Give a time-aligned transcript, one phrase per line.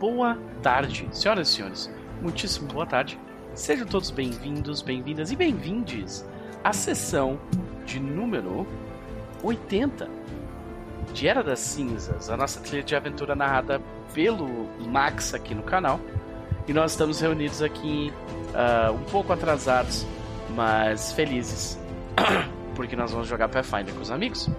[0.00, 1.08] boa tarde.
[1.12, 1.90] Senhoras e senhores,
[2.20, 3.18] muitíssimo boa tarde.
[3.54, 6.24] Sejam todos bem-vindos, bem-vindas e bem-vindes
[6.62, 7.38] à sessão
[7.86, 8.66] de número
[9.42, 10.08] 80
[11.12, 13.80] de Era das Cinzas, a nossa trilha de aventura narrada
[14.12, 15.98] pelo Max aqui no canal.
[16.68, 18.12] E nós estamos reunidos aqui
[18.50, 20.04] uh, um pouco atrasados,
[20.54, 21.78] mas felizes,
[22.74, 24.50] porque nós vamos jogar Pathfinder com os amigos.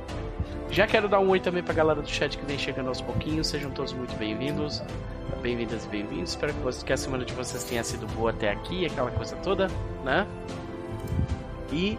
[0.70, 3.47] Já quero dar um oi também pra galera do chat que vem chegando aos pouquinhos.
[3.47, 4.83] Sejam todos muito bem-vindos.
[5.41, 6.32] Bem-vindas e bem-vindos.
[6.32, 9.68] Espero que, que a semana de vocês tenha sido boa até aqui, aquela coisa toda,
[10.04, 10.28] né?
[11.71, 11.97] E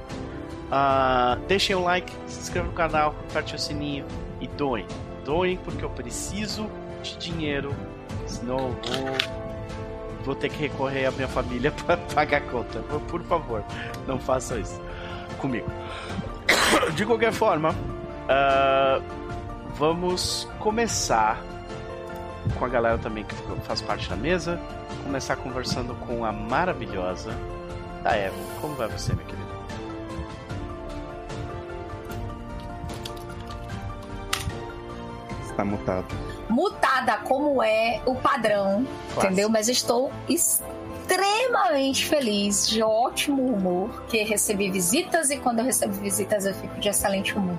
[0.71, 4.05] uh, deixem o like, se inscrevam no canal, aperte o sininho
[4.41, 4.87] e doem.
[5.25, 6.71] Doem porque eu preciso
[7.03, 7.75] de dinheiro,
[8.27, 9.39] senão eu vou
[10.25, 12.81] vou ter que recorrer à minha família para pagar a conta.
[12.81, 13.65] Por favor,
[14.07, 14.81] não faça isso
[15.39, 15.71] comigo.
[16.95, 17.75] De qualquer forma,
[18.29, 19.03] uh,
[19.75, 21.43] vamos começar
[22.59, 24.61] com a galera também que faz parte da mesa.
[25.03, 27.31] Começar conversando com a maravilhosa
[28.03, 28.37] da Eva.
[28.61, 29.49] Como vai você, minha querida?
[35.43, 39.49] Está mutado mutada como é o padrão, entendeu?
[39.49, 46.47] Mas estou extremamente feliz, de ótimo humor, que recebi visitas e quando eu recebo visitas
[46.47, 47.59] eu fico de excelente humor.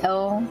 [0.00, 0.48] Então,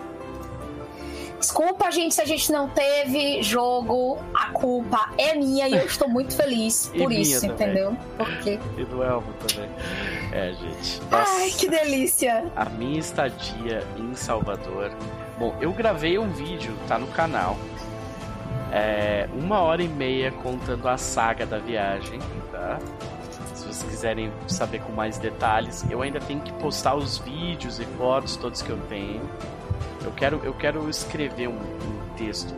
[1.39, 4.19] Desculpa, gente, se a gente não teve jogo.
[4.33, 7.55] A culpa é minha e eu estou muito feliz por isso, também.
[7.55, 7.97] entendeu?
[8.17, 8.59] Porque...
[8.77, 9.69] E do Elmo também.
[10.33, 11.01] É, gente.
[11.09, 12.51] Nossa, Ai, que delícia!
[12.55, 14.91] A minha estadia em Salvador
[15.39, 17.55] Bom, eu gravei um vídeo, tá no canal.
[18.73, 22.19] É, uma hora e meia contando a saga da viagem,
[22.51, 22.77] tá?
[23.79, 27.85] Se vocês quiserem saber com mais detalhes, eu ainda tenho que postar os vídeos e
[27.85, 29.21] fotos todos que eu tenho.
[30.03, 32.53] Eu quero, eu quero escrever um, um texto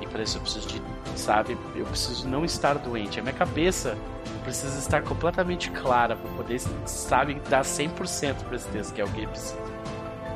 [0.00, 0.82] e para isso eu preciso de,
[1.16, 1.58] sabe?
[1.76, 3.20] Eu preciso não estar doente.
[3.20, 3.94] A minha cabeça
[4.42, 9.08] precisa estar completamente clara para poder, sabe, dar 100% para esse texto que é o
[9.08, 9.58] que precisa.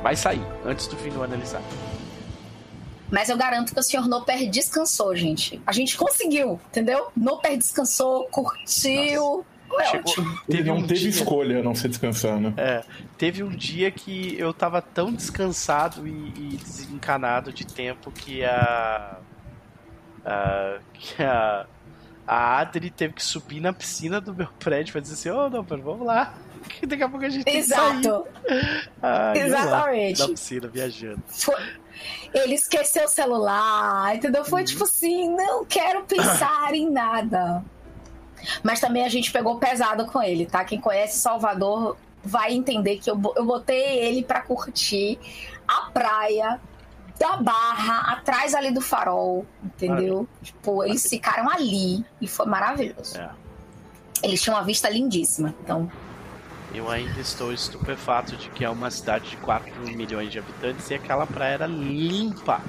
[0.03, 1.63] Vai sair antes do fim do sai.
[3.09, 5.59] Mas eu garanto que o senhor Noper descansou, gente.
[5.65, 7.07] A gente conseguiu, entendeu?
[7.17, 9.43] Noper descansou, curtiu.
[9.89, 10.13] Chegou,
[10.47, 12.53] ele não um teve dia, escolha não ser descansar, né?
[12.57, 12.83] É,
[13.17, 19.17] teve um dia que eu tava tão descansado e, e desencanado de tempo que a,
[20.25, 21.65] a que a,
[22.27, 25.49] a Adri teve que subir na piscina do meu prédio pra dizer assim, ô oh,
[25.49, 26.33] não, vamos lá.
[26.67, 28.27] Que daqui a pouco a gente Exato.
[29.01, 30.19] Ah, Exatamente.
[30.19, 31.23] Lá, na piscina, viajando.
[31.27, 31.55] Foi...
[32.33, 34.45] Ele esqueceu o celular, entendeu?
[34.45, 34.65] Foi uhum.
[34.65, 37.63] tipo assim, não quero pensar em nada.
[38.63, 40.63] Mas também a gente pegou pesado com ele, tá?
[40.63, 45.17] Quem conhece Salvador vai entender que eu, eu botei ele para curtir
[45.67, 46.59] a praia
[47.19, 50.27] da Barra, atrás ali do farol, entendeu?
[50.41, 53.19] Tipo, eles ficaram ali e foi maravilhoso.
[53.19, 53.29] É.
[54.23, 55.91] Eles tinham uma vista lindíssima, então.
[56.73, 60.93] Eu ainda estou estupefato de que é uma cidade de 4 milhões de habitantes e
[60.93, 62.61] aquela praia era limpa.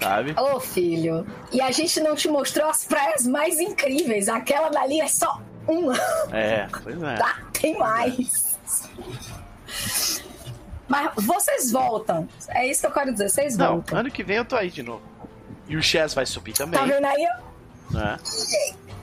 [0.00, 0.32] Sabe?
[0.32, 1.26] Ô, oh, filho.
[1.52, 4.28] E a gente não te mostrou as praias mais incríveis.
[4.28, 5.94] Aquela dali é só uma.
[6.32, 7.14] É, pois é.
[7.16, 8.58] Tá, tem mais.
[10.88, 12.28] Mas vocês voltam.
[12.48, 13.28] É isso que eu quero dizer.
[13.28, 13.98] Vocês não, voltam.
[13.98, 15.02] Ano que vem eu tô aí de novo.
[15.66, 16.78] E o Chess vai subir também.
[16.78, 17.24] Tá vendo aí?
[17.94, 18.18] É.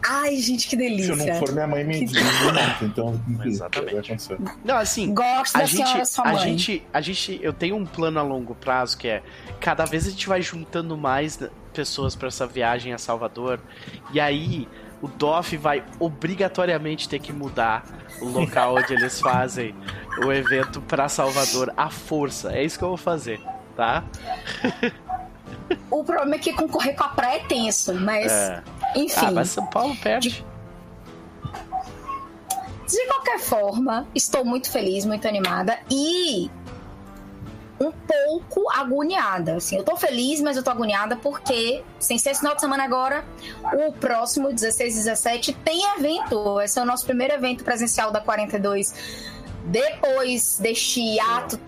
[0.07, 1.15] Ai, gente, que delícia.
[1.15, 2.21] Se eu não for, minha mãe me diz
[2.81, 3.19] então.
[3.43, 4.15] Exatamente.
[4.63, 5.13] Não, assim.
[5.13, 6.35] Gosto da gente, senhora, sua mãe.
[6.35, 7.39] A gente, a gente.
[7.41, 9.21] Eu tenho um plano a longo prazo que é.
[9.59, 11.39] Cada vez a gente vai juntando mais
[11.73, 13.59] pessoas para essa viagem a Salvador.
[14.13, 14.67] E aí.
[15.03, 17.83] O DOF vai obrigatoriamente ter que mudar
[18.21, 19.73] o local onde eles fazem
[20.23, 22.53] o evento para Salvador à força.
[22.53, 23.41] É isso que eu vou fazer,
[23.75, 24.03] tá?
[25.89, 28.31] O problema é que concorrer com a praia é tenso, mas.
[28.31, 28.63] É.
[28.95, 29.25] Enfim.
[29.25, 30.29] Ah, mas São Paulo perde.
[30.29, 30.45] De...
[32.87, 36.49] de qualquer forma, estou muito feliz, muito animada e
[37.79, 39.55] um pouco agoniada.
[39.55, 42.83] Assim, eu tô feliz, mas eu tô agoniada porque, sem ser esse final de semana
[42.83, 43.25] agora,
[43.73, 46.61] o próximo, 16 e 17, tem evento.
[46.61, 48.93] Esse é o nosso primeiro evento presencial da 42.
[49.65, 51.59] Depois deste ato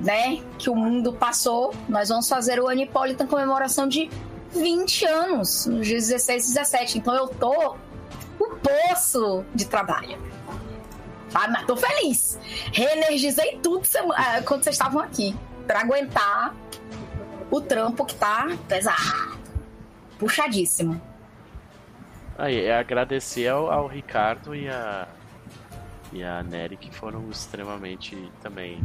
[0.00, 4.10] né, que o mundo passou, nós vamos fazer o Anipolitan comemoração de
[4.52, 6.98] 20 anos, nos dias 16 e 17.
[6.98, 7.76] Então eu tô
[8.40, 10.18] um poço de trabalho.
[11.30, 11.48] Tá?
[11.48, 12.38] Mas tô feliz.
[12.72, 15.34] Reenergizei tudo ah, quando vocês estavam aqui.
[15.66, 16.54] para aguentar
[17.50, 19.36] o trampo que tá pesado.
[20.18, 21.00] Puxadíssimo.
[22.38, 25.08] Aí, é agradecer ao, ao Ricardo e a,
[26.12, 28.78] e a Nery que foram extremamente também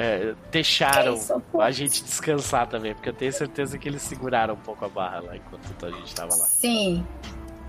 [0.00, 4.58] é, deixaram é a gente descansar também, porque eu tenho certeza que eles seguraram um
[4.58, 6.46] pouco a barra lá enquanto a gente tava lá.
[6.46, 7.04] Sim,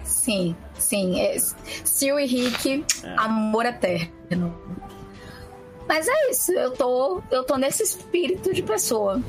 [0.03, 1.19] sim, sim.
[1.19, 3.15] É, Sil e Rick, é.
[3.17, 4.55] amor eterno.
[5.87, 9.19] Mas é isso, eu tô, eu tô nesse espírito de pessoa.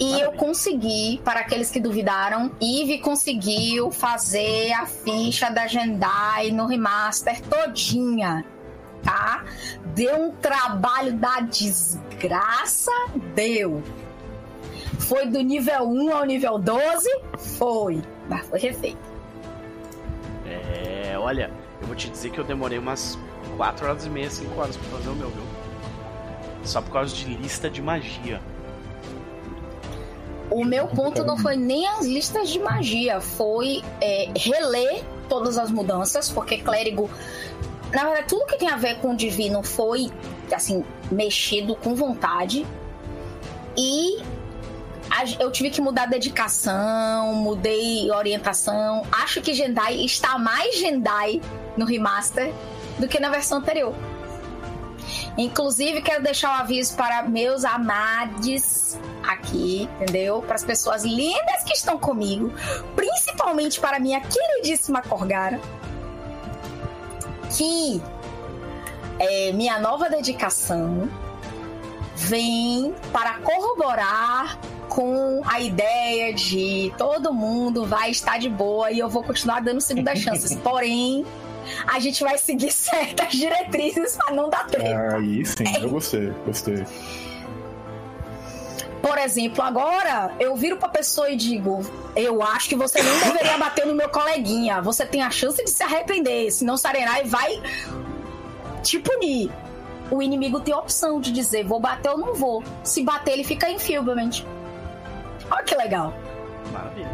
[0.00, 0.24] E Maravilha.
[0.24, 7.40] eu consegui, para aqueles que duvidaram, Eve conseguiu fazer a ficha da Jendai no remaster
[7.42, 8.44] todinha
[9.02, 9.44] tá?
[9.94, 12.92] Deu um trabalho da desgraça?
[13.34, 13.82] Deu.
[14.98, 17.08] Foi do nível 1 ao nível 12?
[17.58, 18.02] Foi.
[18.28, 18.98] Mas foi refeito.
[20.46, 21.50] É, olha,
[21.80, 23.18] eu vou te dizer que eu demorei umas
[23.56, 25.42] 4 horas e meia, 5 horas pra fazer o meu, viu?
[26.64, 28.40] Só por causa de lista de magia.
[30.50, 35.70] O meu ponto não foi nem as listas de magia, foi é, reler todas as
[35.70, 37.10] mudanças, porque clérigo
[37.92, 40.10] na verdade, tudo que tem a ver com o divino foi,
[40.52, 42.66] assim, mexido com vontade.
[43.76, 44.22] E
[45.40, 49.06] eu tive que mudar a dedicação, mudei orientação.
[49.10, 51.40] Acho que Jendai está mais Jendai
[51.76, 52.52] no remaster
[52.98, 53.94] do que na versão anterior.
[55.38, 60.42] Inclusive, quero deixar um aviso para meus amados aqui, entendeu?
[60.42, 62.52] Para as pessoas lindas que estão comigo,
[62.94, 65.60] principalmente para minha queridíssima Corgara
[67.50, 68.02] que
[69.18, 71.08] é, minha nova dedicação
[72.14, 74.58] vem para corroborar
[74.88, 79.80] com a ideia de todo mundo vai estar de boa e eu vou continuar dando
[79.80, 80.56] segundas chances.
[80.56, 81.24] Porém,
[81.86, 85.16] a gente vai seguir certas diretrizes para não dar treta.
[85.16, 86.84] Aí sim, eu gostei, gostei.
[89.02, 91.80] Por exemplo, agora eu viro pra pessoa e digo:
[92.16, 94.80] Eu acho que você não deveria bater no meu coleguinha.
[94.80, 96.50] Você tem a chance de se arrepender.
[96.50, 97.62] Senão Sarenai vai
[98.82, 99.50] te punir.
[100.10, 102.62] O inimigo tem a opção de dizer: Vou bater ou não vou.
[102.82, 104.44] Se bater, ele fica infielment.
[105.50, 106.12] Olha que legal.
[106.72, 107.10] Maravilha.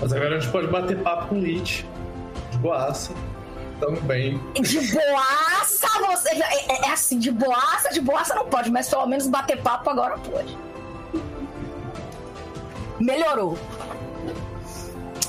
[0.00, 1.84] Mas agora a gente pode bater papo com o Lich,
[2.52, 3.12] de boaça.
[3.80, 4.38] Tamo bem.
[4.54, 6.30] De boaça, você.
[6.30, 9.88] É, é, é, assim, de boaça, de boaça não pode, mas pelo menos bater papo
[9.90, 10.58] agora pode.
[12.98, 13.56] Melhorou.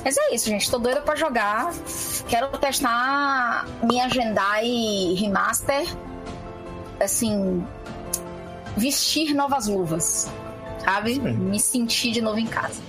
[0.03, 0.69] Mas é isso, gente.
[0.69, 1.71] Tô doida pra jogar.
[2.27, 5.87] Quero testar minha Jendai Remaster.
[6.99, 7.65] Assim.
[8.75, 10.31] Vestir novas luvas.
[10.83, 11.15] Sabe?
[11.15, 11.33] Sim.
[11.33, 12.81] Me sentir de novo em casa.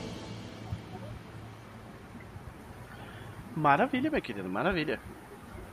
[3.55, 4.99] Maravilha, meu querido, maravilha.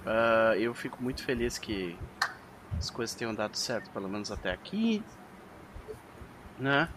[0.07, 1.97] Uh, eu fico muito feliz que
[2.77, 5.03] as coisas tenham dado certo, pelo menos até aqui.
[6.57, 6.87] Né?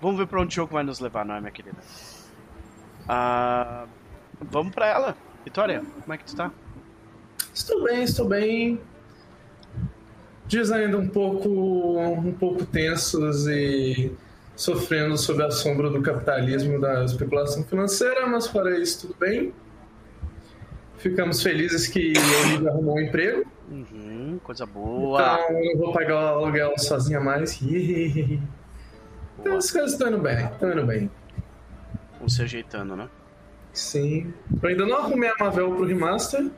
[0.00, 1.76] Vamos ver para onde o jogo vai nos levar, não é, minha querida?
[3.02, 3.88] Uh,
[4.40, 5.16] vamos para ela.
[5.44, 6.52] Vitória, como é que tu tá?
[7.52, 8.80] Estou bem, estou bem.
[10.46, 14.12] Dias ainda um pouco, um pouco tensos e
[14.54, 19.52] sofrendo sob a sombra do capitalismo da especulação financeira, mas fora isso, tudo bem.
[21.02, 23.44] Ficamos felizes que ele arrumou um emprego.
[23.68, 25.20] Uhum, coisa boa.
[25.20, 27.60] Então eu não vou pagar o aluguel sozinha mais.
[27.60, 31.10] então as coisas estão indo bem, estão indo bem.
[32.20, 33.08] Vão se ajeitando, né?
[33.72, 34.32] Sim.
[34.62, 36.48] Eu ainda não arrumei a Mavel pro remaster.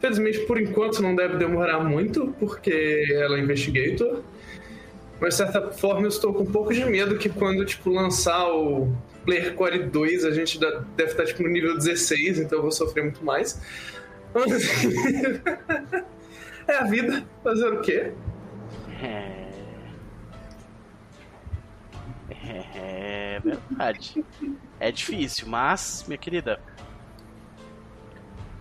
[0.00, 4.24] Felizmente, por enquanto, não deve demorar muito, porque ela é Investigator.
[5.20, 8.44] Mas, de certa forma, eu estou com um pouco de medo que quando, tipo, lançar
[8.48, 8.92] o
[9.24, 13.02] Player Core 2, a gente deve estar tipo, no nível 16, então eu vou sofrer
[13.02, 13.60] muito mais.
[16.66, 18.12] é a vida, fazer o quê?
[19.02, 19.42] É...
[22.74, 24.24] é verdade.
[24.80, 26.60] É difícil, mas, minha querida,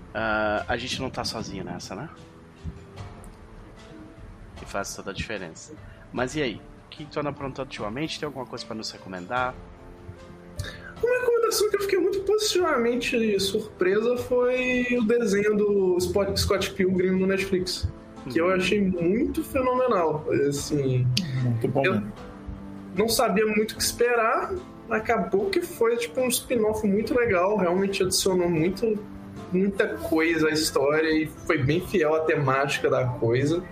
[0.10, 2.10] uh, a gente não tá sozinho nessa, né?
[4.58, 5.74] Que faz toda a diferença.
[6.12, 6.62] Mas e aí?
[6.86, 8.20] O que tu anda aprontando ultimamente?
[8.20, 9.56] Tem alguma coisa para nos recomendar?
[11.04, 17.26] Uma recomendação que eu fiquei muito positivamente surpresa foi o desenho do Scott Pilgrim no
[17.26, 17.88] Netflix.
[18.30, 20.26] Que eu achei muito fenomenal.
[20.48, 21.08] Assim,
[21.44, 21.84] muito bom.
[21.84, 22.02] Eu
[22.96, 24.54] não sabia muito o que esperar.
[24.90, 27.58] Acabou que foi tipo um spin-off muito legal.
[27.58, 29.00] Realmente adicionou muito,
[29.52, 33.64] muita coisa à história e foi bem fiel à temática da coisa.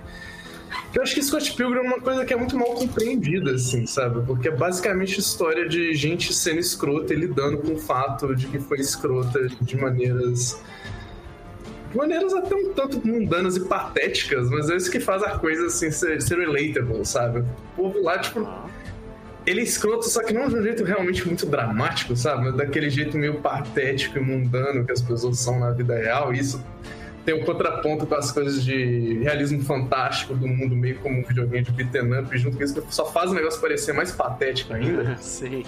[0.94, 4.26] Eu acho que Scott Pilgrim é uma coisa que é muito mal compreendida, assim, sabe?
[4.26, 8.60] Porque é basicamente história de gente sendo escrota e lidando com o fato de que
[8.60, 10.62] foi escrota de maneiras.
[11.92, 15.68] De maneiras até um tanto mundanas e patéticas, mas é isso que faz a coisa
[15.68, 17.40] assim ser, ser relatable, sabe?
[17.40, 18.48] O povo lá, tipo.
[19.46, 22.52] Ele é escroto, só que não de um jeito realmente muito dramático, sabe?
[22.52, 26.34] Daquele jeito meio patético e mundano que as pessoas são na vida real.
[26.34, 26.64] E isso
[27.26, 31.64] tem um contraponto com as coisas de realismo fantástico do mundo, meio como um videogame
[31.64, 35.18] de beat'em up, junto com isso que só faz o negócio parecer mais patético ainda.
[35.22, 35.64] Sim.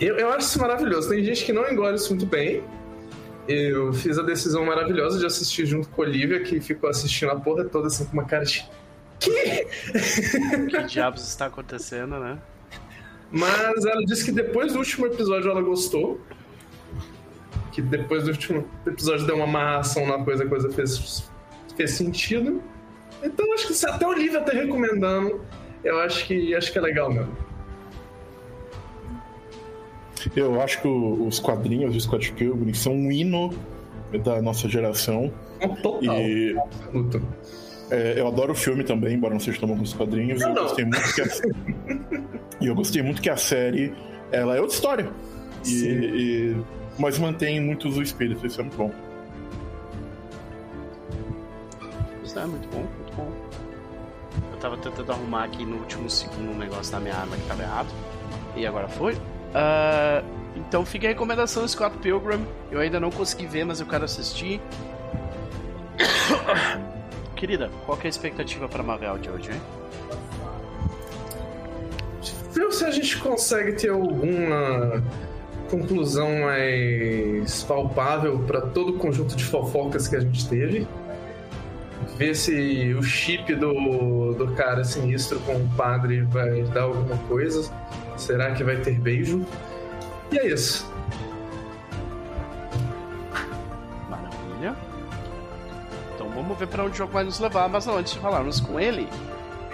[0.00, 1.08] Eu, eu acho isso maravilhoso.
[1.08, 2.62] Tem gente que não engole isso muito bem.
[3.48, 7.36] Eu fiz a decisão maravilhosa de assistir junto com a Olivia, que ficou assistindo a
[7.36, 8.68] porra toda assim com uma cara de.
[9.18, 9.66] Que?
[10.68, 12.38] Que diabos está acontecendo, né?
[13.30, 16.20] Mas ela disse que depois do último episódio ela gostou.
[17.76, 21.30] Que depois do último episódio deu uma amarração na coisa, a coisa fez,
[21.76, 22.62] fez sentido.
[23.22, 25.42] Então acho que se até a Olivia tá recomendando,
[25.84, 27.36] eu acho que acho que é legal mesmo.
[30.34, 33.52] Eu acho que o- os quadrinhos do Scott Pilgrim são um hino
[34.24, 35.30] da nossa geração.
[35.82, 36.02] Total.
[36.22, 37.22] E Absoluto.
[37.90, 40.40] é, eu adoro o filme também, embora não seja tão bom como os quadrinhos.
[40.40, 40.62] Eu Eu não.
[40.62, 41.26] gostei muito que a...
[42.60, 43.92] e eu gostei muito que a série
[44.32, 45.08] ela é outra história.
[45.62, 45.88] Sim.
[45.90, 46.56] e-
[46.98, 48.92] mas mantém muitos o espírito, isso é muito bom.
[52.24, 53.32] Isso é muito bom, muito bom.
[54.52, 57.62] Eu tava tentando arrumar aqui no último segundo um negócio da minha arma que tava
[57.62, 57.88] errado.
[58.54, 59.16] E agora foi.
[59.54, 60.22] Ah,
[60.56, 62.46] então fica a recomendação Scott Pilgrim.
[62.70, 64.60] Eu ainda não consegui ver, mas eu quero assistir.
[67.36, 69.60] Querida, qual que é a expectativa pra Marvel de hoje, hein?
[72.52, 75.02] Viu se a gente consegue ter alguma
[75.66, 80.86] conclusão mais palpável para todo o conjunto de fofocas que a gente teve.
[82.16, 87.70] Ver se o chip do, do cara sinistro com o padre vai dar alguma coisa.
[88.16, 89.44] Será que vai ter beijo?
[90.32, 90.90] E é isso.
[94.08, 94.74] Maravilha.
[96.14, 98.80] Então vamos ver pra onde o jogo vai nos levar, mas antes de falarmos com
[98.80, 99.08] ele,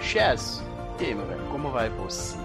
[0.01, 0.61] Chess,
[0.99, 2.42] e aí, meu velho, como vai você?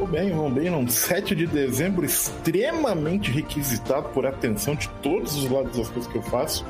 [0.00, 5.76] Tudo bem, bem, num 7 de dezembro extremamente requisitado por atenção de todos os lados
[5.76, 6.64] das coisas que eu faço.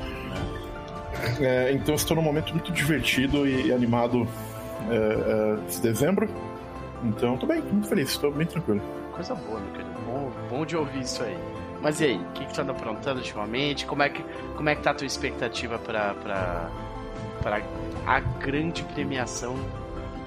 [1.40, 4.26] É, então estou num momento muito divertido e, animado
[4.90, 6.28] é, é, esse dezembro.
[7.04, 8.82] Então tô bem, muito feliz, estou bem tranquilo.
[9.12, 9.90] Coisa boa, meu querido.
[10.04, 11.38] Bom, bom de ouvir isso aí.
[11.80, 13.86] Mas e aí, o que, que tu anda aprontando ultimamente?
[13.86, 14.24] Como é que,
[14.56, 16.68] como é que tá a tua expectativa pra
[18.04, 19.54] a grande premiação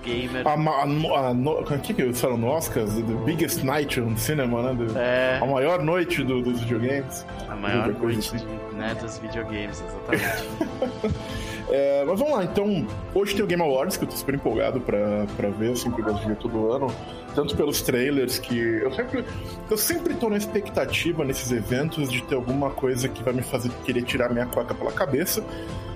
[0.03, 0.47] gamer?
[0.47, 2.93] A, ma- a, no- a, no- o que que eles falam no Oscars?
[2.95, 4.77] The biggest night on cinema, né?
[4.95, 7.25] É, A maior noite do- dos videogames.
[7.49, 8.45] a maior noite assim.
[8.73, 11.13] né, dos videogames, exatamente.
[11.69, 12.85] É, mas vamos lá, então.
[13.15, 16.01] Hoje tem o Game Awards, que eu tô super empolgado pra, pra ver, eu sempre
[16.03, 16.93] gosto de ver todo ano.
[17.33, 19.25] Tanto pelos trailers, que eu sempre.
[19.71, 23.71] Eu sempre tô na expectativa nesses eventos de ter alguma coisa que vai me fazer
[23.85, 25.43] querer tirar minha cueca pela cabeça.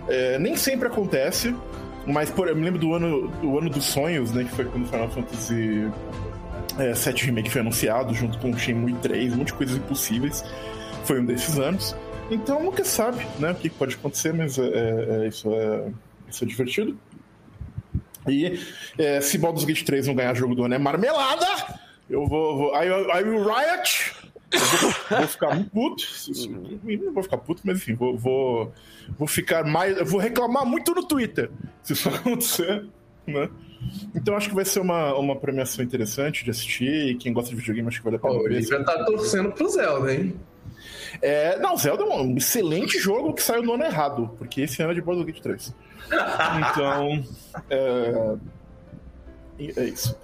[0.07, 1.53] É, nem sempre acontece,
[2.07, 4.43] mas por, eu me lembro do ano, do ano dos sonhos, né?
[4.43, 5.91] Que foi quando Final Fantasy
[6.79, 10.43] é, 7 Remake foi anunciado, junto com o Shenmue 3, um monte de coisas impossíveis.
[11.03, 11.95] Foi um desses anos.
[12.29, 15.91] Então nunca sabe, né, o que pode acontecer, mas é, é- é- isso, é,
[16.29, 16.97] isso é divertido.
[18.27, 18.59] E
[18.97, 21.45] é, se Baldur's Gate 3 não ganhar jogo do ano é marmelada,
[22.09, 22.57] eu vou.
[22.57, 24.13] vou I, I will riot!
[24.51, 26.03] Vou, vou ficar muito puto.
[26.85, 28.73] Não vou ficar puto, mas enfim, vou, vou,
[29.17, 29.97] vou ficar mais.
[29.97, 31.49] Eu vou reclamar muito no Twitter
[31.83, 32.85] se isso acontecer,
[33.25, 33.49] né?
[34.15, 37.55] Então acho que vai ser uma, uma premiação interessante de assistir e quem gosta de
[37.57, 38.83] videogame acho que vale a pena o ver.
[38.85, 40.35] Tá torcendo pro Zelda, hein?
[41.21, 44.91] É, não, Zelda é um excelente jogo que saiu no ano errado, porque esse ano
[44.91, 45.75] é de Baldur's Gate 3.
[46.71, 47.23] Então,
[47.69, 48.35] é,
[49.75, 50.17] é isso.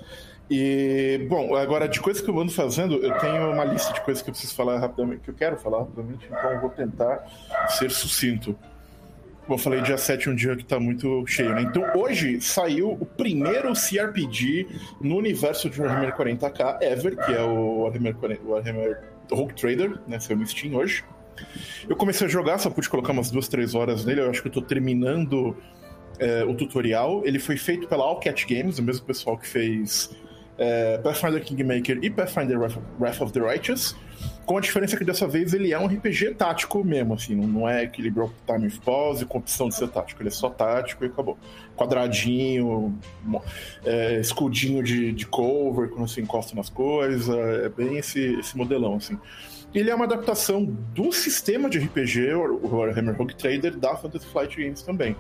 [0.50, 4.22] E, bom, agora de coisas que eu ando fazendo, eu tenho uma lista de coisas
[4.22, 7.26] que eu preciso falar rapidamente, que eu quero falar rapidamente, então eu vou tentar
[7.70, 8.56] ser sucinto.
[9.46, 11.64] Como eu falei, dia 7 é um dia que tá muito cheio, né?
[11.64, 14.68] Então hoje saiu o primeiro CRPG
[15.02, 20.20] no universo de Warhammer 40k ever, que é o Warhammer, 40, Warhammer Rogue Trader, né?
[20.20, 21.04] Saiu no Steam hoje.
[21.90, 24.22] Eu comecei a jogar, só pude colocar umas duas, três horas nele.
[24.22, 25.58] Eu acho que eu tô terminando
[26.20, 27.22] é, o tutorial.
[27.26, 30.16] Ele foi feito pela All Cat Games, o mesmo pessoal que fez
[30.58, 33.96] é, Pathfinder Kingmaker e Pathfinder Wrath of the Righteous.
[34.46, 37.86] Com a diferença que dessa vez ele é um RPG tático mesmo, assim, não, é
[38.12, 41.38] Broke Time of Pause com opção de ser tático, ele é só tático e acabou.
[41.78, 42.98] Quadradinho,
[43.86, 48.96] é, escudinho de, de cover quando você encosta nas coisas, é bem esse, esse modelão,
[48.96, 49.18] assim.
[49.74, 54.62] Ele é uma adaptação do sistema de RPG, o Warhammer Rogue Trader, da Fantasy Flight
[54.62, 55.16] Games também.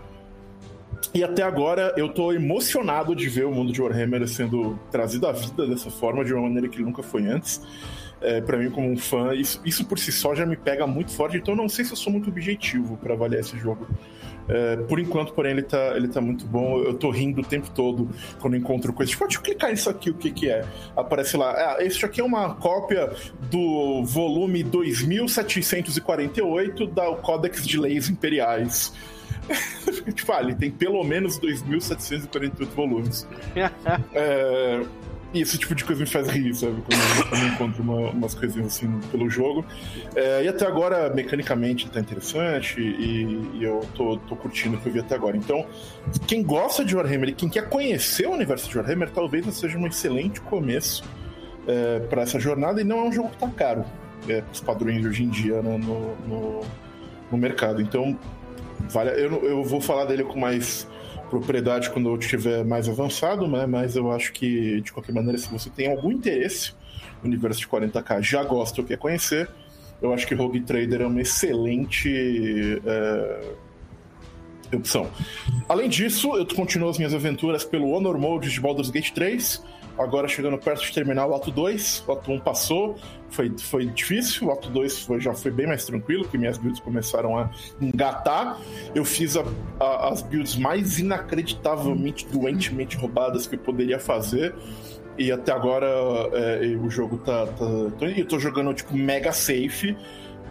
[1.13, 5.31] E até agora eu tô emocionado de ver o mundo de Warhammer sendo trazido à
[5.31, 7.61] vida dessa forma, de uma maneira que nunca foi antes.
[8.21, 11.11] É, para mim, como um fã, isso, isso por si só já me pega muito
[11.11, 13.85] forte, então não sei se eu sou muito objetivo para avaliar esse jogo.
[14.47, 16.77] É, por enquanto, porém, ele tá, ele tá muito bom.
[16.79, 19.11] Eu tô rindo o tempo todo quando encontro coisas.
[19.11, 20.63] Tipo, deixa eu clicar nisso aqui, o que que é?
[20.95, 21.51] Aparece lá.
[21.51, 23.11] Ah, esse aqui é uma cópia
[23.49, 28.93] do volume 2748 da Codex de Leis Imperiais.
[30.13, 33.27] tipo, ah, ele tem pelo menos 2.748 volumes.
[34.13, 34.81] é,
[35.33, 36.83] e esse tipo de coisa me faz rir, sabe?
[36.83, 39.65] Quando, quando eu encontro uma, umas coisinhas assim pelo jogo.
[40.15, 44.87] É, e até agora, mecanicamente, tá interessante e, e eu tô, tô, curtindo o que
[44.87, 45.35] eu vi até agora.
[45.35, 45.65] Então,
[46.27, 49.87] quem gosta de Warhammer e quem quer conhecer o universo de Warhammer, talvez seja um
[49.87, 51.03] excelente começo
[51.67, 52.79] é, para essa jornada.
[52.79, 53.83] E não é um jogo que tá caro,
[54.29, 56.61] é, os padrões de hoje em dia né, no, no,
[57.31, 57.81] no mercado.
[57.81, 58.15] Então,
[58.89, 60.87] vale, eu, eu vou falar dele com mais
[61.29, 63.65] propriedade quando eu estiver mais avançado, né?
[63.65, 66.73] Mas eu acho que, de qualquer maneira, se você tem algum interesse
[67.21, 69.49] no universo de 40k, já gosta ou quer conhecer,
[70.01, 73.41] eu acho que Rogue Trader é uma excelente é,
[74.75, 75.09] opção.
[75.67, 79.63] Além disso, eu continuo as minhas aventuras pelo Honor Mode de Baldur's Gate 3
[79.97, 82.03] agora chegando perto de terminar o ato 2.
[82.07, 82.97] O ato 1 passou,
[83.29, 84.47] foi, foi difícil.
[84.47, 87.49] O ato 2 foi, já foi bem mais tranquilo, porque minhas builds começaram a
[87.81, 88.59] engatar.
[88.93, 89.43] Eu fiz a,
[89.79, 94.53] a, as builds mais inacreditavelmente, doentemente roubadas que eu poderia fazer.
[95.17, 95.87] E até agora
[96.33, 98.05] é, o jogo tá, tá.
[98.05, 99.95] Eu tô jogando tipo mega safe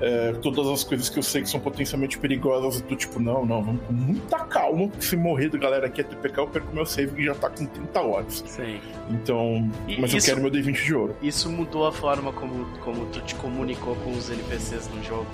[0.00, 3.62] é, todas as coisas que eu sei que são potencialmente perigosas, do tipo, não, não,
[3.62, 7.14] vamos com muita calma, se morrer da galera aqui é TPK, eu perco meu save
[7.14, 8.44] que já tá com 30 horas.
[8.46, 8.80] Sim.
[9.10, 11.16] Então, e mas isso, eu quero meu D20 de ouro.
[11.22, 15.26] Isso mudou a forma como, como tu te comunicou com os NPCs no jogo?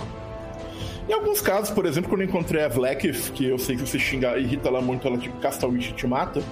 [1.09, 3.99] Em alguns casos, por exemplo, quando eu encontrei a Black, que eu sei que você
[3.99, 6.43] xinga, irrita ela muito, ela te casta o e te mata,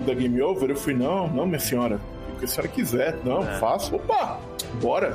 [0.00, 2.00] da Game Over, eu fui, não, não, minha senhora,
[2.34, 3.58] o que a senhora quiser, não, é.
[3.60, 4.40] faço, opa,
[4.80, 5.14] bora.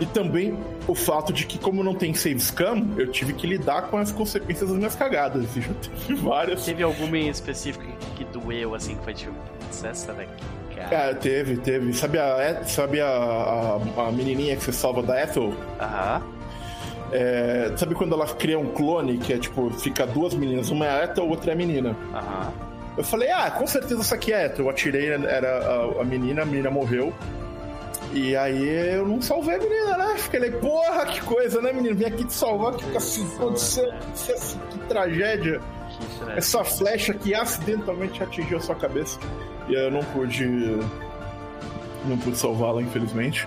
[0.00, 3.82] E também o fato de que, como não tem save scam, eu tive que lidar
[3.82, 5.56] com as consequências das minhas cagadas.
[5.56, 6.64] E já teve várias.
[6.64, 7.84] Teve alguma em específico
[8.16, 9.34] que, doeu, assim, que foi tipo,
[9.84, 10.42] essa daqui?
[10.90, 11.92] É, teve, teve.
[11.92, 15.52] Sabe a, sabe a, a, a menininha que você salva da Ethel?
[15.78, 16.22] Aham.
[17.12, 21.00] É, sabe quando ela cria um clone que é tipo, fica duas meninas, uma é
[21.00, 21.96] a Ethel, outra é a menina?
[22.14, 22.52] Aham.
[22.96, 24.64] Eu falei, ah, com certeza essa aqui é Ethel.
[24.64, 27.12] Eu atirei, era a, a menina, a menina morreu.
[28.12, 30.14] E aí eu não salvei a menina, né?
[30.16, 31.94] Fiquei, porra, que coisa, né, menino?
[31.94, 33.92] Vim aqui te salvar, que fica assim, aconteceu,
[34.70, 35.60] que tragédia.
[36.36, 39.18] Essa flecha que acidentalmente atingiu a sua cabeça.
[39.68, 40.46] E eu não pude.
[42.04, 43.46] Não pude salvá-la, infelizmente.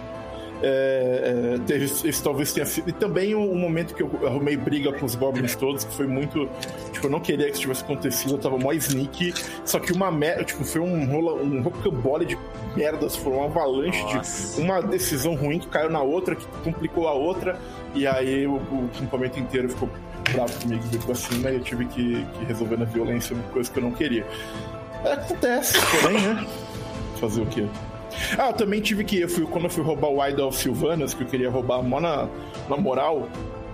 [0.65, 2.89] É, é, teve, esse talvez tenha sido.
[2.89, 5.93] E também o, um, um, momento que eu arrumei briga com os goblins todos, que
[5.93, 6.49] foi muito.
[6.93, 9.33] Tipo, eu não queria que isso tivesse acontecido, eu tava mó sneak.
[9.65, 10.45] Só que uma merda.
[10.45, 12.37] Tipo, foi um, rola, um rocambole de
[12.77, 14.55] merdas, foi uma avalanche Nossa.
[14.55, 17.59] de uma decisão ruim que caiu na outra, que complicou a outra.
[17.93, 19.89] E aí o, o acampamento inteiro ficou
[20.31, 23.69] bravo comigo, veio pra cima, e eu tive que, que resolver na violência uma coisa
[23.69, 24.25] que eu não queria.
[25.03, 26.47] Acontece, porém, né?
[27.19, 27.67] Fazer o quê?
[28.37, 29.19] Ah, eu também tive que.
[29.19, 31.99] Eu fui, quando eu fui roubar o Idol of Sylvanas, que eu queria roubar mó
[31.99, 32.27] na,
[32.69, 33.27] na moral,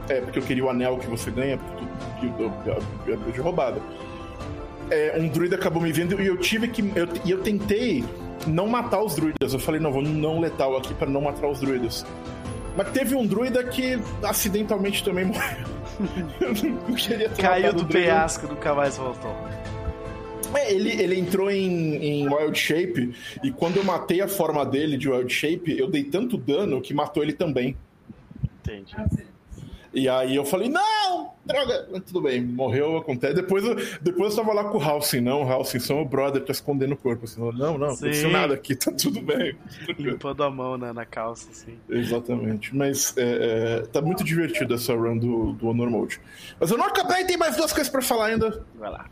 [0.07, 2.25] é, porque eu queria o anel que você ganha, porque
[3.07, 3.81] eu, de roubada.
[4.91, 6.81] É, um druida acabou me vendo e eu tive que.
[6.81, 8.03] E eu, eu tentei
[8.47, 9.53] não matar os druidas.
[9.53, 12.05] Eu falei, não, vou não letal aqui para não matar os druidas.
[12.75, 15.67] Mas teve um druida que acidentalmente também morreu.
[16.39, 16.53] eu
[16.87, 19.35] não queria ter Caiu do penhasco, nunca mais voltou.
[20.55, 24.97] É, ele, ele entrou em, em Wild Shape e quando eu matei a forma dele
[24.97, 27.77] de Wild Shape, eu dei tanto dano que matou ele também.
[28.61, 28.95] Entendi.
[29.91, 33.33] E aí eu falei, não, droga, tudo bem, morreu, acontece.
[33.33, 36.43] Depois eu, depois eu tava lá com o Halsey, não, o Halsey, são o brother,
[36.43, 37.25] tá escondendo o corpo.
[37.25, 39.57] Assim, não, não, não aconteceu nada aqui, tá tudo bem.
[39.97, 41.75] Limpando a mão na, na calça, assim.
[41.89, 46.21] Exatamente, mas é, é, tá muito divertido essa run do, do Honor Mode.
[46.59, 48.63] Mas eu não acabei, tem mais duas coisas pra falar ainda.
[48.75, 49.09] Vai lá.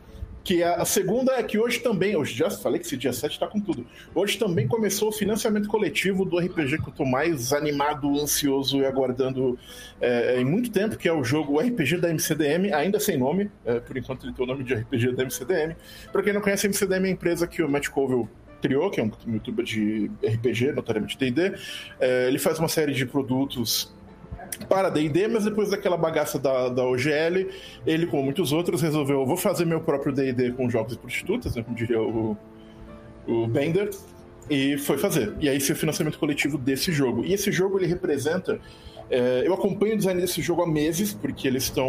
[0.48, 3.46] Que a, segunda é que hoje também, hoje já falei que esse dia 7 tá
[3.46, 3.86] com tudo.
[4.14, 8.86] Hoje também começou o financiamento coletivo do RPG que eu tô mais animado, ansioso e
[8.86, 9.58] aguardando
[10.00, 13.78] é, em muito tempo, que é o jogo RPG da MCDM, ainda sem nome, é,
[13.78, 15.76] por enquanto ele tem o nome de RPG da MCDM.
[16.10, 18.26] Pra quem não conhece, a MCDM é a empresa que o Matt Colville
[18.62, 21.52] criou, que é um youtuber de RPG, notoriamente D&D.
[22.00, 23.94] É, ele faz uma série de produtos
[24.66, 27.48] para D&D, mas depois daquela bagaça da, da OGL,
[27.86, 31.62] ele, como muitos outros, resolveu, vou fazer meu próprio D&D com jogos e prostitutas, né,
[31.62, 32.36] como diria o,
[33.26, 33.90] o Bender,
[34.50, 35.34] e foi fazer.
[35.40, 37.24] E aí foi o financiamento coletivo desse jogo.
[37.24, 38.58] E esse jogo ele representa
[39.10, 41.88] é, eu acompanho o design desse jogo há meses, porque eles estão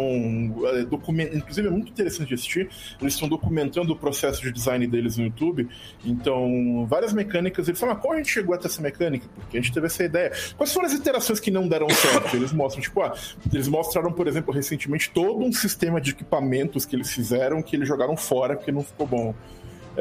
[0.66, 1.36] é, documentando.
[1.38, 2.68] Inclusive, é muito interessante de assistir.
[3.00, 5.68] Eles estão documentando o processo de design deles no YouTube.
[6.04, 7.68] Então, várias mecânicas.
[7.68, 9.26] Eles falam, ah, como a gente chegou até essa mecânica?
[9.34, 10.32] Porque a gente teve essa ideia.
[10.56, 12.36] Quais foram as interações que não deram certo?
[12.36, 13.14] Eles mostram, tipo, ah,
[13.52, 17.88] eles mostraram, por exemplo, recentemente todo um sistema de equipamentos que eles fizeram que eles
[17.88, 19.34] jogaram fora porque não ficou bom.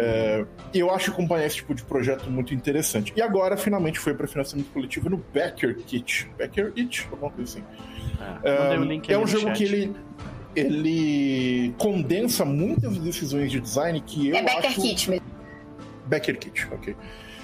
[0.01, 3.11] É, eu acho acompanhar esse tipo de projeto muito interessante.
[3.17, 6.29] E agora, finalmente, foi para financiamento coletivo no Backer Kit.
[6.37, 7.05] Backer Kit?
[7.11, 7.63] Alguma coisa assim.
[8.41, 9.57] É, é um jogo chat.
[9.57, 9.95] que ele,
[10.55, 14.81] ele condensa muitas decisões de design que eu é Backer acho...
[14.81, 15.25] Kit mesmo.
[16.05, 16.95] Backer Kit, ok.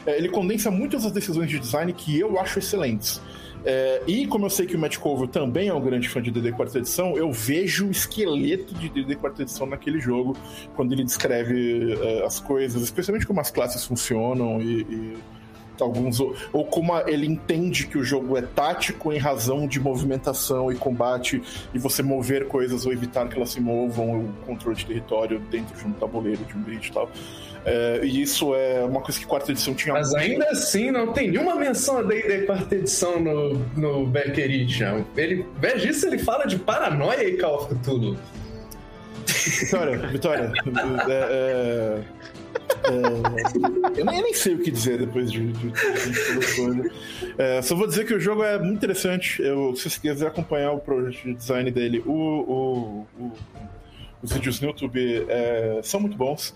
[0.05, 3.21] É, ele condensa muitas das decisões de design que eu acho excelentes.
[3.65, 6.29] É, e como eu sei que o Matt Cover também é um grande fã de
[6.29, 10.37] DD Quarta Edição, eu vejo o esqueleto de DD Quarta Edição naquele jogo,
[10.75, 15.17] quando ele descreve é, as coisas, especialmente como as classes funcionam e, e
[15.81, 20.75] alguns ou como ele entende que o jogo é tático em razão de movimentação e
[20.75, 21.41] combate
[21.73, 25.77] e você mover coisas ou evitar que elas se movam, o controle de território dentro
[25.77, 27.09] de um tabuleiro, de um grid e tal.
[27.65, 31.31] É, e isso é uma coisa que quarta edição tinha Mas ainda assim, não tem
[31.31, 35.03] nenhuma menção a D&D quarta edição no, no Becker Edition.
[35.17, 38.17] Ele, invés disso, ele fala de paranoia e Call of Cthulhu.
[39.59, 40.53] Vitória, Vitória,
[41.09, 42.01] é, é,
[42.87, 46.91] é, eu, nem, eu, nem, sei o que dizer depois de, de, de, de
[47.37, 49.41] é, Só vou dizer que o jogo é muito interessante.
[49.41, 53.31] Eu, se você quiser acompanhar o projeto de design dele, o, o, o,
[54.21, 56.53] os vídeos no YouTube é, são muito bons.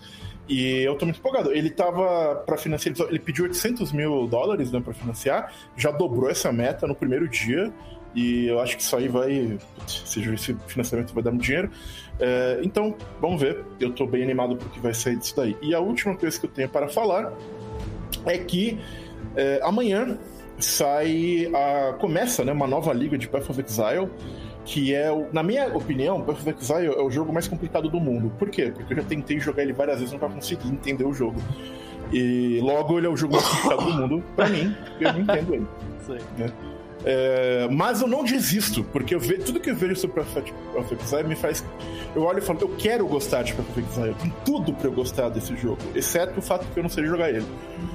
[0.50, 1.52] E eu tô muito empolgado.
[1.52, 6.50] Ele tava para financiar, ele pediu 800 mil dólares né, para financiar, já dobrou essa
[6.50, 7.72] meta no primeiro dia.
[8.16, 9.56] E eu acho que isso aí vai.
[9.86, 11.70] Seja esse financiamento vai dar muito dinheiro.
[12.18, 13.64] É, então, vamos ver.
[13.78, 15.56] Eu tô bem animado porque vai sair disso daí.
[15.62, 17.32] E a última coisa que eu tenho para falar
[18.26, 18.76] é que
[19.36, 20.18] é, amanhã
[20.58, 21.92] sai a.
[21.92, 24.10] começa né, uma nova liga de Path of Exile
[24.64, 28.32] que é, na minha opinião, Path of Exile é o jogo mais complicado do mundo.
[28.38, 28.72] Por quê?
[28.74, 31.40] Porque eu já tentei jogar ele várias vezes não consegui entender o jogo.
[32.12, 35.54] E logo ele é o jogo mais complicado do mundo pra mim, eu não entendo
[35.54, 35.66] ele.
[36.36, 36.50] Né?
[37.04, 40.44] É, mas eu não desisto, porque eu vejo, tudo que eu vejo sobre Path
[40.74, 41.64] of Exile me faz.
[42.14, 44.92] Eu olho e falo, eu quero gostar de Path of Exile, tem tudo pra eu
[44.92, 47.46] gostar desse jogo, exceto o fato que eu não sei jogar ele.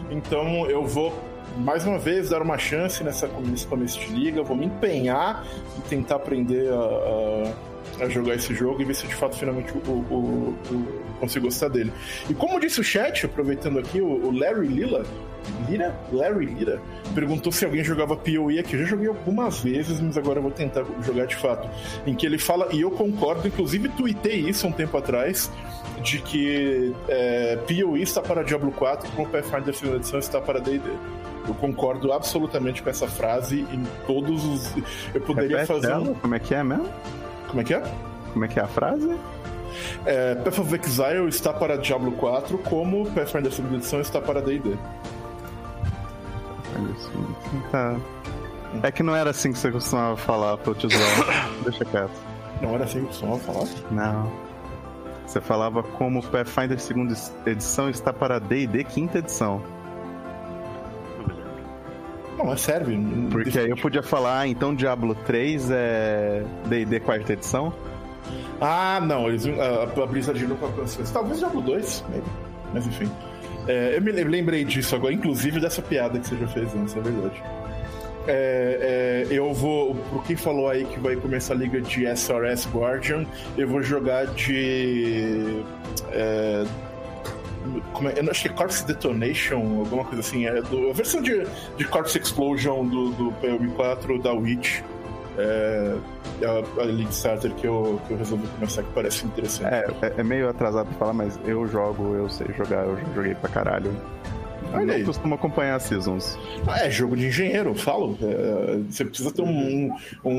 [0.10, 1.14] Então eu vou
[1.58, 4.44] mais uma vez, dar uma chance nessa, nesse começo de liga.
[4.44, 5.46] Vou me empenhar
[5.78, 9.72] e tentar aprender a, a, a, jogar esse jogo e ver se de fato finalmente
[9.72, 11.92] o, o, o, consigo gostar dele.
[12.30, 15.06] E como disse o chat, aproveitando aqui, o, Larry Lila.
[15.70, 15.96] Lira?
[16.12, 16.82] Larry Lira
[17.14, 18.74] perguntou se alguém jogava PoE aqui.
[18.74, 21.70] Eu já joguei algumas vezes, mas agora eu vou tentar jogar de fato.
[22.06, 25.52] Em que ele fala, e eu concordo, inclusive tuitei isso um tempo atrás,
[26.02, 30.82] de que é, PoE está para Diablo 4 como Pathfinder 2 edição está para D&D.
[31.48, 34.74] Eu concordo absolutamente com essa frase em todos os.
[35.14, 35.92] Eu poderia Repete fazer.
[35.92, 36.16] Ela?
[36.16, 36.90] Como é que é mesmo?
[37.48, 37.84] Como é que é?
[38.34, 39.16] Como é que é a frase?
[40.06, 44.78] É, Path of Exile está para Diablo 4, como Pathfinder 2 edição está para D&D.
[47.72, 47.96] Tá.
[48.84, 51.00] É que não era assim que você costumava falar pro tiozão.
[51.64, 52.12] Deixa quieto.
[52.62, 53.68] Não era assim que você costumava falar?
[53.92, 54.32] Não.
[55.26, 59.62] Você falava como Pathfinder 2 edição está para D&D quinta edição.
[62.38, 62.98] Não, é serve.
[63.32, 67.74] Porque aí eu podia falar, ah, então Diablo 3 é D&D quarta edição?
[68.60, 71.14] Ah, não, eles, a, a Blizzard nunca alcançou isso.
[71.14, 72.06] Talvez Diablo 2,
[72.74, 73.10] mas enfim.
[73.68, 77.02] É, eu me lembrei disso agora, inclusive dessa piada que você já fez antes, é
[77.02, 77.44] verdade.
[78.28, 79.96] É, é, eu vou.
[79.96, 83.26] Por quem falou aí que vai começar a liga de SRS Guardian,
[83.58, 85.64] eu vou jogar de.
[86.12, 86.66] É,
[87.94, 90.46] como é, eu acho que é Corpse Detonation, alguma coisa assim.
[90.46, 91.46] É do, a versão de,
[91.78, 94.82] de Corpse Explosion do, do POE4 da Witch.
[95.38, 95.98] É,
[96.42, 99.74] é a, a League Starter que eu, que eu resolvi começar, que parece interessante.
[99.74, 103.36] É, é, é meio atrasado pra falar, mas eu jogo, eu sei jogar, eu joguei
[103.36, 103.92] pra caralho.
[104.74, 105.04] Olha não aí.
[105.04, 106.38] costumo acompanhar as seasons.
[106.68, 108.18] Ah, é jogo de engenheiro, eu falo.
[108.22, 109.92] É, você precisa ter um,
[110.24, 110.32] um,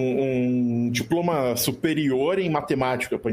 [0.86, 3.32] um, diploma superior em matemática para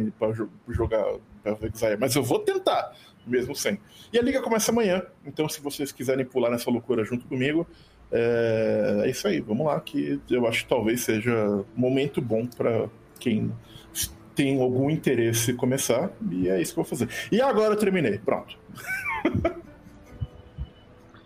[0.70, 1.04] jogar
[1.44, 1.58] pra
[2.00, 2.94] Mas eu vou tentar
[3.26, 3.80] mesmo sem.
[4.12, 7.68] E a liga começa amanhã, então se vocês quiserem pular nessa loucura junto comigo,
[8.12, 12.90] é, é isso aí, vamos lá, que eu acho que talvez seja momento bom para
[13.20, 13.52] quem
[14.36, 17.08] tem algum interesse começar, e é isso que eu vou fazer.
[17.32, 18.58] E agora eu terminei, pronto.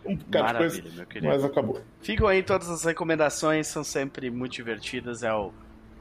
[0.05, 1.27] um Maravilha, coisa, meu querido.
[1.27, 1.81] Mas acabou.
[2.01, 5.51] Ficam aí todas as recomendações, são sempre muito divertidas, é o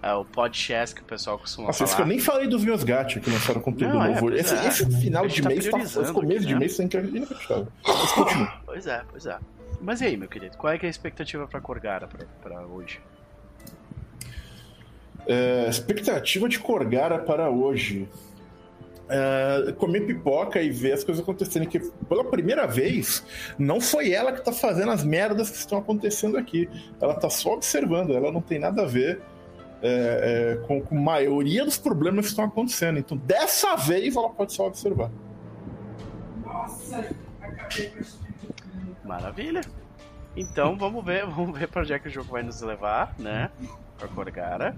[0.06, 2.02] é o podcast que o pessoal costuma Nossa, falar.
[2.02, 4.32] Eu nem falei dos meus gatos que lançaram conteúdo não, novo.
[4.32, 4.68] É, esse, é.
[4.68, 6.60] esse, final de tá mês, tá, esse começo aqui, de né?
[6.60, 7.68] mês, tem que inacreditável.
[8.64, 9.38] Pois é, pois é.
[9.80, 13.00] Mas e aí, meu querido, qual é, é a expectativa pra Corgara pra, pra hoje?
[15.26, 18.08] É, expectativa de Corgara para hoje.
[19.08, 21.68] É, comer pipoca e ver as coisas acontecerem.
[21.68, 23.24] Que pela primeira vez,
[23.58, 26.68] não foi ela que está fazendo as merdas que estão acontecendo aqui.
[27.00, 29.20] Ela está só observando, ela não tem nada a ver
[29.82, 32.98] é, é, com, com a maioria dos problemas que estão acontecendo.
[32.98, 35.10] Então, dessa vez, ela pode só observar.
[36.44, 37.14] Nossa,
[39.04, 39.60] Maravilha.
[40.36, 43.50] Então vamos ver, vamos ver para onde é que o jogo vai nos levar, né?
[43.98, 44.76] Pra Corgara.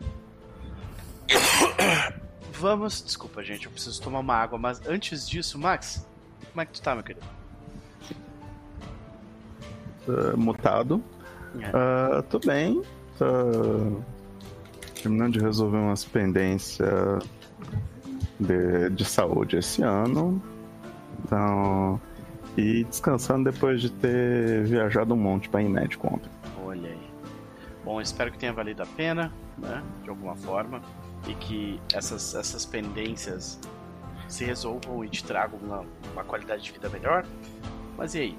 [2.52, 3.02] Vamos.
[3.02, 6.06] Desculpa, gente, eu preciso tomar uma água, mas antes disso, Max,
[6.50, 7.26] como é que tu tá, meu querido?
[10.06, 11.02] Uh, mutado.
[11.60, 12.18] É.
[12.18, 12.82] Uh, tô bem.
[13.18, 14.02] Tô
[15.02, 17.22] terminando de resolver umas pendências
[18.38, 20.42] de, de saúde esse ano.
[21.24, 22.00] Então.
[22.56, 26.28] E descansando depois de ter viajado um monte pra ir médico ontem.
[26.64, 27.10] Olha aí.
[27.84, 29.82] Bom, espero que tenha valido a pena, né?
[30.02, 30.82] De alguma forma
[31.26, 33.58] e que essas, essas pendências
[34.28, 37.24] se resolvam e te tragam uma, uma qualidade de vida melhor.
[37.96, 38.38] Mas e aí?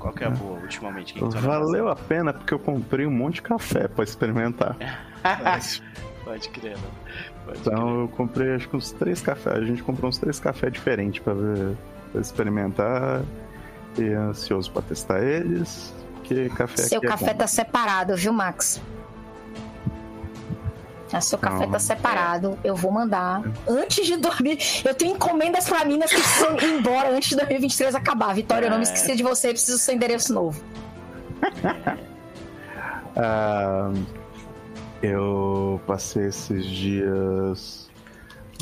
[0.00, 1.12] Qual que é a boa ultimamente?
[1.12, 4.76] Que Valeu a pena porque eu comprei um monte de café para experimentar.
[6.24, 6.88] Pode crer, né?
[7.44, 8.00] Pode então crer.
[8.00, 9.56] eu comprei acho que uns três cafés.
[9.56, 11.34] A gente comprou uns três cafés diferentes para
[12.20, 13.22] experimentar.
[13.98, 15.94] E ansioso para testar eles.
[16.14, 18.80] Porque café Seu é café é tá separado, viu, Max?
[21.12, 22.58] O seu café tá separado.
[22.62, 23.42] Eu vou mandar.
[23.68, 27.94] Antes de dormir, eu tenho encomendas pra Minas que precisam ir embora antes de 2023
[27.94, 28.34] acabar.
[28.34, 30.62] Vitória, eu não me esqueci de você, preciso seu endereço novo.
[33.16, 34.06] uh,
[35.02, 37.90] eu passei esses dias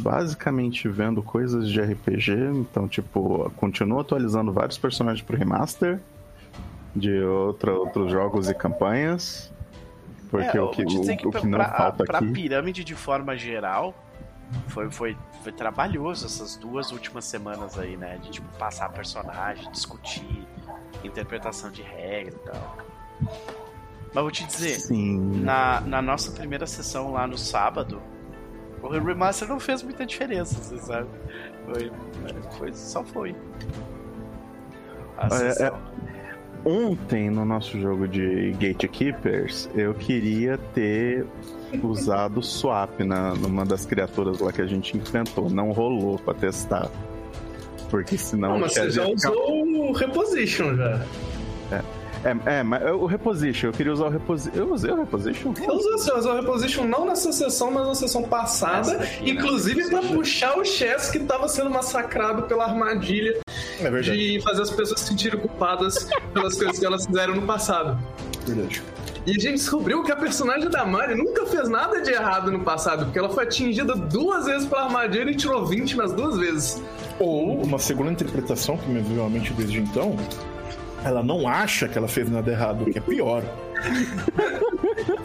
[0.01, 2.33] basicamente vendo coisas de RPG.
[2.55, 6.01] Então, tipo, continuo atualizando vários personagens pro remaster
[6.95, 9.53] de outra, outros jogos e campanhas.
[10.31, 12.33] Porque é, o que, o, que, o que não pra, falta pra aqui...
[12.33, 13.95] pirâmide de forma geral,
[14.69, 18.19] foi, foi, foi trabalhoso essas duas últimas semanas aí, né?
[18.19, 20.47] De tipo, passar personagem, discutir
[21.03, 22.79] interpretação de regra e tal.
[24.13, 25.43] Mas vou te dizer, Sim.
[25.43, 28.03] Na, na nossa primeira sessão lá no sábado,
[28.83, 31.09] o remaster não fez muita diferença, você sabe?
[31.65, 31.93] Foi,
[32.57, 33.37] foi só foi.
[35.19, 35.73] A é, é,
[36.65, 41.27] Ontem, no nosso jogo de Gatekeepers, eu queria ter
[41.83, 45.49] usado swap na, numa das criaturas lá que a gente enfrentou.
[45.49, 46.91] Não rolou pra testar.
[47.91, 48.51] Porque senão.
[48.51, 51.07] Não, mas você já usou o Reposition já.
[51.73, 51.99] É.
[52.25, 54.59] É, é, mas o Reposition, eu queria usar o Reposition.
[54.59, 55.55] Eu usei o Reposition?
[55.57, 58.93] Eu usei, você usou o Reposition não nessa sessão, mas na sessão passada.
[58.93, 59.89] Aqui, inclusive né?
[59.89, 63.39] pra puxar o Chess que tava sendo massacrado pela armadilha
[63.81, 67.99] é de fazer as pessoas se sentirem culpadas pelas coisas que elas fizeram no passado.
[68.47, 68.83] Verdade.
[69.27, 72.61] E a gente descobriu que a personagem da Mari nunca fez nada de errado no
[72.61, 76.83] passado, porque ela foi atingida duas vezes pela armadilha e tirou 20 nas duas vezes.
[77.19, 80.17] Ou uma segunda interpretação que me veio à mente desde então,
[81.05, 83.43] ela não acha que ela fez nada errado, que é pior.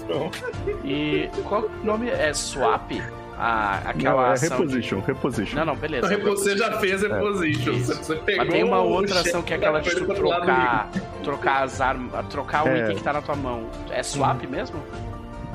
[0.03, 0.29] então...
[0.83, 2.91] E qual o nome é Swap?
[3.37, 4.57] A, aquela não, é ação.
[4.57, 5.05] Reposition, de...
[5.05, 5.55] reposition.
[5.55, 6.17] Não, não, beleza.
[6.23, 7.73] Você já fez reposition.
[7.73, 7.79] É.
[7.79, 10.89] Você pegou Mas tem uma outra ação que é aquela de tu trocar,
[11.23, 12.83] trocar as armas, trocar o é.
[12.83, 13.69] item que tá na tua mão.
[13.89, 14.49] É swap hum.
[14.49, 14.83] mesmo?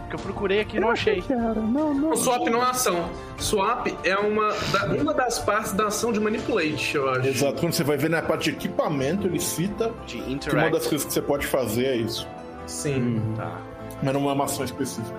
[0.08, 1.22] Que eu procurei aqui e não achei.
[1.28, 3.10] Não, não, o swap não é ação.
[3.36, 7.28] Swap é uma, da, uma das partes da ação de manipulate, eu acho.
[7.28, 7.60] Exato.
[7.60, 10.18] Quando você vai ver na parte de equipamento, ele cita que
[10.50, 12.26] uma das coisas que você pode fazer é isso.
[12.66, 13.18] Sim.
[13.18, 13.34] Hum.
[13.36, 13.60] Tá.
[14.02, 15.18] Mas não é uma ação específica.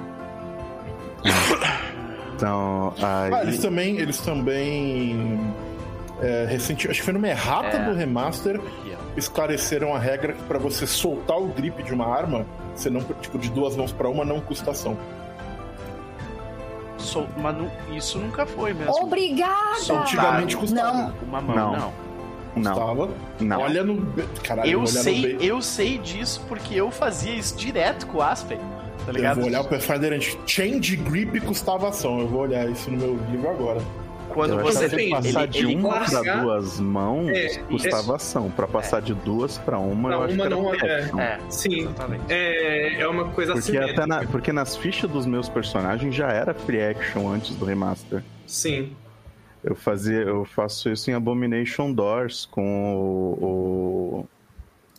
[2.39, 3.33] Então, aí...
[3.33, 5.37] Ah, eles também, eles também
[6.21, 7.85] é, recente, acho que foi numa errata é.
[7.85, 8.61] do remaster,
[9.17, 13.37] esclareceram a regra que para você soltar o grip de uma arma, você não tipo
[13.37, 14.97] de duas mãos para uma não custa ação.
[16.97, 18.93] Sol, mas não, isso nunca foi mesmo.
[18.93, 19.75] Obrigada.
[19.75, 20.93] Soltar Antigamente custava.
[20.93, 21.13] Não.
[21.27, 21.71] Uma mão, não.
[21.77, 21.93] não.
[22.53, 23.09] Custava.
[23.41, 23.61] Não.
[23.61, 24.13] Olha no.
[24.43, 28.59] Caralho, eu sei, eu sei disso porque eu fazia isso direto com o Aspen.
[29.09, 29.37] Tá ligado?
[29.37, 30.37] Eu vou olhar o Pathfinder antes.
[30.45, 32.19] Change Grip custava ação.
[32.19, 33.81] Eu vou olhar isso no meu livro agora.
[34.29, 38.51] Quando você tem passar ele, de ele uma para duas mãos é, custava é, ação.
[38.51, 39.01] Para passar é.
[39.01, 42.23] de duas para uma, pra eu acho uma que era não, é, é, Sim, exatamente.
[42.29, 46.53] É, é uma coisa porque até na, Porque nas fichas dos meus personagens já era
[46.53, 48.23] free action antes do remaster.
[48.45, 48.95] Sim.
[49.63, 54.27] Eu fazia, eu faço isso em Abomination Doors com o, o,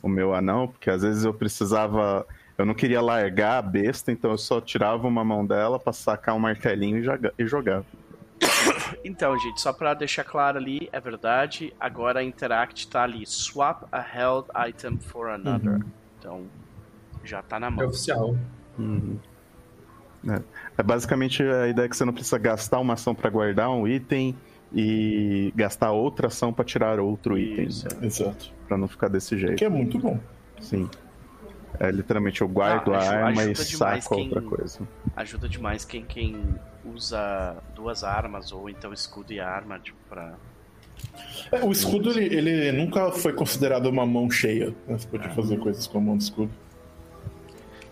[0.03, 2.27] o meu anão, porque às vezes eu precisava
[2.61, 6.35] eu não queria largar a besta, então eu só tirava uma mão dela pra sacar
[6.35, 6.99] um martelinho
[7.39, 7.85] e, jogava.
[9.05, 11.73] Então, gente, só pra deixar claro ali, é verdade.
[11.81, 13.25] Agora a Interact tá ali.
[13.27, 15.73] Swap a held item for another.
[15.75, 15.81] Uhum.
[16.19, 16.43] Então,
[17.25, 17.87] já tá na É mão.
[17.87, 18.37] oficial.
[18.79, 19.17] Uhum.
[20.29, 20.43] É.
[20.77, 24.37] É basicamente a ideia que você não precisa gastar uma ação pra guardar um item
[24.73, 27.87] e gastar outra ação pra tirar outro item, Isso.
[28.03, 28.53] Exato.
[28.69, 29.57] Pra não ficar desse jeito.
[29.57, 30.19] Que é muito bom.
[30.61, 30.89] Sim.
[31.79, 34.81] É literalmente eu guardo Ah, a arma e saco quem- outra coisa.
[35.17, 36.43] Ajuda demais quem, quem
[36.85, 40.35] usa duas armas ou então escudo e arma, tipo, pra.
[41.51, 44.75] É, o escudo, ele, ele nunca foi considerado uma mão cheia.
[44.87, 44.99] né?
[44.99, 46.51] Você podia fazer coisas com a mão de escudo.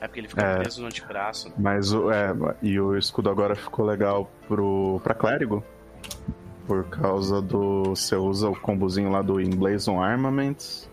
[0.01, 0.59] É porque ele fica É.
[0.59, 1.49] preso no antebraço.
[1.49, 1.55] né?
[1.59, 5.64] Mas o, é, e o escudo agora ficou legal pro, pra clérigo.
[6.67, 7.85] Por causa do.
[7.97, 10.88] Você usa o combozinho lá do Emblazon Armaments.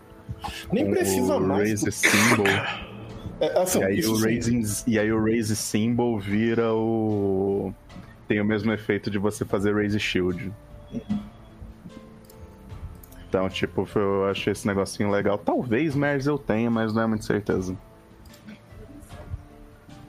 [0.72, 1.68] Nem com precisa o mais.
[1.68, 2.46] Raise Symbol.
[3.38, 7.70] É, assim, E aí, o raising, e aí o Raise Symbol vira o.
[8.26, 10.50] Tem o mesmo efeito de você fazer Raise Shield.
[13.28, 15.36] Então, tipo, eu achei esse negocinho legal.
[15.36, 17.76] Talvez Mers eu tenha, mas não é muito certeza.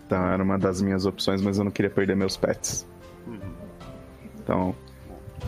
[0.05, 2.87] Então, era uma das minhas opções, mas eu não queria perder meus pets.
[3.27, 3.39] Uhum.
[4.39, 4.75] Então,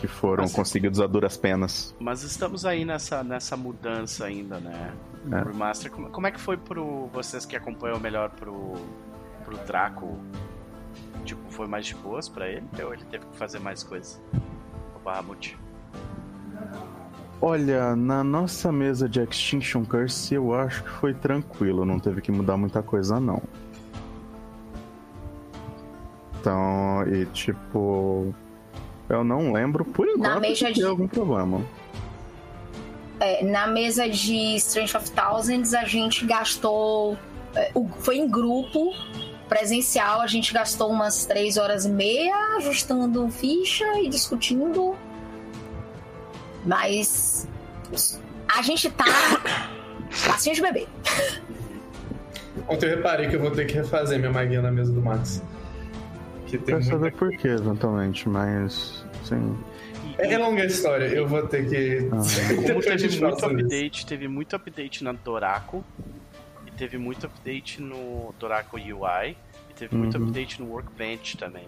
[0.00, 1.94] que foram Mas- conseguidos a duras penas.
[2.00, 4.92] Mas estamos aí nessa, nessa mudança ainda, né?
[5.30, 5.40] É.
[5.42, 5.90] Pro Master.
[5.90, 8.74] Como, como é que foi pro vocês que acompanham melhor pro,
[9.44, 10.16] pro Draco?
[11.24, 12.64] Tipo, foi mais de boas pra ele?
[12.82, 14.20] Ou ele teve que fazer mais coisas?
[14.96, 15.56] O Bahamut.
[17.42, 22.30] Olha, na nossa mesa de Extinction Curse, eu acho que foi tranquilo, não teve que
[22.30, 23.42] mudar muita coisa, não.
[26.38, 28.34] Então, e tipo.
[29.10, 31.60] Eu não lembro por enquanto se de- tem algum problema.
[33.18, 37.18] É, na mesa de Strange of Thousands, a gente gastou.
[37.54, 38.94] é, o- foi em grupo
[39.48, 44.94] presencial, a gente gastou umas três horas e meia ajustando ficha e discutindo.
[46.64, 47.48] Mas.
[48.56, 49.04] A gente tá.
[50.26, 50.86] Passinho de bebê.
[52.68, 55.42] Ontem eu reparei que eu vou ter que refazer minha magia na mesa do Max.
[56.50, 59.04] Que tem Quero saber por que, eventualmente, mas.
[59.24, 59.56] Sim.
[60.18, 62.08] E, É longa a história, eu vou ter que.
[62.12, 62.16] Ah.
[62.66, 63.66] como teve gente muito sobre isso.
[63.66, 65.84] update, teve muito update na Doraco.
[66.66, 69.36] E teve muito update no Doraco UI.
[69.70, 70.24] E teve muito Uhum.
[70.24, 71.64] update no Workbench também.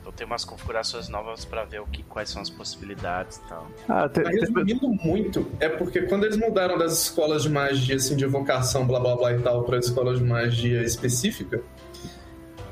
[0.00, 3.66] Então tem umas configurações novas pra ver o que, quais são as possibilidades e tal.
[3.88, 7.96] Ah, te, Mas te- resumindo muito, é porque quando eles mudaram das escolas de magia,
[7.96, 11.62] assim, de evocação, blá blá blá e tal, para escola de magia específica,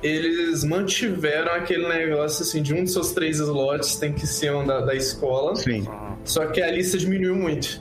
[0.03, 4.67] eles mantiveram aquele negócio, assim, de um dos seus três slots tem que ser um
[4.67, 5.87] da, da escola, sim.
[6.25, 7.81] Só que a lista diminuiu muito.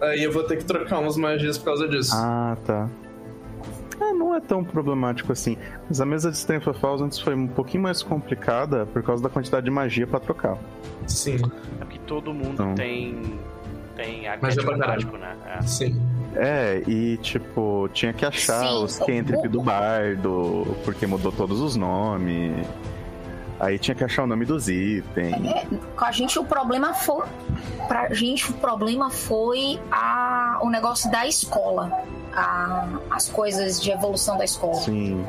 [0.00, 2.12] Aí eu vou ter que trocar umas magias por causa disso.
[2.14, 2.88] Ah, tá.
[4.00, 5.58] É, não é tão problemático assim.
[5.88, 9.28] Mas a mesa de Strength of Thousands foi um pouquinho mais complicada por causa da
[9.28, 10.56] quantidade de magia pra trocar.
[11.06, 11.36] Sim,
[11.80, 12.74] É porque todo mundo Então.
[12.74, 13.38] tem.
[13.96, 14.88] Tem Magia pra caralho.
[15.06, 15.36] mágico, né?
[15.58, 15.62] É.
[15.62, 16.00] sim.
[16.36, 21.74] É, e tipo, tinha que achar Sim, os Kentrip do bardo, porque mudou todos os
[21.76, 22.66] nomes.
[23.58, 25.34] Aí tinha que achar o nome dos itens.
[25.96, 27.26] Com a gente o problema foi.
[27.88, 31.92] Pra gente o problema foi a, o negócio da escola.
[32.32, 34.74] A- as coisas de evolução da escola.
[34.76, 35.26] Sim.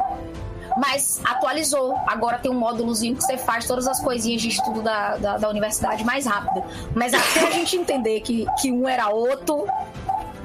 [0.77, 1.97] Mas atualizou.
[2.07, 5.49] Agora tem um módulozinho que você faz todas as coisinhas de estudo da, da, da
[5.49, 6.63] universidade mais rápido.
[6.95, 9.65] Mas até a gente entender que, que um era outro,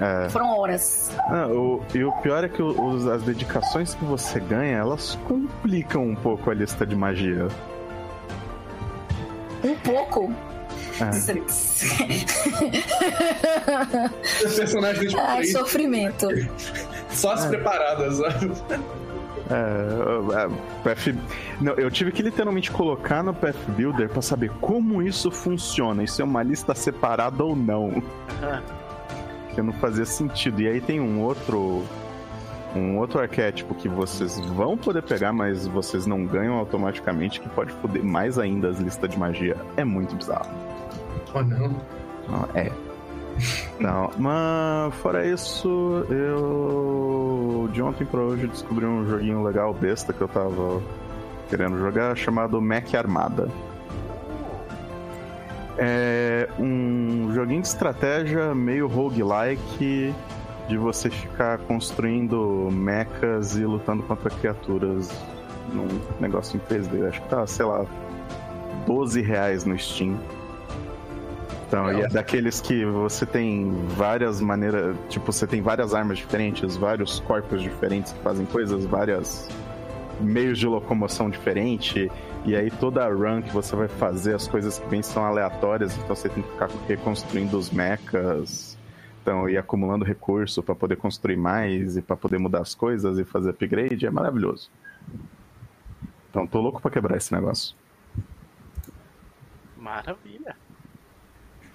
[0.01, 0.29] É.
[0.29, 1.11] foram horas.
[1.29, 6.05] Ah, o- e o pior é que os- as dedicações que você ganha, elas complicam
[6.05, 7.49] um pouco a lista de magia.
[9.65, 10.33] Um pouco.
[11.01, 11.11] É.
[14.47, 16.29] Os personagens Ai, três, sofrimento.
[17.11, 18.53] só as preparadas, sabe?
[19.51, 20.49] É, é,
[20.83, 21.15] Path...
[21.61, 26.03] Não, eu tive que literalmente colocar no Path Builder pra saber como isso funciona.
[26.03, 28.03] Isso é uma lista separada ou não.
[29.57, 30.61] Que não fazia sentido.
[30.61, 31.83] E aí tem um outro.
[32.75, 37.73] Um outro arquétipo que vocês vão poder pegar, mas vocês não ganham automaticamente, que pode
[37.73, 39.57] foder mais ainda as listas de magia.
[39.79, 40.51] É muito bizarro.
[41.33, 41.75] Oh, não.
[42.29, 42.71] Não, é.
[43.81, 50.21] Não, mas fora isso, eu de ontem pra hoje descobri um joguinho legal besta que
[50.21, 50.83] eu tava
[51.49, 53.49] querendo jogar chamado Mac Armada.
[55.79, 60.15] É um joguinho de estratégia meio roguelike
[60.69, 65.11] de você ficar construindo mechas e lutando contra criaturas
[65.73, 65.87] num
[66.21, 67.07] negócio em 3D.
[67.09, 67.85] Acho que tá, sei lá,
[68.87, 70.19] 12 reais no Steam.
[71.69, 74.97] Então, e é daqueles que você tem várias maneiras.
[75.09, 79.49] Tipo, você tem várias armas diferentes, vários corpos diferentes que fazem coisas, várias
[80.21, 82.11] meios de locomoção diferente.
[82.45, 85.97] E aí toda a run que você vai fazer, as coisas que vêm são aleatórias,
[85.97, 88.79] então você tem que ficar reconstruindo os mechas
[89.23, 93.25] Então, ir acumulando recurso para poder construir mais e para poder mudar as coisas e
[93.25, 94.71] fazer upgrade é maravilhoso.
[96.31, 97.75] Então, tô louco para quebrar esse negócio.
[99.77, 100.55] Maravilha.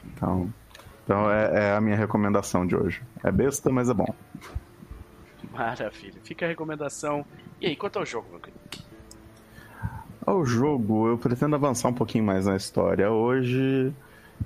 [0.06, 0.54] Então,
[1.04, 3.02] então é, é a minha recomendação de hoje.
[3.22, 4.16] É besta, mas é bom.
[5.54, 6.20] Maravilha.
[6.24, 7.26] Fica a recomendação.
[7.60, 8.60] E aí, quanto ao jogo, meu querido?
[10.26, 13.92] Ao jogo, eu pretendo avançar um pouquinho mais na história hoje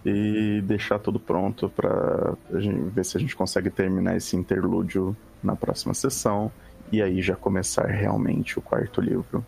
[0.05, 5.93] e deixar tudo pronto para ver se a gente consegue terminar esse interlúdio na próxima
[5.93, 6.51] sessão
[6.91, 9.45] e aí já começar realmente o quarto livro.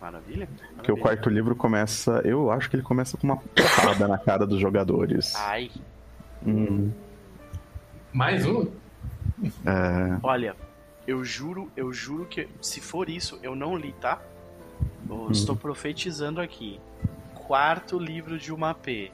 [0.00, 0.48] Maravilha.
[0.76, 4.46] Porque o quarto livro começa, eu acho que ele começa com uma porrada na cara
[4.46, 5.34] dos jogadores.
[5.36, 5.70] Ai.
[6.46, 6.90] Hum,
[8.12, 8.66] Mais um?
[9.66, 10.56] é, Olha,
[11.06, 14.20] eu juro, eu juro que se for isso, eu não li, tá?
[15.08, 16.80] Eu estou profetizando aqui.
[17.34, 19.10] Quarto livro de uma P.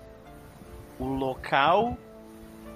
[0.98, 1.96] O local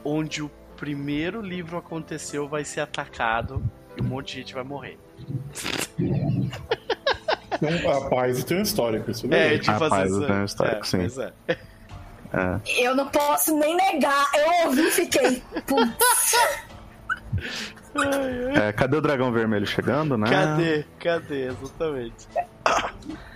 [0.04, 3.62] onde o primeiro livro aconteceu vai ser atacado
[3.96, 4.98] e um monte de gente vai morrer.
[7.52, 9.58] Então, a paz tem um histórico, isso É, mesmo.
[9.64, 10.22] tipo Rapaz, assim.
[10.22, 10.98] eu tenho um histórico, é, sim.
[10.98, 11.32] pois é.
[12.78, 14.26] Eu não posso nem negar.
[14.34, 15.42] Eu ouvi e fiquei.
[15.66, 16.32] Putz.
[18.02, 20.28] é, cadê o dragão vermelho chegando, né?
[20.30, 20.84] Cadê?
[20.98, 21.46] Cadê?
[21.48, 22.28] Exatamente.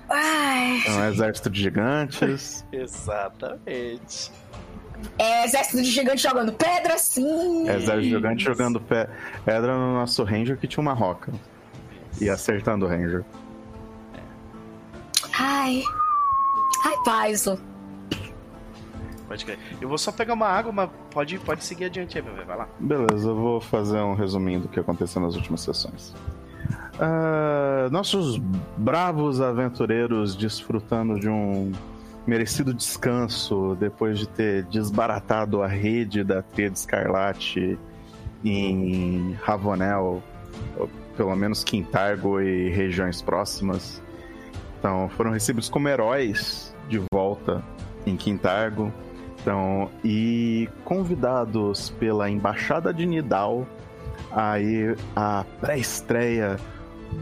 [0.08, 0.82] Ai.
[0.86, 2.64] É um exército de gigantes.
[2.72, 4.30] Exatamente.
[5.18, 7.68] É exército de gigante jogando pedra, sim.
[7.68, 9.08] É exército de gigante jogando pé-
[9.44, 11.32] pedra no nosso ranger que tinha uma roca.
[12.20, 13.24] E acertando o ranger.
[15.38, 15.82] Ai.
[16.86, 17.58] Ai, Paiso.
[19.35, 19.59] Pode crer.
[19.80, 22.24] Eu vou só pegar uma água, mas pode, pode seguir adiante aí.
[22.47, 22.68] Vai lá.
[22.78, 26.14] Beleza, eu vou fazer um resuminho do que aconteceu nas últimas sessões.
[27.01, 28.41] Ah, nossos
[28.76, 31.72] bravos aventureiros desfrutando de um
[32.24, 37.76] merecido descanso depois de ter desbaratado a rede da Tríade Escarlate
[38.45, 40.22] em Ravonel,
[40.78, 44.01] ou pelo menos Quintargo e regiões próximas.
[44.78, 47.64] Então, foram recebidos como heróis de volta
[48.07, 48.93] em Quintargo.
[49.45, 53.66] Então, e convidados pela Embaixada de Nidal
[54.32, 56.57] a ir à pré-estreia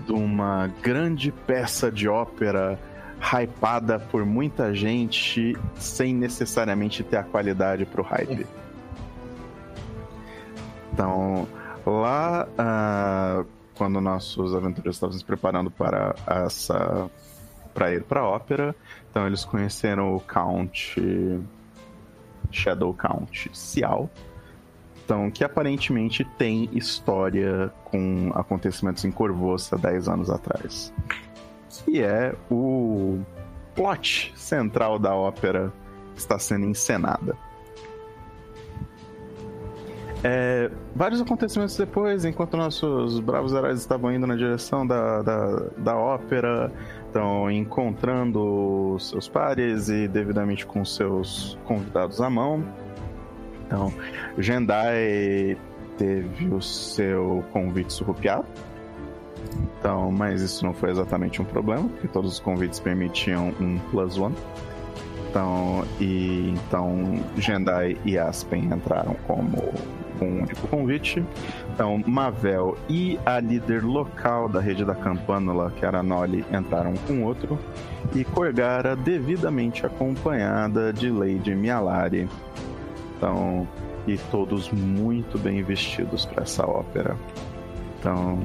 [0.06, 2.78] de uma grande peça de ópera
[3.20, 8.46] hypada por muita gente sem necessariamente ter a qualidade pro hype.
[10.92, 11.48] Então,
[11.84, 13.44] lá, ah,
[13.74, 17.10] quando nossos aventureiros estavam se preparando para essa
[17.74, 18.76] para ir para a ópera,
[19.10, 21.00] então eles conheceram o Count
[22.56, 24.10] Shadow Count Cial,
[25.04, 30.92] então que aparentemente tem história com acontecimentos em Corvoça 10 anos atrás,
[31.68, 33.20] que é o
[33.74, 35.72] plot central da ópera
[36.14, 37.36] que está sendo encenada.
[40.24, 45.96] É, vários acontecimentos depois, enquanto nossos bravos heróis estavam indo na direção da, da, da
[45.96, 46.70] ópera,
[47.12, 52.64] estão encontrando seus pares e devidamente com seus convidados à mão.
[53.66, 53.92] Então,
[54.38, 55.58] Jendai
[55.98, 58.46] teve o seu convite surrupiado.
[59.78, 64.16] Então, mas isso não foi exatamente um problema, porque todos os convites permitiam um plus
[64.16, 64.34] one.
[65.28, 69.72] Então, e então Jendai e Aspen entraram como
[70.20, 71.24] um único convite.
[71.72, 76.94] Então, Mavel e a líder local da rede da Campânula, que era a Noli, entraram
[77.06, 77.58] com outro.
[78.14, 82.28] E Corgara, devidamente acompanhada de Lady Mialari.
[83.16, 83.66] Então,
[84.06, 87.16] e todos muito bem vestidos para essa ópera.
[87.98, 88.40] Então,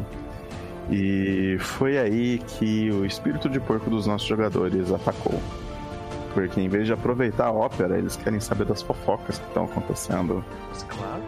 [0.89, 5.39] e foi aí que o espírito de porco dos nossos jogadores atacou.
[6.33, 10.45] Porque em vez de aproveitar a ópera, eles querem saber das fofocas que estão acontecendo.
[10.87, 11.23] Claro.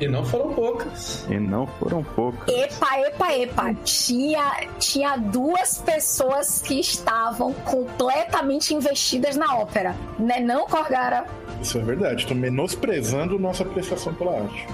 [0.00, 1.24] E não foram poucas.
[1.30, 2.48] E não foram poucas.
[2.52, 3.74] Epa, epa, epa.
[3.84, 9.94] Tinha, tinha duas pessoas que estavam completamente investidas na ópera.
[10.18, 11.24] Né não, Corgara?
[11.62, 12.22] Isso é verdade.
[12.22, 14.66] Estou menosprezando nossa apreciação pela arte.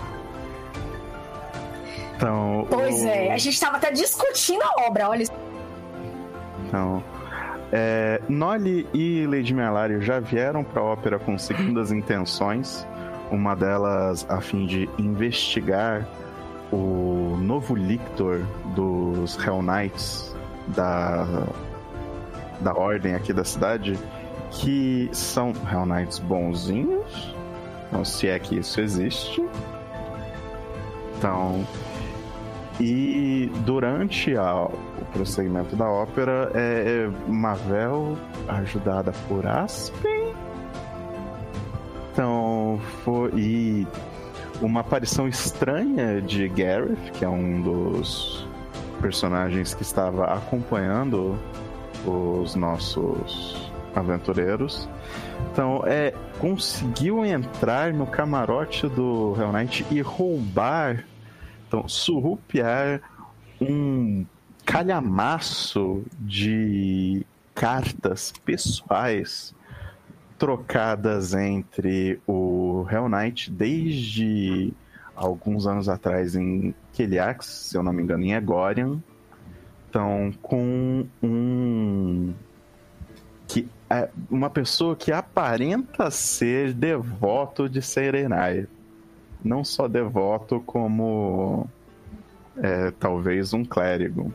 [2.17, 5.25] Então, Pois o- é, a gente estava até discutindo a obra, olha.
[6.67, 7.03] Então,
[7.73, 12.87] é, Noli e Lady Mialari já vieram para a ópera com segundas intenções.
[13.31, 16.07] Uma delas a fim de investigar
[16.73, 18.41] o novo lictor
[18.75, 20.35] dos Hell Knights
[20.69, 21.27] da,
[22.61, 23.99] da ordem aqui da cidade,
[24.51, 27.35] que são Hell Knights bonzinhos,
[27.93, 29.45] não se é que isso existe.
[31.19, 31.65] Então,
[32.81, 38.17] e durante a- o prosseguimento da ópera, é, é Mavel,
[38.49, 40.33] ajudada por Aspen,
[42.13, 43.87] Então, foi.
[44.61, 48.47] Uma aparição estranha de Gareth, que é um dos
[49.01, 51.39] personagens que estava acompanhando
[52.05, 54.89] os nossos aventureiros.
[55.51, 61.05] Então, é, conseguiu entrar no camarote do Hell Knight e roubar,
[61.67, 63.01] então, surrupiar
[63.61, 64.27] um
[64.65, 69.55] calhamaço de cartas pessoais
[70.41, 74.73] trocadas entre o Hell Knight desde
[75.15, 78.99] alguns anos atrás em Keliax, se eu não me engano, em Egorian.
[79.91, 82.33] Então, com um
[83.47, 88.67] que é uma pessoa que aparenta ser devoto de Serenai.
[89.45, 91.69] Não só devoto, como
[92.57, 94.33] é, talvez um clérigo.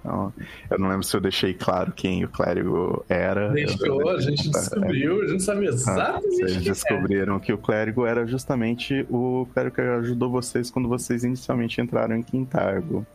[0.00, 0.32] Então,
[0.70, 3.50] eu não lembro se eu deixei claro quem o clérigo era.
[3.50, 6.36] Deixou, a gente descobriu, a gente sabia ah, exatamente.
[6.36, 11.80] Vocês descobriram que o clérigo era justamente o clérigo que ajudou vocês quando vocês inicialmente
[11.80, 13.06] entraram em Quintargo.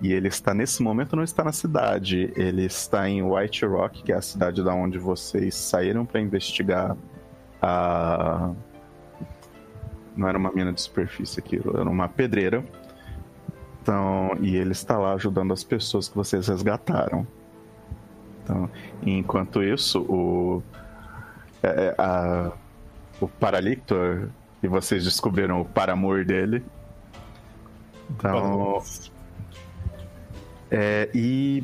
[0.00, 2.30] E ele está, nesse momento, não está na cidade.
[2.36, 6.96] Ele está em White Rock, que é a cidade da onde vocês saíram para investigar
[7.62, 8.52] a.
[10.14, 12.64] Não era uma mina de superfície aquilo, era uma pedreira
[13.86, 17.24] então, e ele está lá ajudando as pessoas que vocês resgataram.
[18.42, 18.68] Então,
[19.00, 20.60] enquanto isso, o
[21.62, 22.50] é, é a,
[23.20, 24.28] o Paralictor
[24.60, 26.64] e vocês descobriram o paramor dele.
[28.10, 28.82] Então,
[30.68, 31.62] é, e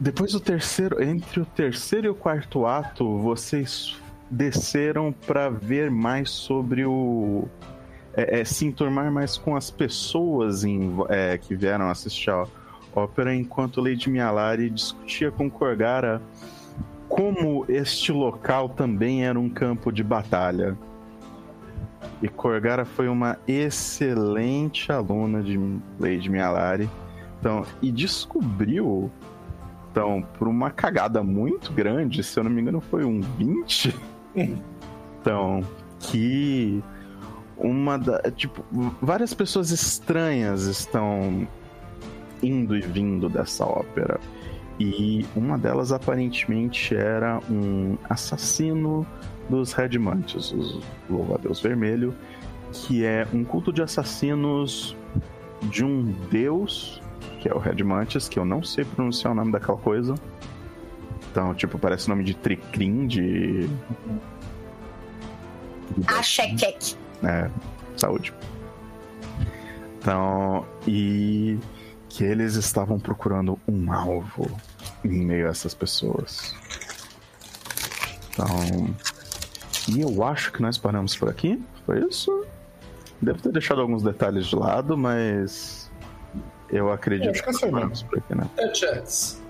[0.00, 3.96] depois do terceiro, entre o terceiro e o quarto ato, vocês
[4.28, 7.46] desceram para ver mais sobre o
[8.16, 12.46] é, é, se enturmar mais com as pessoas em, é, que vieram assistir a
[12.94, 16.22] ópera, enquanto Lady Mialari discutia com Corgara
[17.08, 20.76] como este local também era um campo de batalha.
[22.20, 25.56] E Corgara foi uma excelente aluna de
[25.98, 26.90] Lady Mialari.
[27.38, 29.10] Então, e descobriu,
[29.90, 33.94] então, por uma cagada muito grande, se eu não me engano foi um 20,
[34.34, 35.60] então,
[36.00, 36.82] que
[37.56, 38.20] uma da.
[38.30, 38.64] Tipo,
[39.00, 41.46] várias pessoas estranhas estão
[42.42, 44.20] indo e vindo dessa ópera.
[44.78, 49.06] E uma delas aparentemente era um assassino
[49.48, 52.14] dos Redmantes, os Louva-Deus Vermelho,
[52.72, 54.96] que é um culto de assassinos
[55.62, 57.00] de um deus,
[57.40, 60.14] que é o Redmantes, que eu não sei pronunciar o nome daquela coisa.
[61.30, 63.68] Então, tipo, parece o nome de Tricrim, de.
[66.06, 66.96] Ashekek.
[67.26, 67.50] É,
[67.96, 68.34] saúde.
[69.98, 71.58] Então, e
[72.08, 74.50] que eles estavam procurando um alvo
[75.04, 76.54] em meio a essas pessoas.
[78.28, 78.94] Então,
[79.88, 81.62] e eu acho que nós paramos por aqui.
[81.86, 82.46] Foi isso?
[83.20, 85.90] Devo ter deixado alguns detalhes de lado, mas
[86.70, 88.48] eu acredito que, que nós paramos por aqui, né?
[88.58, 89.43] É, chats.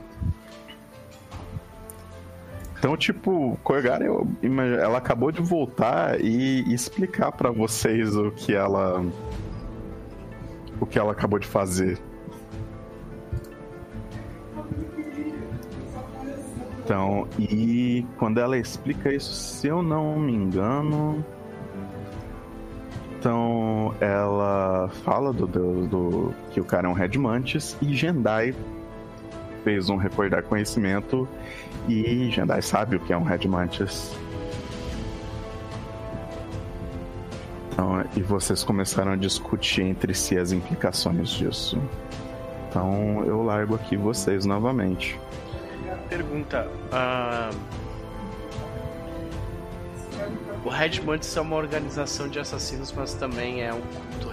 [2.84, 9.02] Então, tipo, Corgara, ela acabou de voltar e explicar para vocês o que ela.
[10.78, 11.98] O que ela acabou de fazer.
[16.84, 21.24] Então, e quando ela explica isso, se eu não me engano.
[23.18, 28.54] Então, ela fala do, do, do que o cara é um Red Mantis e Jendai
[29.64, 31.26] fez um recordar conhecimento
[31.88, 34.14] e Jendai sabe o que é um Red Mantis.
[37.72, 41.82] Então, e vocês começaram a discutir entre si as implicações disso.
[42.68, 45.18] Então eu largo aqui vocês novamente.
[46.08, 47.84] Pergunta: uh...
[50.64, 54.28] O Red Mantis é uma organização de assassinos, mas também é um culto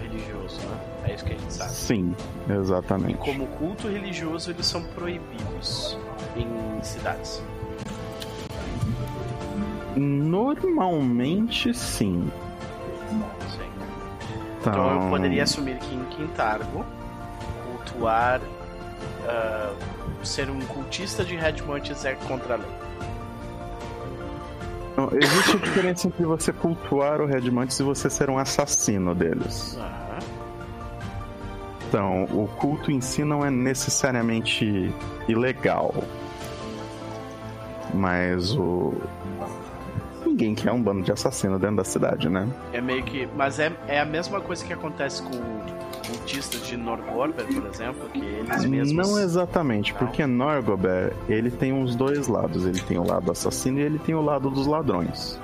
[0.52, 0.78] religioso, né?
[1.04, 1.72] É isso que a gente sabe.
[1.72, 2.16] Sim,
[2.50, 3.14] exatamente.
[3.14, 5.98] E como culto religioso, eles são proibidos
[6.36, 7.42] em cidades.
[9.96, 12.32] Normalmente, sim.
[13.50, 13.70] Sim.
[14.60, 16.86] Então, então eu poderia assumir que em Quintargo,
[17.66, 18.40] cultuar.
[19.22, 22.68] Uh, ser um cultista de Red Mantis é contra a lei.
[24.96, 29.16] Não, existe a diferença entre você cultuar o Red Mantis e você ser um assassino
[29.16, 29.78] deles.
[29.80, 30.11] Ah.
[31.92, 34.96] Então, o culto em si não é necessariamente
[35.28, 35.94] ilegal.
[37.94, 38.94] Mas o.
[40.26, 42.48] ninguém quer um bando de assassino dentro da cidade, né?
[42.72, 43.28] É meio que.
[43.36, 45.32] Mas é, é a mesma coisa que acontece com
[46.08, 49.10] cultistas de Norgorber, por exemplo, que eles mesmos.
[49.10, 50.00] Não exatamente, Não?
[50.00, 52.66] porque Norgober, ele tem os dois lados.
[52.66, 55.38] Ele tem o lado assassino e ele tem o lado dos ladrões.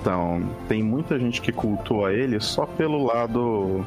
[0.00, 3.86] Então, tem muita gente que cultua ele só pelo lado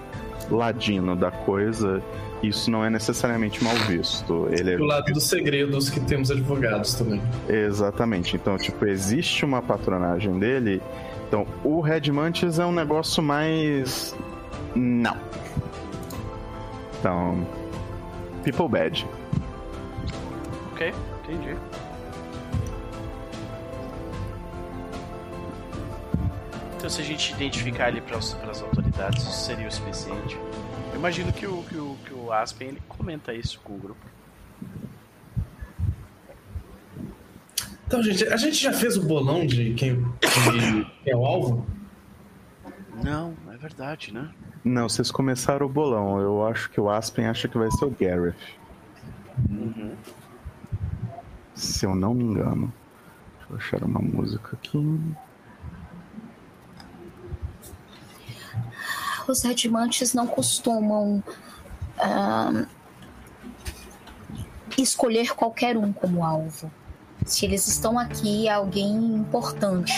[0.56, 2.02] ladino da coisa.
[2.42, 4.48] Isso não é necessariamente mal visto.
[4.52, 7.22] Ele é Do lado dos segredos que temos advogados também.
[7.48, 8.36] Exatamente.
[8.36, 10.82] Então, tipo, existe uma patronagem dele.
[11.28, 14.16] Então, o Red Mantis é um negócio mais.
[14.76, 15.18] Não.
[17.00, 17.48] Então.
[18.44, 19.08] People Bad.
[20.74, 20.94] Ok,
[21.24, 21.56] entendi.
[26.84, 30.38] Então, se a gente identificar ele para as autoridades, isso seria o suficiente.
[30.92, 34.06] Eu imagino que o, que o, que o Aspen ele comenta isso com o grupo.
[37.88, 41.66] Então, gente, a gente já fez o bolão de quem, de quem é o alvo?
[43.02, 44.30] Não, é verdade, né?
[44.62, 46.20] Não, vocês começaram o bolão.
[46.20, 48.36] Eu acho que o Aspen acha que vai ser o Gareth.
[49.50, 49.96] Uhum.
[51.56, 52.74] Se eu não me engano.
[53.38, 54.78] Deixa eu achar uma música aqui.
[59.28, 61.24] Os redimantes não costumam
[61.98, 62.66] ah,
[64.78, 66.72] escolher qualquer um como alvo.
[67.26, 69.94] Se eles estão aqui, é alguém importante.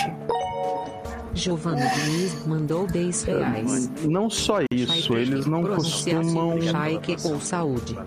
[1.33, 3.89] Giovanna Diniz mandou 10 reais.
[4.03, 6.57] Não só isso, eles não costumam.
[7.23, 7.97] Ou saúde.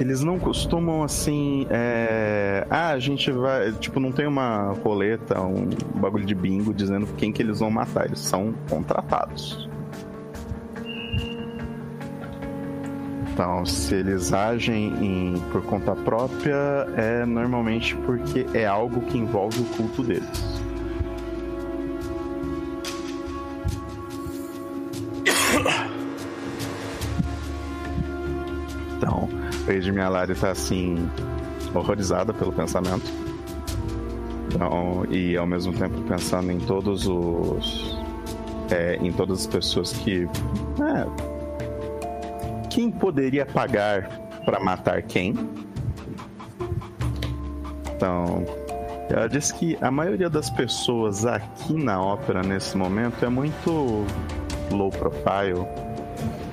[0.00, 1.66] Eles não costumam assim.
[1.68, 2.66] É...
[2.70, 3.70] Ah, a gente vai.
[3.72, 5.68] Tipo, não tem uma roleta, um
[6.00, 8.06] bagulho de bingo dizendo quem que eles vão matar.
[8.06, 9.68] Eles são contratados.
[13.32, 16.54] Então, se eles agem em- por conta própria,
[16.96, 20.59] é normalmente porque é algo que envolve o culto deles.
[29.80, 31.08] A Edmialari tá assim,
[31.74, 33.10] horrorizada pelo pensamento.
[34.54, 37.98] Então, e ao mesmo tempo pensando em todos os.
[38.70, 40.28] é, em todas as pessoas que.
[40.82, 41.06] é,
[42.68, 44.08] quem poderia pagar
[44.44, 45.34] para matar quem?
[47.96, 48.44] Então,
[49.08, 54.04] ela diz que a maioria das pessoas aqui na ópera nesse momento é muito
[54.70, 55.66] low profile.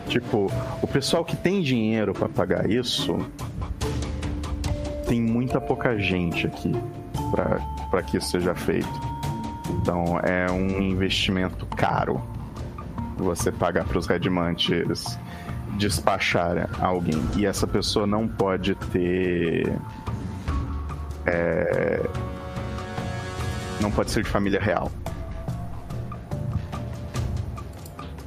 [0.07, 0.51] Tipo,
[0.81, 3.17] o pessoal que tem dinheiro para pagar isso
[5.07, 6.71] tem muita pouca gente aqui
[7.89, 8.89] para que isso seja feito.
[9.69, 12.21] Então é um investimento caro
[13.17, 15.17] você pagar para os Redmantes
[15.77, 17.21] despachar alguém.
[17.35, 19.71] E essa pessoa não pode ter.
[21.25, 22.03] é,
[23.81, 24.91] não pode ser de família real.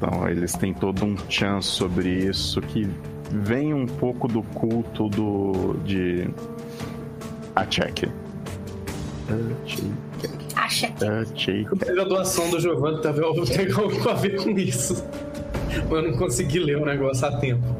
[0.00, 2.88] Então eles têm todo um chance sobre isso que
[3.30, 6.26] vem um pouco do culto do de
[7.54, 8.08] Achek.
[10.56, 11.04] Achek.
[11.04, 11.78] Achek.
[11.78, 13.44] Teve a doação do Giovanni, tá vendo?
[13.44, 15.04] Tem algo a ver com isso.
[15.68, 17.76] Mas eu não consegui ler o negócio a tempo.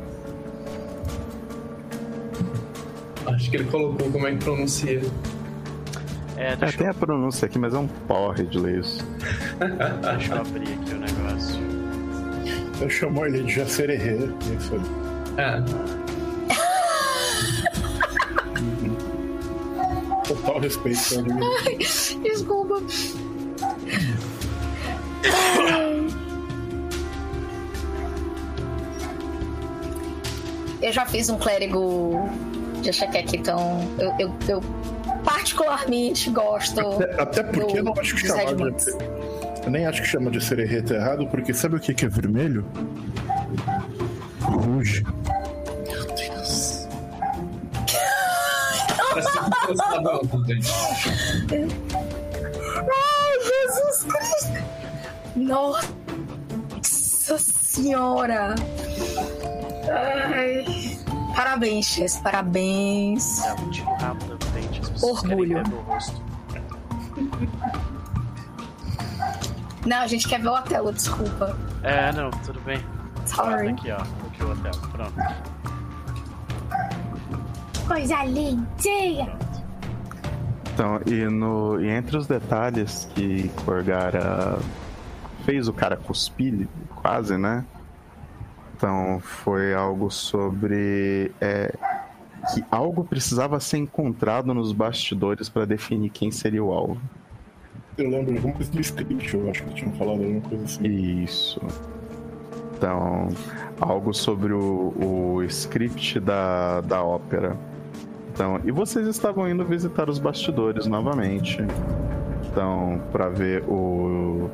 [3.24, 5.00] Acho que ele colocou como é que pronuncia.
[6.36, 9.06] É, É, tem eu, a pronúncia aqui, mas é um porre de ler isso.
[10.02, 10.89] deixa eu abrir aqui.
[12.80, 14.16] Eu chamo ele de Jacererê.
[14.50, 14.80] É isso aí.
[15.38, 15.60] É.
[20.26, 21.40] Total respeito pelo amigo.
[22.22, 22.82] Desculpa.
[30.82, 32.28] Eu já fiz um clérigo
[32.80, 34.60] de Achaqueque, então eu, eu, eu
[35.22, 36.80] particularmente gosto.
[36.80, 38.90] Até, até porque eu não do- acho que de.
[39.64, 42.08] Eu nem acho que chama de sererê tá errado, porque sabe o que, que é
[42.08, 42.64] vermelho?
[44.40, 45.04] Ruge.
[45.86, 46.88] Meu Deus.
[49.10, 50.70] Parece que você tá bom, gente.
[52.76, 54.64] Ai, Jesus Cristo!
[55.36, 55.88] Nossa
[57.38, 58.54] Senhora!
[59.92, 60.64] Ai.
[61.34, 63.42] Parabéns, Chess, parabéns.
[63.44, 64.80] É um tiro rápido da frente.
[64.80, 65.48] As pessoas Orgulho.
[65.54, 66.22] querem ver meu rosto.
[69.86, 71.56] Não, a gente quer ver o Otelo, desculpa.
[71.82, 72.84] É, não, tudo bem.
[73.26, 73.68] Sorry.
[73.68, 73.96] Aqui, ó.
[73.96, 74.72] Aqui o hotel.
[74.92, 75.14] Pronto.
[77.86, 79.36] Coisa lindinha!
[80.72, 84.58] Então, e, no, e entre os detalhes que Corgara
[85.44, 87.64] fez o cara cuspir, quase, né?
[88.76, 91.32] Então, foi algo sobre.
[91.40, 91.74] é,
[92.54, 97.00] que algo precisava ser encontrado nos bastidores para definir quem seria o alvo.
[98.00, 100.86] Eu lembro alguma coisa do script, eu acho que tinham falado alguma coisa assim.
[100.86, 101.60] Isso.
[102.76, 103.28] Então,
[103.78, 107.56] algo sobre o, o script da, da ópera.
[108.32, 111.58] Então, e vocês estavam indo visitar os bastidores novamente.
[112.50, 114.48] Então, para ver o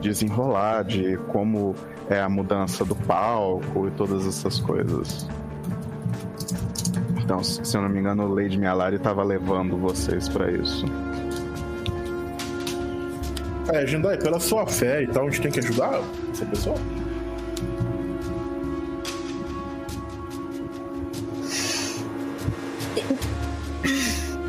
[0.00, 1.74] desenrolar de como
[2.08, 5.28] é a mudança do palco e todas essas coisas.
[7.20, 10.86] Então, se eu não me engano, o Lady Mialari estava levando vocês para isso.
[13.72, 16.00] É, Jindai, pela sua fé e tal, a gente tem que ajudar
[16.32, 16.76] essa pessoa?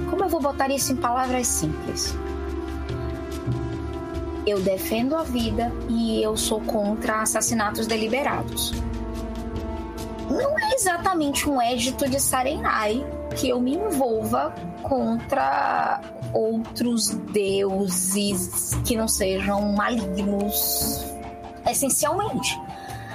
[0.10, 2.16] Como eu vou botar isso em palavras simples?
[4.46, 8.72] Eu defendo a vida e eu sou contra assassinatos deliberados.
[10.30, 13.04] Não é exatamente um édito de Sarenai
[13.38, 16.02] que eu me envolva contra
[16.34, 21.06] outros deuses que não sejam malignos,
[21.70, 22.60] essencialmente.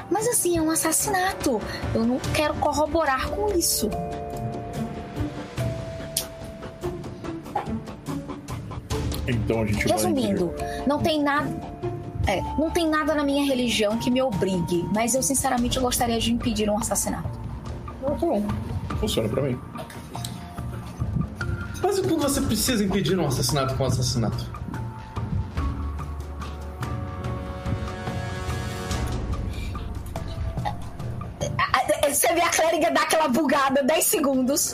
[0.08, 1.60] Mas assim, é um assassinato.
[1.94, 3.90] Eu não quero corroborar com isso.
[9.26, 9.92] Então a gente vai.
[9.92, 10.52] Resumindo,
[10.86, 11.50] não tem nada.
[12.28, 16.32] É, não tem nada na minha religião que me obrigue, mas eu sinceramente gostaria de
[16.32, 17.40] impedir um assassinato.
[18.04, 18.44] Ah, tá bom.
[19.00, 19.58] Funciona pra mim.
[21.92, 24.46] Mas quando você precisa impedir um assassinato com um assassinato?
[32.08, 34.72] Você vê a clériga dar aquela bugada 10 segundos.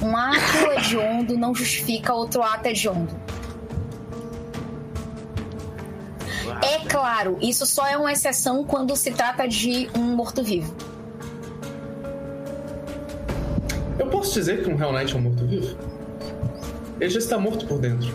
[0.00, 3.12] Um ato hediondo não justifica outro ato hediondo.
[6.62, 10.72] É claro, isso só é uma exceção quando se trata de um morto-vivo.
[13.98, 15.99] Eu posso dizer que um Hell Knight é um morto-vivo?
[17.00, 18.14] Ele já está morto por dentro.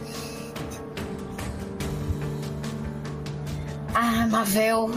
[3.94, 4.92] Ah, Mavel,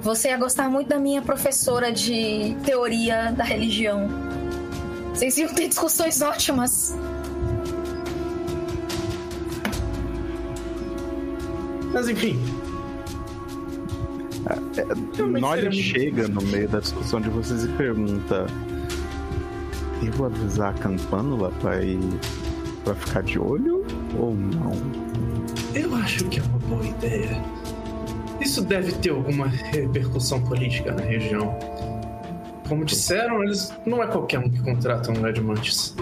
[0.00, 4.08] você ia gostar muito da minha professora de teoria da religião.
[5.12, 6.96] Vocês iam ter discussões ótimas.
[11.92, 12.38] Mas enfim.
[15.14, 18.46] Realmente Nolly chega no meio da discussão de vocês e pergunta:
[20.02, 21.98] Devo avisar a Campânula pra ir.
[22.84, 23.84] Pra ficar de olho
[24.18, 24.72] ou não?
[25.74, 27.42] Eu acho que é uma boa ideia.
[28.40, 31.58] Isso deve ter alguma repercussão política na região.
[32.68, 35.94] Como disseram, eles não é qualquer um que contrata um Red Mantis.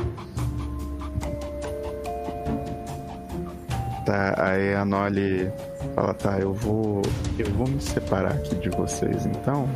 [4.05, 5.51] Tá, aí a Nolly
[5.95, 7.03] fala: Tá, eu vou.
[7.39, 9.69] Eu vou me separar aqui de vocês então.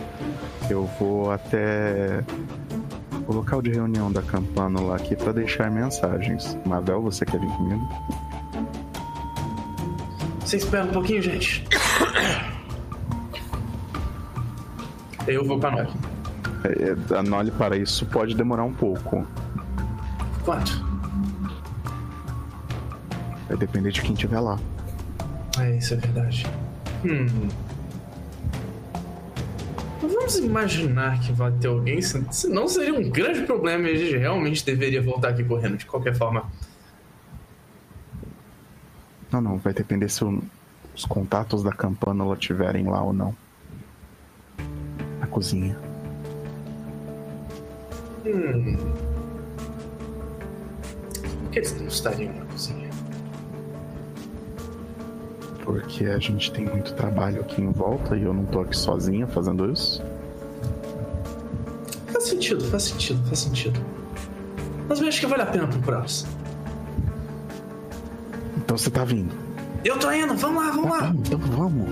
[0.68, 2.22] Eu vou até
[3.26, 6.56] o local de reunião da Campânula aqui pra deixar mensagens.
[6.64, 7.88] Mabel, você quer vir comigo?
[10.40, 11.66] Você espera um pouquinho, gente.
[15.26, 15.88] Eu vou pra nós.
[16.64, 19.26] É, A Nolly, para isso, pode demorar um pouco.
[20.44, 20.84] Quanto?
[23.48, 24.58] Vai depender de quem estiver lá.
[25.58, 26.46] É, isso é verdade.
[27.04, 27.48] Hum.
[30.08, 34.16] Vamos imaginar que vai ter alguém, se- senão seria um grande problema e a gente
[34.16, 36.50] realmente deveria voltar aqui correndo de qualquer forma.
[39.30, 40.24] Não, não, vai depender se
[40.94, 43.34] os contatos da Campânula estiverem lá ou não.
[45.20, 45.76] Na cozinha.
[48.24, 48.76] Hum.
[51.42, 52.85] Por que eles não estariam na cozinha?
[55.66, 59.26] Porque a gente tem muito trabalho aqui em volta e eu não tô aqui sozinha
[59.26, 60.00] fazendo isso.
[62.06, 63.80] Faz sentido, faz sentido, faz sentido.
[64.88, 66.24] Mas eu acho que vale a pena procurá-los.
[68.58, 69.34] Então você tá vindo.
[69.84, 71.00] Eu tô indo, vamos lá, vamos lá.
[71.00, 71.90] Vamos, então vamos.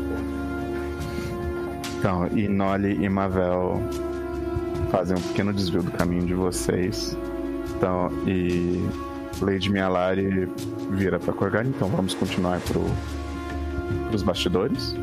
[1.98, 3.82] Então, e Nolly e Mavel
[4.92, 7.16] fazem um pequeno desvio do caminho de vocês.
[7.76, 8.88] Então, e
[9.40, 10.48] Lady Mialari
[10.90, 12.84] vira pra Corgar, então vamos continuar pro,
[14.08, 14.94] pros bastidores.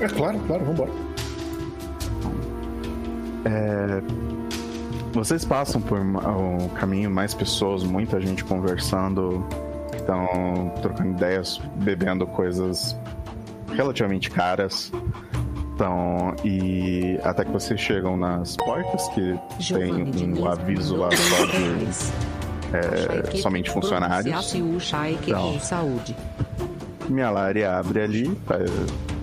[0.00, 0.90] É claro, claro, vambora.
[5.12, 9.46] Vocês passam por um caminho, mais pessoas, muita gente conversando,
[9.94, 12.96] estão trocando ideias, bebendo coisas
[13.74, 14.90] relativamente caras.
[15.74, 19.38] Então, e até que vocês chegam nas portas que
[19.72, 22.41] tem um aviso lá só de
[22.72, 24.26] é, somente funcionários.
[25.30, 25.52] Então.
[25.52, 26.16] de saúde.
[27.08, 28.38] Minha Lari abre ali,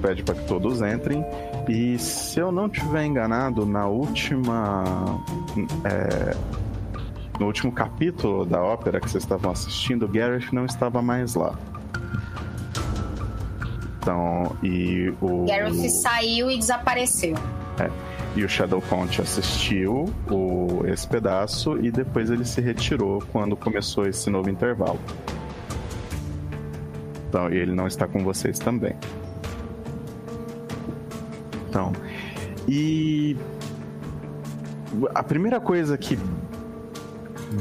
[0.02, 1.26] pede para que todos entrem.
[1.68, 4.84] E se eu não estiver enganado, na última.
[5.86, 6.36] é,
[7.40, 11.56] no último capítulo da ópera que vocês estavam assistindo, Gareth não estava mais lá.
[14.00, 15.46] Então, e o.
[15.46, 17.36] Gareth saiu e desapareceu.
[18.36, 24.06] E o Shadow Count assistiu o, esse pedaço e depois ele se retirou quando começou
[24.06, 25.00] esse novo intervalo.
[27.28, 28.96] Então, ele não está com vocês também.
[31.70, 31.92] Então,
[32.68, 33.38] e
[35.14, 36.18] a primeira coisa que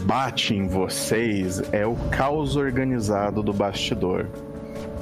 [0.04, 4.26] bate em vocês é o caos organizado do bastidor.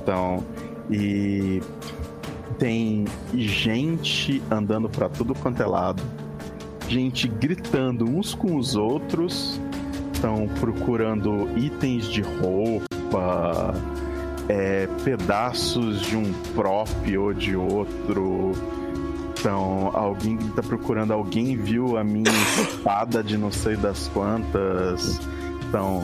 [0.03, 0.45] Então,
[0.91, 1.61] e
[2.59, 3.05] tem
[3.35, 6.03] gente andando pra tudo quanto é lado,
[6.89, 9.61] gente gritando uns com os outros,
[10.13, 13.75] estão procurando itens de roupa,
[14.49, 18.53] é, pedaços de um próprio ou de outro.
[19.39, 22.31] Então, alguém tá procurando, alguém viu a minha
[22.63, 25.21] espada de não sei das quantas.
[25.69, 26.01] Então,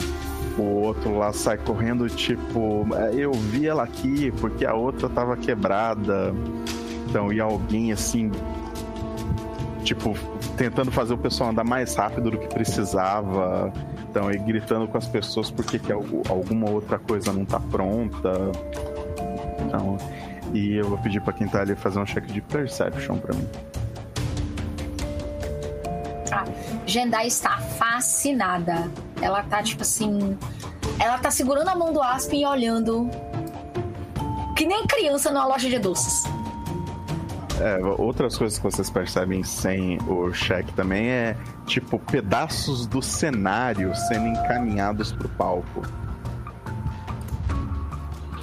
[0.57, 5.35] o outro lá sai correndo, tipo, "É, eu vi ela aqui porque a outra tava
[5.37, 6.33] quebrada.
[7.09, 8.31] Então, e alguém assim,
[9.83, 10.15] tipo,
[10.57, 13.71] tentando fazer o pessoal andar mais rápido do que precisava.
[14.09, 18.31] Então, e gritando com as pessoas porque que algu- alguma outra coisa não tá pronta.
[19.65, 19.97] Então,
[20.53, 23.47] e eu vou pedir pra quem tá ali fazer um check de perception pra mim.
[26.85, 28.89] Jendai está fascinada.
[29.23, 30.37] Ela tá, tipo assim.
[30.99, 33.09] Ela tá segurando a mão do Aspen e olhando.
[34.55, 36.23] Que nem criança numa loja de doces.
[37.61, 43.95] É, outras coisas que vocês percebem sem o check também é tipo pedaços do cenário
[43.95, 45.81] sendo encaminhados pro palco.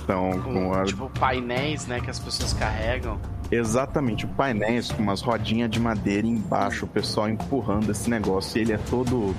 [0.02, 3.18] Então, com Com, a- tipo, painéis, né, que as pessoas carregam.
[3.50, 8.72] exatamente painéis com umas rodinhas de madeira embaixo, o pessoal empurrando esse negócio e ele
[8.72, 9.34] é todo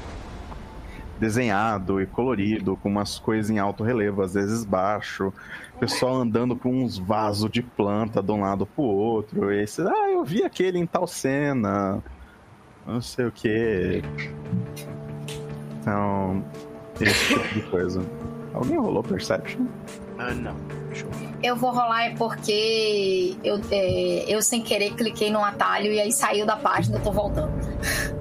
[1.22, 5.32] desenhado e colorido, com umas coisas em alto relevo, às vezes baixo.
[5.76, 9.53] O pessoal andando com uns vasos de planta de um lado pro outro.
[9.53, 12.03] E ah, eu vi aquele em tal cena.
[12.88, 14.01] Não sei o que.
[15.80, 16.43] Então,
[16.99, 18.03] esse tipo de coisa.
[18.51, 19.67] Alguém rolou Perception?
[20.17, 20.55] Ah, não.
[20.88, 21.30] Deixa eu ver.
[21.43, 26.11] Eu vou rolar é porque eu, é, eu sem querer cliquei num atalho e aí
[26.11, 27.53] saiu da página eu tô voltando.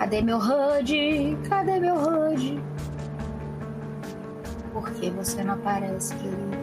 [0.00, 1.36] Cadê meu HUD?
[1.46, 2.58] Cadê meu HUD?
[4.72, 6.58] Por que você não aparece, querido?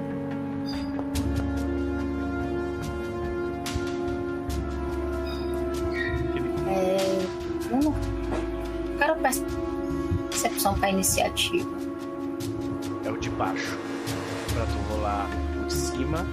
[6.67, 7.25] É,
[7.71, 7.93] não
[8.97, 9.15] quero
[10.29, 11.69] percepção pra iniciativa.
[13.05, 13.77] É o de baixo.
[14.53, 15.27] Pra tu rolar
[15.61, 16.25] o de cima.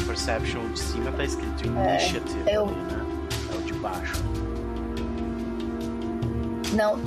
[0.00, 3.06] O Perception de cima tá escrito Initiative eu- ali, né?
[3.52, 4.22] É o de baixo.
[6.76, 6.98] Não,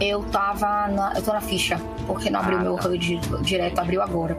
[0.00, 2.88] eu tava na, eu tô na ficha, porque não abriu Ah, meu tá.
[2.88, 4.38] HUD direto, abriu agora.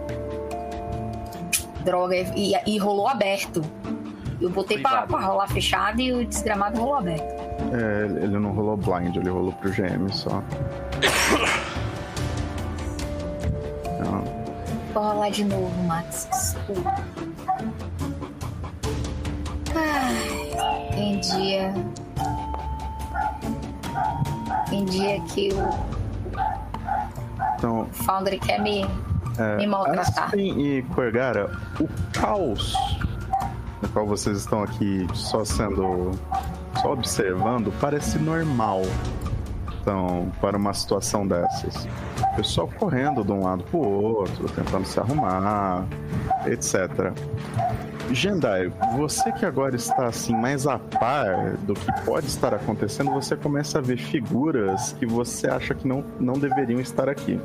[1.84, 3.62] Droga, e, e rolou aberto.
[4.42, 7.24] Eu botei pra, pra rolar fechado e o desgramado rolou aberto.
[7.74, 10.42] é, ele não rolou blind, ele rolou pro GM só.
[13.96, 14.24] Então,
[14.94, 16.28] Vou rolar de novo, Max.
[16.32, 16.96] Desculpa.
[19.76, 21.74] Ai, tem dia.
[24.70, 25.90] Tem dia que o
[27.58, 28.86] então Foundry quer me,
[29.58, 30.26] me maltratar.
[30.26, 32.74] Aspen e Corgara, o caos
[33.82, 36.12] no qual vocês estão aqui só sendo.
[36.82, 38.82] só observando parece normal.
[39.82, 41.88] Então, para uma situação dessas.
[42.34, 45.86] O pessoal correndo de um lado pro outro, tentando se arrumar,
[46.46, 47.14] etc.
[48.12, 53.36] Gendai, você que agora está assim mais a par do que pode estar acontecendo, você
[53.36, 57.40] começa a ver figuras que você acha que não, não deveriam estar aqui.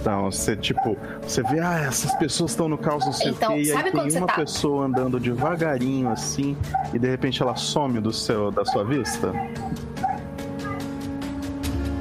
[0.00, 3.56] Então, você tipo, você vê, ah, essas pessoas estão no caos, não sei Então, o
[3.56, 6.56] quê, e aí tem uma tá- pessoa andando devagarinho assim,
[6.94, 9.32] e de repente ela some do seu, da sua vista.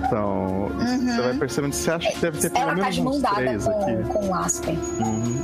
[0.06, 2.72] Então, isso você vai percebendo, você acha que deve ter pelo Uhum.
[2.72, 3.80] Ela tá menos de mão uns dada três aqui.
[3.80, 4.80] com, com o Aspen.
[4.99, 5.43] Uhum.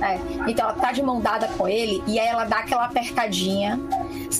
[0.00, 3.80] É, então ela tá de mão dada com ele e aí ela dá aquela apertadinha.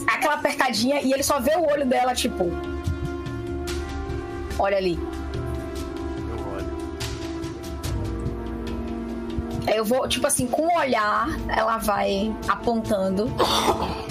[0.07, 2.51] Aquela apertadinha e ele só vê o olho dela, tipo.
[4.59, 4.99] Olha ali.
[6.29, 6.67] Eu olho.
[9.67, 13.31] Aí eu vou, tipo assim, com o olhar, ela vai apontando.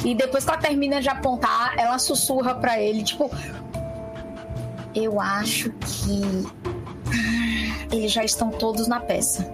[0.03, 3.29] E depois que ela termina de apontar, ela sussurra pra ele, tipo.
[4.95, 6.21] Eu acho que
[7.91, 9.51] Eles já estão todos na peça.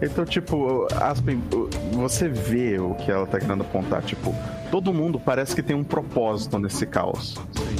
[0.00, 1.40] Então, tipo, Aspen,
[1.92, 4.02] você vê o que ela tá querendo apontar.
[4.02, 4.34] Tipo,
[4.70, 7.36] todo mundo parece que tem um propósito nesse caos.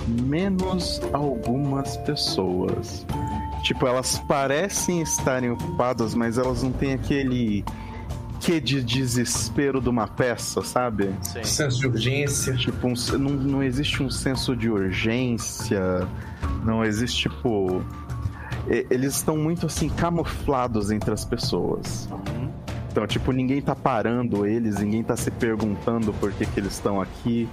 [0.06, 3.04] Menos algumas pessoas.
[3.64, 7.64] Tipo, elas parecem estarem ocupadas, mas elas não têm aquele
[8.42, 11.14] que de desespero de uma peça, sabe?
[11.22, 11.44] Sim.
[11.44, 12.54] Senso de urgência.
[12.56, 16.06] Tipo, um- não, não existe um senso de urgência,
[16.64, 17.82] não existe, tipo.
[18.68, 22.08] Eles estão muito assim camuflados entre as pessoas.
[22.10, 22.50] Uhum.
[22.90, 27.00] Então, tipo, ninguém tá parando eles, ninguém tá se perguntando por que, que eles estão
[27.00, 27.48] aqui.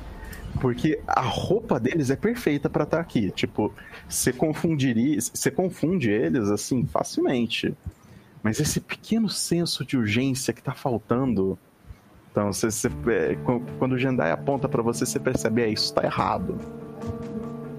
[0.59, 3.31] Porque a roupa deles é perfeita pra estar aqui.
[3.31, 3.71] Tipo,
[4.07, 5.19] você confundiria.
[5.21, 7.73] Você confunde eles assim facilmente.
[8.41, 11.57] Mas esse pequeno senso de urgência que tá faltando.
[12.31, 15.93] Então, você, você- é, qu- quando o Jendai aponta pra você, você percebe, é, isso
[15.93, 16.57] tá errado.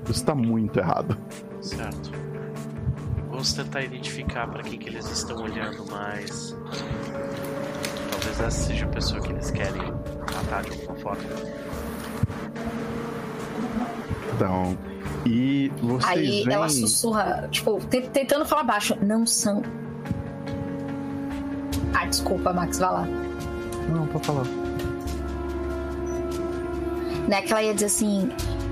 [0.09, 1.17] Isso tá muito errado.
[1.63, 2.11] Certo.
[3.31, 6.55] Vamos tentar identificar para quem que eles estão olhando mais.
[8.11, 9.81] Talvez essa seja a pessoa que eles querem
[10.35, 11.23] matar de alguma forma.
[14.35, 14.77] Então.
[15.25, 16.53] E vocês Aí veem...
[16.55, 18.97] ela sussurra, tipo, te- tentando falar baixo.
[19.05, 19.63] Não são.
[22.11, 23.07] Desculpa, Max, vai lá.
[23.89, 24.45] Não, pode falar.
[27.27, 28.31] Né, que ela ia dizer assim: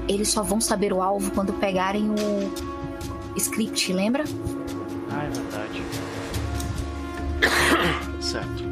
[0.09, 4.25] eles só vão saber o alvo quando pegarem o script, lembra?
[5.11, 5.83] Ah, é verdade.
[8.21, 8.65] certo.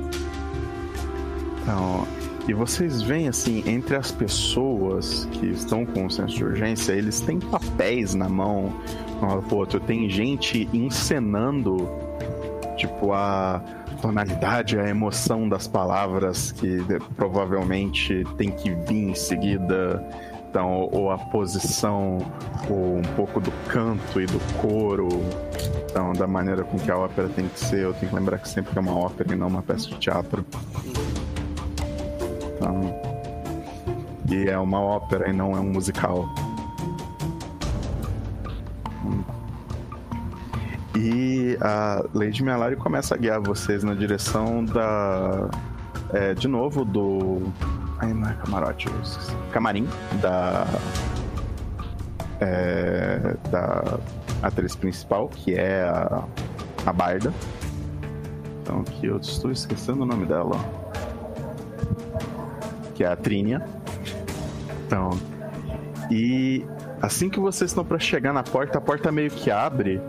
[1.62, 2.06] Então,
[2.48, 7.20] e vocês veem assim, entre as pessoas que estão com o senso de urgência, eles
[7.20, 8.72] têm papéis na mão.
[9.20, 9.80] Um lado pro outro.
[9.80, 11.88] Tem gente encenando,
[12.76, 13.60] tipo, a
[14.00, 16.78] tonalidade, a emoção das palavras que
[17.16, 20.04] provavelmente tem que vir em seguida.
[20.48, 22.18] Então, ou a posição,
[22.70, 25.08] ou um pouco do canto e do coro.
[25.90, 27.80] Então, da maneira com que a ópera tem que ser.
[27.80, 30.44] Eu tenho que lembrar que sempre é uma ópera e não uma peça de teatro.
[32.56, 32.94] Então,
[34.30, 36.26] e é uma ópera e não é um musical.
[40.96, 45.48] E a Lady Melari começa a guiar vocês na direção da.
[46.12, 47.52] é, de novo, do.
[47.98, 48.88] Ai, não é camarote,
[49.52, 49.86] camarim
[50.20, 50.66] da.
[52.40, 53.98] é, da
[54.42, 56.24] atriz principal, que é a,
[56.86, 57.32] a Barda.
[58.62, 60.58] Então, que eu estou esquecendo o nome dela
[62.96, 63.62] que é a Trínia.
[64.86, 65.10] Então,
[66.10, 66.64] e
[67.00, 70.00] assim que vocês estão para chegar na porta, a porta meio que abre.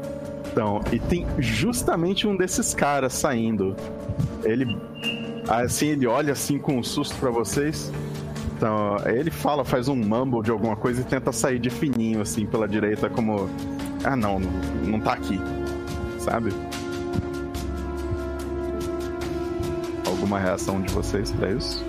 [0.51, 3.75] Então, e tem justamente um desses caras saindo.
[4.43, 4.77] Ele
[5.47, 7.91] assim, ele olha assim com um susto para vocês.
[8.55, 12.45] Então, ele fala, faz um mumble de alguma coisa e tenta sair de fininho assim
[12.45, 13.47] pela direita como
[14.03, 14.51] ah, não, não,
[14.83, 15.39] não tá aqui.
[16.19, 16.51] Sabe?
[20.05, 21.85] Alguma reação de vocês para isso?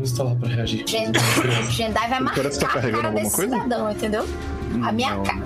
[0.00, 0.84] Está lá pra reagir.
[0.88, 1.12] Gen-
[1.70, 3.54] Jendai vai marcar tá a carregando cara alguma desse coisa?
[3.62, 4.24] cidadão, entendeu?
[4.82, 5.22] A minha Não.
[5.22, 5.42] cara.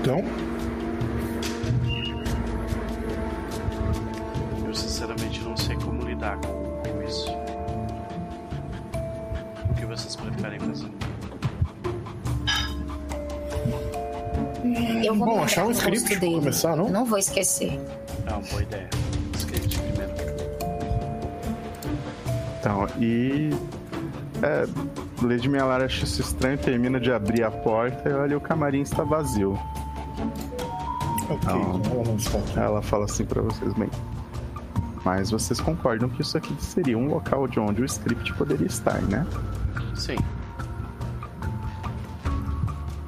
[0.00, 0.24] Então,
[4.66, 7.28] Eu sinceramente não sei como lidar com, isso.
[9.70, 10.88] O que vocês preferem fazer?
[15.04, 16.34] Eu vou Bom, achar um script pra dele.
[16.36, 16.86] começar, não?
[16.86, 17.78] Eu não vou esquecer.
[18.26, 18.88] É uma boa ideia.
[22.68, 23.50] Então, e.
[24.42, 24.68] É,
[25.22, 29.02] Lady Melara acha isso estranho, termina de abrir a porta e olha o camarim está
[29.02, 29.58] vazio.
[31.28, 32.58] ok, ela não está aqui.
[32.58, 33.88] Ela fala assim pra vocês, bem.
[35.02, 39.00] Mas vocês concordam que isso aqui seria um local de onde o script poderia estar,
[39.02, 39.26] né?
[39.96, 40.16] Sim.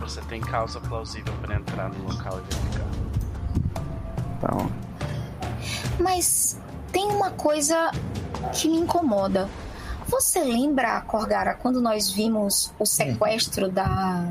[0.01, 2.87] Você tem causa plausível para entrar no local e verificar.
[4.39, 4.71] Então,
[6.01, 6.59] Mas
[6.91, 7.93] tem uma coisa
[8.53, 9.49] que me incomoda.
[10.09, 14.27] Você lembra, Corgara, quando nós vimos o sequestro da.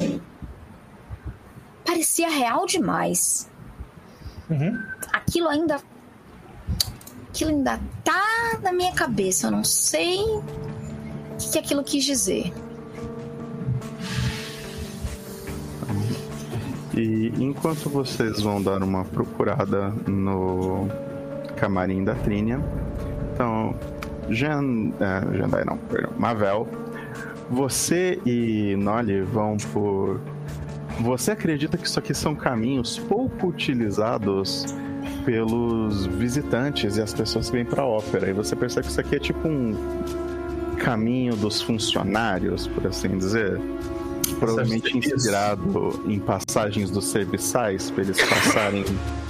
[1.86, 3.50] Parecia real demais.
[4.50, 4.78] Uhum.
[5.14, 5.80] Aquilo ainda.
[7.30, 9.48] Aquilo ainda tá na minha cabeça.
[9.48, 10.44] Eu não sei o
[11.38, 12.52] que, que aquilo quis dizer.
[17.00, 20.88] e enquanto vocês vão dar uma procurada no
[21.56, 22.60] camarim da Trínia,
[23.34, 23.74] então,
[24.30, 26.68] Jan, é, Jandai não, perdão, Mavel,
[27.50, 30.22] você e Nolly vão por.
[31.02, 34.66] Você acredita que isso aqui são caminhos pouco utilizados
[35.26, 38.30] pelos visitantes e as pessoas que vêm pra ópera?
[38.30, 39.76] E você percebe que isso aqui é tipo um
[40.78, 43.60] caminho dos funcionários, por assim dizer.
[44.40, 48.86] Provavelmente inspirado em passagens dos serviçais, para eles passarem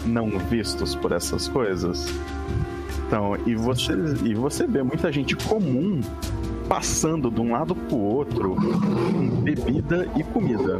[0.05, 2.05] não vistos por essas coisas.
[3.09, 3.93] Então, e você,
[4.23, 5.99] e você vê muita gente comum
[6.67, 10.77] passando de um lado pro outro com bebida e comida.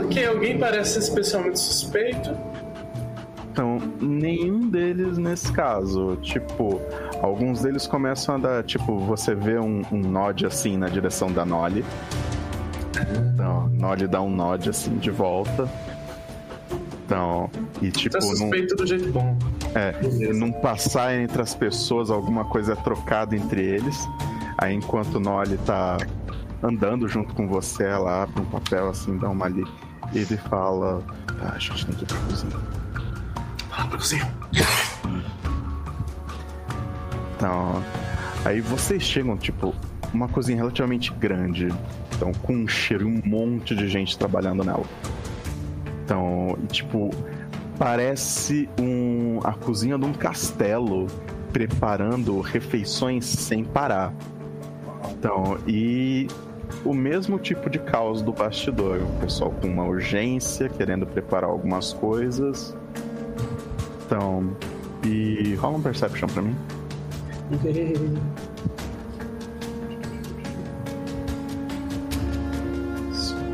[0.00, 2.36] Ok, alguém parece especialmente suspeito.
[3.52, 6.16] Então, nenhum deles nesse caso.
[6.16, 6.80] Tipo,
[7.22, 8.64] alguns deles começam a dar.
[8.64, 11.84] Tipo, você vê um, um nod assim na direção da Nolly.
[13.32, 15.68] Então, Nolly dá um nod assim de volta.
[17.08, 17.48] Então,
[17.80, 19.34] e tipo, Tá suspeito do jeito bom.
[19.74, 20.34] é, Beleza.
[20.38, 24.06] num passar entre as pessoas, alguma coisa é trocada entre eles.
[24.58, 25.96] Aí enquanto o Nolly tá
[26.62, 29.64] andando junto com você, ela abre um papel assim, dá uma ali.
[30.12, 31.02] Ele fala.
[31.40, 32.56] Ah, a gente tem que ir pra cozinha.
[33.72, 34.34] Ah, pra cozinha.
[37.36, 37.82] Então,
[38.44, 39.74] aí vocês chegam, tipo,
[40.12, 41.68] uma cozinha relativamente grande.
[42.16, 44.84] Então, com um cheiro e um monte de gente trabalhando nela.
[46.08, 47.10] Então, tipo,
[47.78, 51.06] parece um, a cozinha de um castelo
[51.52, 54.14] preparando refeições sem parar.
[55.10, 56.26] Então, e
[56.82, 59.02] o mesmo tipo de caos do bastidor.
[59.02, 62.74] O pessoal com uma urgência, querendo preparar algumas coisas.
[64.06, 64.56] Então,
[65.04, 66.56] e rola um perception pra mim.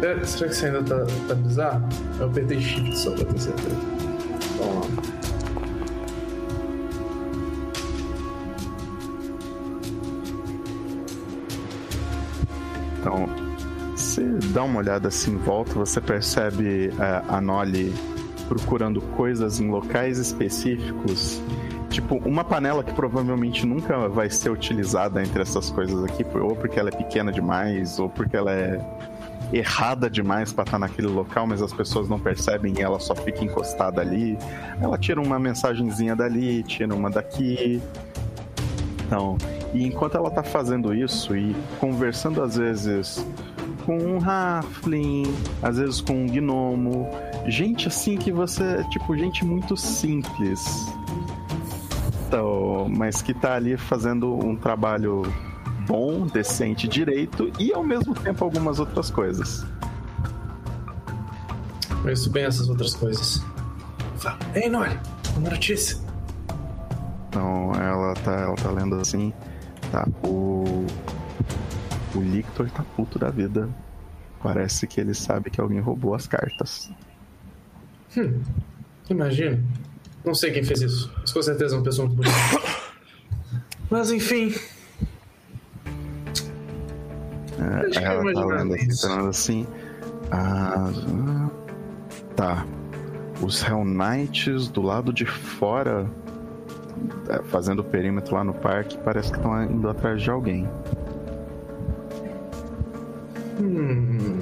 [0.05, 1.89] É, será que você ainda tá, tá bizarro?
[2.21, 3.77] Eu apertei shift só pra ter certeza.
[4.59, 5.15] Vamos lá.
[13.01, 13.29] Então,
[13.97, 17.95] você dá uma olhada assim em volta, você percebe é, a Nolly
[18.47, 21.41] procurando coisas em locais específicos.
[21.89, 26.79] Tipo, uma panela que provavelmente nunca vai ser utilizada entre essas coisas aqui, ou porque
[26.79, 28.79] ela é pequena demais, ou porque ela é
[29.53, 33.45] errada demais pra estar naquele local, mas as pessoas não percebem e ela só fica
[33.45, 34.39] encostada ali.
[34.81, 37.81] Ela tira uma mensagenzinha dali, tira uma daqui.
[39.07, 39.37] Então,
[39.73, 43.25] e enquanto ela tá fazendo isso e conversando às vezes
[43.85, 45.25] com um Halfling,
[45.63, 47.09] às vezes com um gnomo,
[47.47, 50.65] gente assim que você, tipo, gente muito simples.
[52.27, 55.23] Então, mas que tá ali fazendo um trabalho
[55.87, 59.65] bom, decente, direito e ao mesmo tempo algumas outras coisas.
[62.03, 63.43] Conheço bem essas outras coisas.
[64.19, 64.99] Fala, Ei, Nori,
[65.37, 65.99] uma notícia.
[67.29, 69.33] Então ela tá, ela tá lendo assim,
[69.91, 70.87] tá, o
[72.15, 73.69] o Lictor tá puto da vida.
[74.43, 76.91] Parece que ele sabe que alguém roubou as cartas.
[78.17, 78.41] Hum,
[79.11, 79.63] imagina.
[80.25, 82.85] Não sei quem fez isso, mas com certeza é uma pessoa muito bonita.
[83.91, 84.55] Mas enfim,
[87.87, 89.67] Acho que eu ela tá imaginava lendo assim, tá assim.
[90.31, 90.91] Ah,
[92.37, 92.67] tá.
[93.43, 96.09] Os Hell Knights do lado de fora,
[97.29, 100.69] é, fazendo o perímetro lá no parque, parece que estão indo atrás de alguém.
[103.61, 104.39] hum,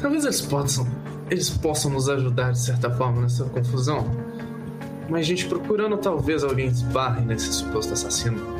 [0.00, 0.86] talvez eles possam,
[1.30, 4.10] eles possam nos ajudar de certa forma nessa confusão.
[5.08, 8.59] Mas gente procurando talvez alguém esbarre nesse suposto assassino.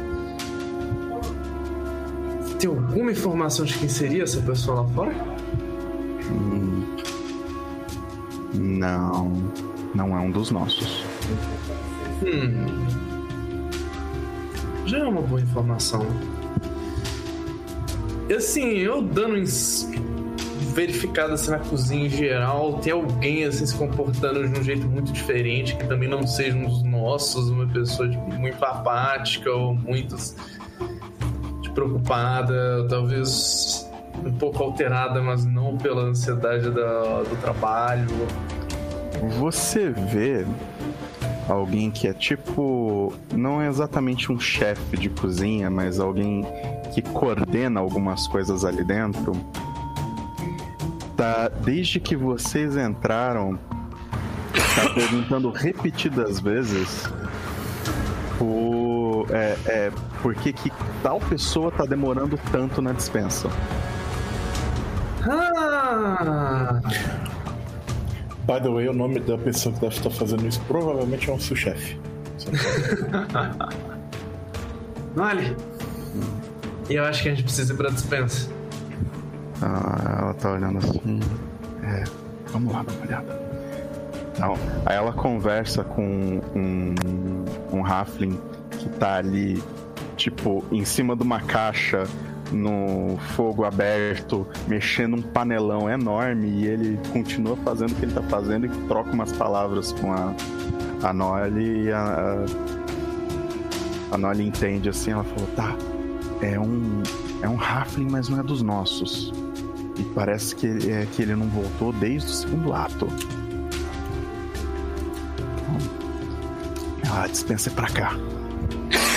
[2.61, 5.15] Tem alguma informação de quem seria essa pessoa lá fora?
[6.31, 6.85] Hum,
[8.53, 9.33] não,
[9.95, 11.03] não é um dos nossos.
[12.23, 12.67] Hum.
[14.85, 16.07] Já é uma boa informação.
[18.29, 19.43] E assim, eu dando
[20.75, 25.11] verificado assim na cozinha em geral, tem alguém assim se comportando de um jeito muito
[25.13, 30.15] diferente, que também não seja um dos nossos, uma pessoa tipo, muito apática ou muito
[30.15, 30.60] tipo,
[31.71, 33.89] preocupada, talvez
[34.25, 38.07] um pouco alterada, mas não pela ansiedade da- do trabalho.
[39.39, 40.47] Você vê
[41.49, 43.13] alguém que é tipo.
[43.35, 46.47] Não é exatamente um chefe de cozinha, mas alguém
[46.95, 49.33] que coordena algumas coisas ali dentro.
[51.17, 53.59] Tá, desde que vocês entraram,
[54.75, 57.05] tá perguntando repetidas vezes
[58.39, 59.93] por, é, é,
[60.23, 60.73] por que, que
[61.03, 63.49] tal pessoa tá demorando tanto na dispensa.
[65.29, 66.81] Ah!
[68.47, 71.39] By the way, o nome da pessoa que deve estar fazendo isso provavelmente é um
[71.39, 71.99] seu chefe.
[75.17, 75.57] Olha,
[76.89, 78.51] e eu acho que a gente precisa ir pra dispensa.
[79.63, 81.21] Ah, ela tá olhando assim.
[81.83, 82.05] É,
[82.51, 83.41] vamos lá dar uma olhada.
[84.33, 84.55] Então,
[84.87, 86.95] aí ela conversa com um,
[87.71, 88.41] um Halfling
[88.71, 89.63] que tá ali,
[90.17, 92.05] tipo, em cima de uma caixa
[92.53, 98.23] no fogo aberto, mexendo um panelão enorme e ele continua fazendo o que ele tá
[98.23, 100.35] fazendo e troca umas palavras com a,
[101.03, 102.45] a Nolly e a,
[104.11, 105.77] a, a entende assim, ela falou, tá,
[106.43, 107.03] é um
[107.43, 109.33] é um Halfling, mas não é dos nossos.
[109.97, 113.07] E parece que ele, é, que ele não voltou desde o segundo ato.
[117.11, 118.13] Ah, dispensa pra cá.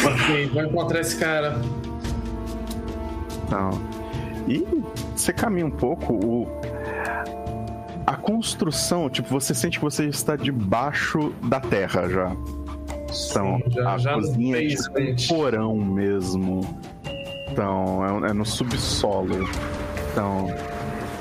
[0.05, 1.59] Ok, vai encontrar esse cara.
[3.45, 3.69] Então,
[4.47, 4.65] e
[5.15, 6.47] você caminha um pouco, o,
[8.05, 12.31] a construção, tipo, você sente que você está debaixo da terra já.
[13.29, 16.61] Então, Sim, já- a já cozinha é tipo um porão mesmo.
[17.51, 19.47] Então, é, é no subsolo.
[20.11, 20.47] Então,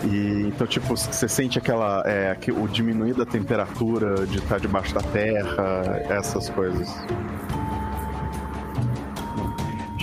[0.05, 2.03] e, então, tipo, você sente aquela.
[2.07, 6.89] É, que- o diminuir da temperatura de estar debaixo da terra, essas coisas.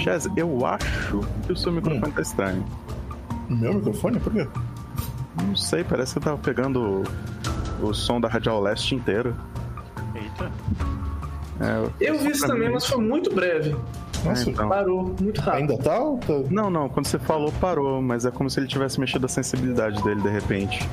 [0.10, 2.66] Chaz, eu acho que o seu microfone tá estranho.
[3.48, 4.20] Meu microfone?
[4.20, 4.48] Por quê?
[5.46, 7.04] Não sei, parece que eu tava pegando
[7.82, 9.36] o, o som da Radial Leste inteiro.
[10.16, 10.52] Eita.
[11.62, 13.76] É, Eu vi isso também, mim- mas foi muito breve.
[14.26, 14.68] Nossa, É, então.
[14.68, 15.72] Parou, muito rápido.
[15.74, 16.00] ainda tá?
[16.00, 19.30] tá Não, não, quando você falou, parou, mas é como se ele tivesse mexido a
[19.30, 20.90] sensibilidade dele de repente.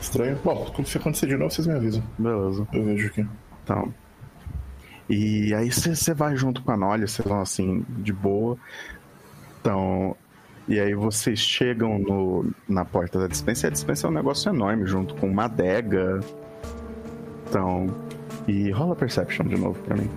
[0.00, 0.38] estranho?
[0.42, 2.02] Bom, se acontecer de novo, vocês me avisam.
[2.18, 2.66] Beleza.
[2.72, 3.26] Eu vejo aqui.
[3.62, 3.92] Então.
[5.08, 8.56] E aí você vai junto com a Nolly, vocês vão assim, de boa.
[9.60, 10.16] Então.
[10.66, 14.48] E aí vocês chegam no, na porta da dispensa e a dispensa é um negócio
[14.48, 16.20] enorme, junto com uma adega.
[17.48, 17.86] Então.
[18.48, 20.10] E rola Perception de novo pra mim.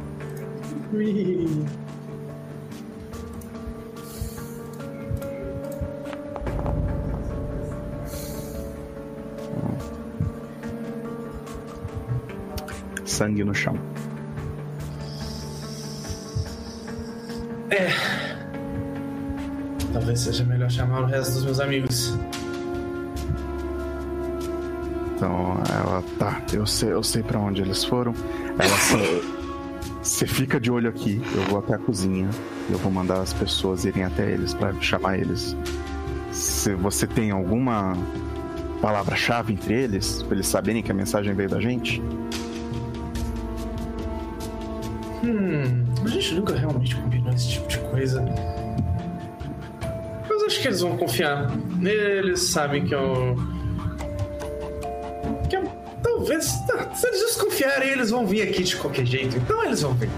[13.06, 13.76] Sangue no chão.
[19.94, 22.18] Talvez seja melhor chamar o resto dos meus amigos.
[25.16, 28.14] Então ela, tá, eu sei, eu sei para onde eles foram.
[28.60, 29.22] Ela assim,
[30.02, 32.30] você fica de olho aqui, eu vou até a cozinha,
[32.70, 35.56] eu vou mandar as pessoas irem até eles para chamar eles.
[36.32, 37.98] Se você tem alguma
[38.82, 42.02] palavra-chave entre eles, pra eles saberem que a mensagem veio da gente,
[45.24, 48.24] Hum, a gente nunca realmente combinou esse tipo de coisa.
[50.30, 51.52] Mas acho que eles vão confiar.
[51.82, 53.36] Eles sabem que eu.
[55.50, 55.64] Que eu.
[56.04, 56.52] Talvez.
[56.68, 59.38] tá, Se eles desconfiarem, eles vão vir aqui de qualquer jeito.
[59.38, 60.10] Então eles vão vir.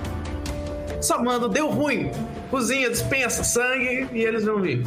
[1.02, 2.12] Só manda, deu ruim.
[2.50, 4.86] Cozinha, dispensa, sangue e eles vão vir.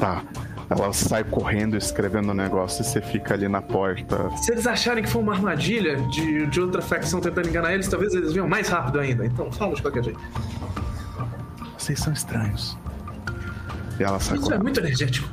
[0.00, 0.22] tá.
[0.68, 4.30] Ela sai correndo, escrevendo o negócio e você fica ali na porta.
[4.36, 8.12] Se eles acharem que foi uma armadilha de, de outra facção tentando enganar eles, talvez
[8.14, 9.24] eles venham mais rápido ainda.
[9.24, 10.18] Então fala de qualquer jeito.
[11.78, 12.76] Vocês são estranhos.
[13.98, 14.62] E ela sai Isso é correndo.
[14.64, 15.28] muito energético.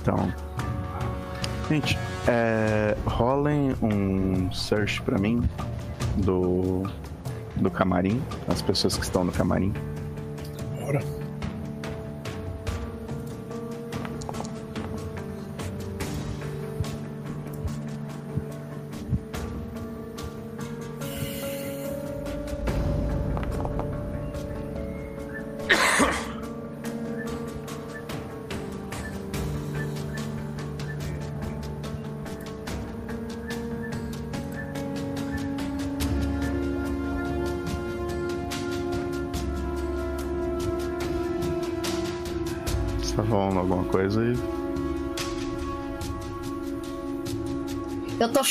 [0.00, 0.32] Então.
[1.68, 5.42] Gente, é, rolem um search pra mim
[6.16, 6.84] do,
[7.56, 9.74] do camarim, as pessoas que estão no camarim.
[10.80, 11.02] Bora.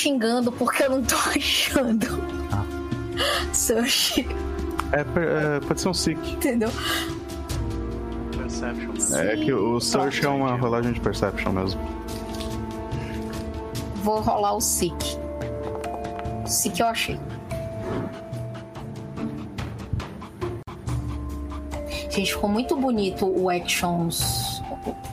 [0.10, 2.06] Xingando porque eu não tô achando.
[3.52, 4.28] Sushi,
[4.92, 6.32] É, é, pode ser um seek.
[6.34, 6.70] entendeu?
[8.38, 9.18] Perception.
[9.18, 11.82] É que o search é uma rolagem de perception mesmo.
[14.04, 15.18] Vou rolar o Seek.
[16.46, 17.20] Seek eu achei.
[22.12, 24.62] Gente, ficou muito bonito o Actions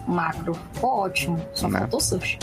[0.07, 0.53] macro.
[0.75, 1.41] Ficou ótimo.
[1.55, 1.79] Só Né?
[1.81, 2.39] faltou Sushi.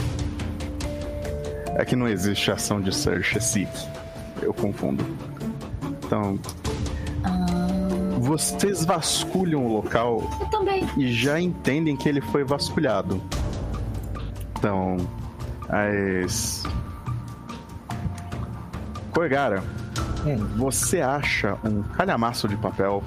[1.79, 3.71] É que não existe ação de search, é seek.
[4.41, 5.05] Eu confundo.
[6.05, 6.37] Então.
[8.19, 10.85] Vocês vasculham o local Eu também.
[10.97, 13.21] e já entendem que ele foi vasculhado.
[14.57, 14.97] Então,
[15.69, 16.63] as.
[19.13, 19.63] Koigara,
[20.25, 20.35] Hum.
[20.57, 23.01] você acha um calhamaço de papel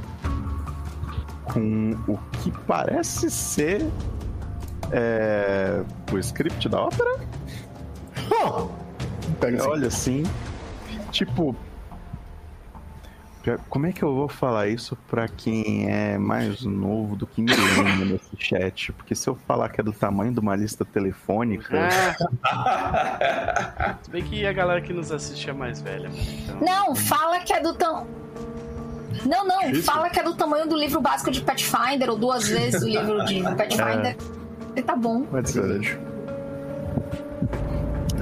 [1.44, 3.86] com o que parece ser
[4.90, 7.20] é, o script da ópera?
[9.40, 9.68] Pega assim.
[9.68, 10.22] Olha assim,
[11.10, 11.54] tipo.
[13.68, 18.04] como é que eu vou falar isso pra quem é mais novo do que milênio
[18.06, 18.92] nesse chat?
[18.92, 21.76] Porque se eu falar que é do tamanho de uma lista telefônica,
[22.44, 23.96] Ah.
[24.02, 26.08] Se bem que a galera que nos assiste é mais velha.
[26.08, 26.60] Então...
[26.60, 28.06] Não, fala que é do tam...
[29.26, 29.82] Não, não, Isso.
[29.82, 33.24] fala que é do tamanho do livro básico de Pathfinder, ou duas vezes o livro
[33.26, 34.16] de Pathfinder.
[34.74, 35.22] E tá bom.
[35.24, 35.98] pode ser.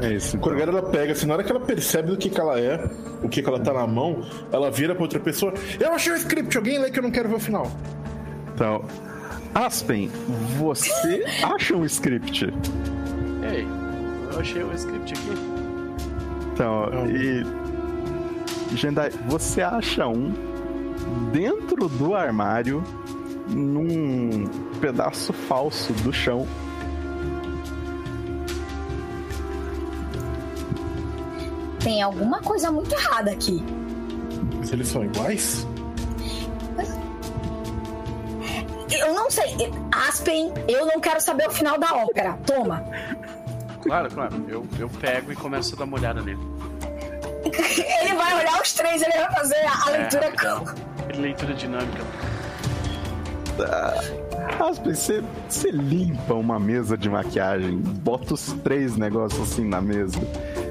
[0.03, 0.37] É isso.
[0.37, 0.41] então.
[0.53, 2.89] Quando ela pega, assim, na hora que ela percebe do que, que ela é,
[3.23, 5.53] o que, que ela tá na mão, ela vira pra outra pessoa.
[5.79, 7.71] Eu achei o script, alguém lê que eu não quero ver o final.
[8.55, 8.85] Então,
[9.55, 10.11] Aspen,
[10.59, 12.47] você acha um script?
[12.47, 13.67] Ei,
[14.33, 15.61] eu achei o script aqui.
[16.53, 17.45] Então, e.
[18.77, 20.33] Jendai, você acha um
[21.33, 22.85] dentro do armário,
[23.49, 24.47] num
[24.81, 26.47] pedaço falso do chão.
[31.83, 33.63] Tem alguma coisa muito errada aqui.
[34.59, 35.67] Mas eles são iguais?
[38.91, 39.55] Eu não sei.
[40.09, 42.37] Aspen, eu não quero saber o final da ópera.
[42.47, 42.85] Toma.
[43.83, 44.45] Claro, claro.
[44.49, 46.39] Eu, eu pego e começo a dar uma olhada nele.
[48.03, 50.27] Ele vai olhar os três, ele vai fazer a, a É, leitura.
[50.27, 50.65] rapidão.
[51.17, 52.05] Leitura dinâmica.
[54.61, 60.19] Aspen, você, você limpa uma mesa de maquiagem, bota os três negócios assim na mesa.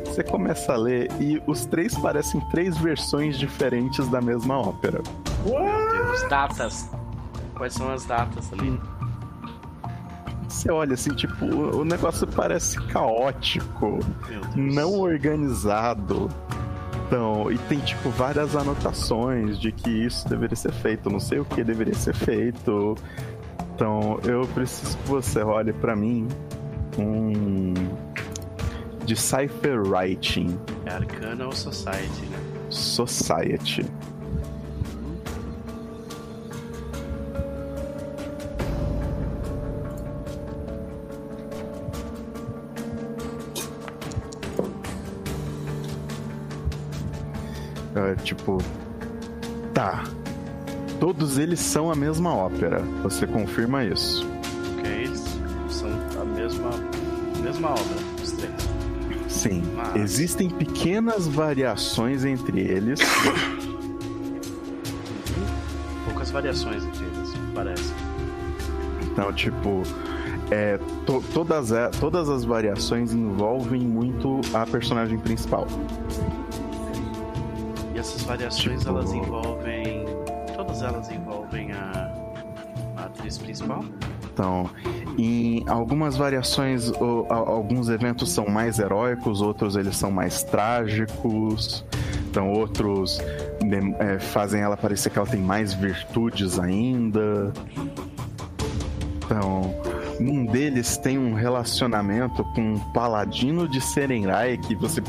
[0.10, 5.02] Você começa a ler e os três parecem três versões diferentes da mesma ópera.
[5.46, 6.90] Deus, datas.
[7.56, 8.80] Quais são as datas ali?
[10.48, 14.00] Você olha assim, tipo, o negócio parece caótico.
[14.56, 16.28] Meu não organizado.
[17.06, 21.46] Então, e tem tipo várias anotações de que isso deveria ser feito, não sei o
[21.46, 22.96] que deveria ser feito.
[23.76, 26.28] Então, eu preciso que você olhe pra mim
[26.98, 27.74] um
[29.10, 32.38] Decipher Writing É Arcana ou Society, né?
[32.70, 33.84] Society.
[47.96, 48.60] É, tipo,
[49.74, 50.04] tá.
[51.00, 52.84] Todos eles são a mesma ópera.
[53.02, 54.29] Você confirma isso?
[59.40, 59.64] Sim.
[59.96, 63.00] Existem pequenas variações entre eles.
[66.06, 67.94] Poucas variações entre eles, parece.
[69.12, 69.82] Então, tipo,
[70.52, 75.68] é, to- todas, a- todas as variações envolvem muito a personagem principal.
[77.96, 80.06] E essas variações, Tipo- elas envolvem.
[80.56, 82.12] Todas elas envolvem a,
[82.98, 83.84] a atriz principal?
[84.34, 84.70] Então,
[85.22, 86.92] em algumas variações,
[87.30, 91.84] a- alguns eventos são mais heróicos, outros eles são mais trágicos.
[92.30, 93.20] Então, outros
[93.62, 97.52] dem- é, fazem ela parecer que ela tem mais virtudes ainda.
[99.26, 99.74] Então,
[100.20, 105.02] um deles tem um relacionamento com um paladino de Serenrai que você.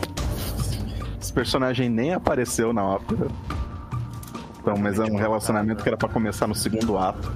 [1.21, 3.29] Esse personagem nem apareceu na ópera.
[4.61, 7.31] Então, mas é um relacionamento que era pra começar no segundo ato.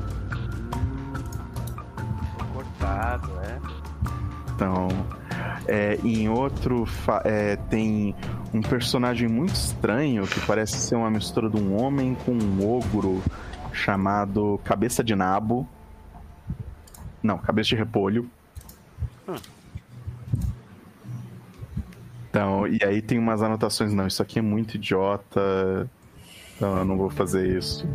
[2.94, 3.60] Cortado, é.
[4.54, 4.88] Então,
[5.66, 6.84] é, em outro
[7.24, 8.14] é, tem
[8.52, 13.20] um personagem muito estranho que parece ser uma mistura de um homem com um ogro
[13.72, 15.68] chamado Cabeça de Nabo.
[17.20, 18.30] Não, Cabeça de Repolho.
[22.30, 25.90] Então, e aí tem umas anotações, não, isso aqui é muito idiota.
[26.56, 27.88] Então eu não vou fazer isso.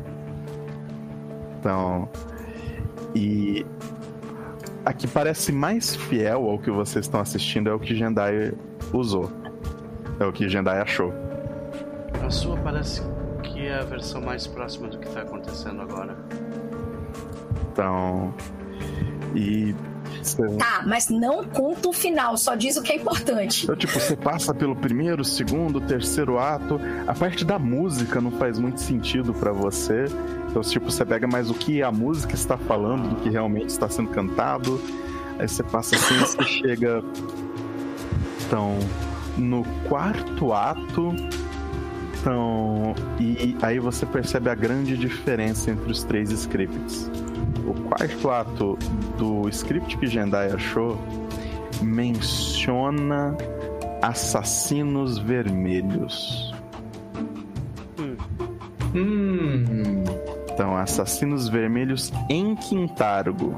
[1.57, 2.09] Então.
[3.15, 3.65] E
[4.89, 8.51] a que parece mais fiel ao que vocês estão assistindo é o que Jendai
[8.91, 9.31] usou.
[10.19, 11.13] É o que Jendai achou.
[12.25, 13.03] A sua parece
[13.43, 16.17] que é a versão mais próxima do que tá acontecendo agora.
[17.71, 18.33] Então.
[19.35, 19.75] E.
[20.23, 23.63] cê- Tá, mas não conta o final, só diz o que é importante.
[23.63, 26.79] Então, tipo, você passa pelo primeiro, segundo, terceiro ato.
[27.07, 30.05] A parte da música não faz muito sentido pra você.
[30.49, 33.87] Então, tipo, você pega mais o que a música está falando do que realmente está
[33.89, 34.79] sendo cantado.
[35.37, 37.03] Aí você passa assim e você chega.
[38.47, 38.77] Então,
[39.37, 41.13] no quarto ato.
[42.19, 47.09] Então, e aí você percebe a grande diferença entre os três scripts.
[47.67, 48.77] O quarto ato
[49.17, 50.97] do script que Jendai achou
[51.81, 53.37] menciona
[54.01, 56.53] assassinos vermelhos.
[58.95, 60.03] Hum.
[60.51, 63.55] Então, assassinos vermelhos em Quintargo.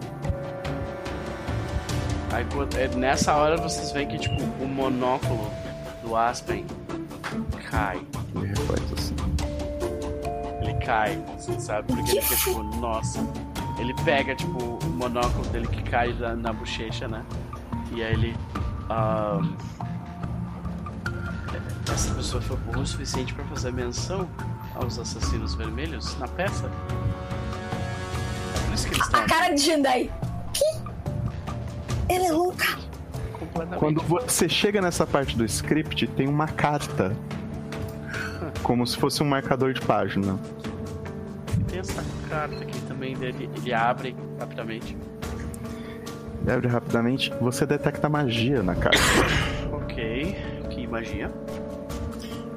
[2.31, 2.45] Aí
[2.77, 5.51] é, nessa hora vocês veem que tipo, o monóculo
[6.03, 6.65] do Aspen
[7.69, 8.01] cai.
[8.33, 9.15] Me reflete assim.
[10.85, 11.87] cai, assim, sabe?
[11.93, 13.19] Porque ele fica tipo, nossa.
[13.81, 17.25] Ele pega, tipo, o monóculo dele que cai na, na bochecha, né?
[17.91, 18.37] E aí ele.
[18.87, 19.55] ahn,
[21.91, 24.29] essa pessoa foi boa o suficiente pra fazer menção
[24.75, 26.69] aos assassinos vermelhos na peça?
[28.55, 30.11] É por isso que eles estão A cara de Jandai.
[30.53, 30.63] Que?
[32.07, 32.65] Ela é louca.
[32.65, 32.87] aqui.
[33.77, 37.17] Quando você chega nessa parte do script, tem uma carta.
[38.61, 40.39] Como se fosse um marcador de página.
[41.67, 43.49] Tem essa carta aqui também dele.
[43.57, 44.95] Ele abre rapidamente.
[46.47, 48.99] Abre rapidamente, você detecta magia na carta.
[49.71, 50.35] Ok.
[50.69, 51.31] Que magia.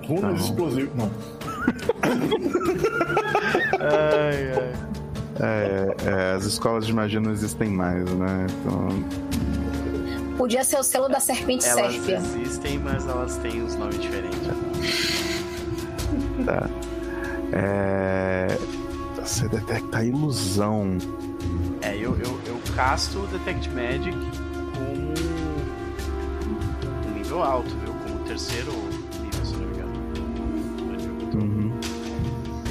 [0.06, 0.94] Runas Tá explosivas.
[0.94, 1.10] Não.
[3.80, 4.72] Ai, ai.
[5.40, 8.46] É, é, as escolas de magia não existem mais, né?
[8.60, 8.88] Então,
[10.36, 12.16] Podia ser o selo da serpente Elas sérpia.
[12.16, 14.40] existem, mas elas têm uns nomes diferentes.
[16.46, 16.68] tá.
[17.52, 18.58] É,
[19.24, 20.98] você detecta a ilusão.
[21.82, 24.16] É, eu, eu, eu casto o Detect Magic
[24.74, 25.12] como
[27.08, 27.92] um nível alto, viu?
[28.06, 28.72] Como terceiro
[29.20, 29.92] nível, se não me engano.
[31.34, 31.72] Uhum.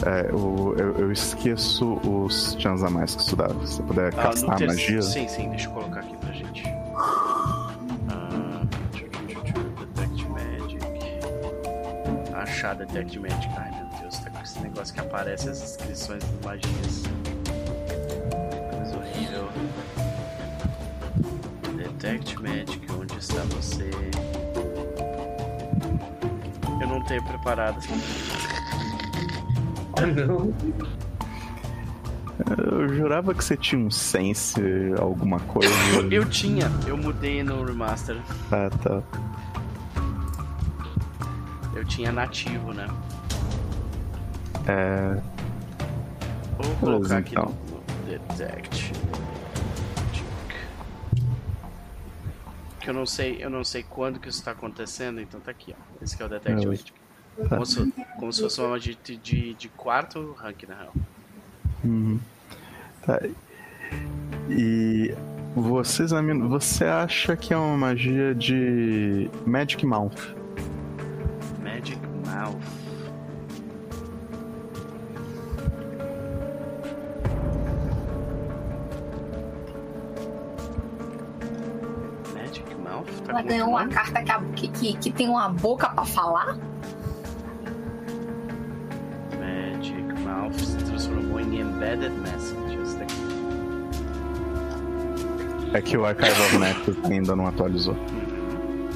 [0.05, 3.47] É, o- eu, eu esqueço os chans a mais que dá.
[3.49, 5.01] Se você puder Ah, castar ter- magia.
[5.01, 6.63] Sim, sim, deixa eu colocar aqui pra gente.
[8.93, 10.84] Tchu, Detect Magic.
[12.34, 13.47] Achar Detect Magic.
[13.57, 13.82] Ai meu
[14.74, 17.04] negócio que aparece as inscrições de magias.
[18.72, 19.50] Coisa horrível.
[21.78, 23.91] Detect Magic, onde está você?
[26.82, 27.80] Eu não tenho preparado.
[29.95, 30.52] Ah, não.
[32.58, 34.60] Eu jurava que você tinha um sense,
[35.00, 35.72] alguma coisa.
[36.10, 38.18] Eu tinha, eu mudei no remaster.
[38.52, 39.04] Ah, tá.
[41.76, 42.88] Eu tinha nativo, né?
[44.68, 45.22] É,
[46.57, 47.53] Vou colocar aqui então.
[47.69, 48.94] no, Detect.
[52.80, 55.73] Que eu não sei, eu não sei quando que isso tá acontecendo, então tá aqui,
[55.77, 56.03] ó.
[56.03, 56.94] Esse que é o Detect É, Magic.
[57.49, 60.94] Como se, como se fosse uma magia de, de, de quarto rank, na real.
[61.84, 62.19] Uhum.
[63.06, 63.19] Tá.
[64.49, 65.14] E
[65.56, 70.35] você, Zamino, você acha que é uma magia de Magic Mouth?
[71.64, 72.82] Magic Mouth.
[83.34, 86.55] Ela com ganhou uma carta que, a- que, que, que tem uma boca pra falar?
[89.39, 92.97] Magic Mouth se transformou em Embedded Messages.
[95.73, 97.95] É que o Archive of Nexus ainda não atualizou.
[97.95, 98.88] Uhum.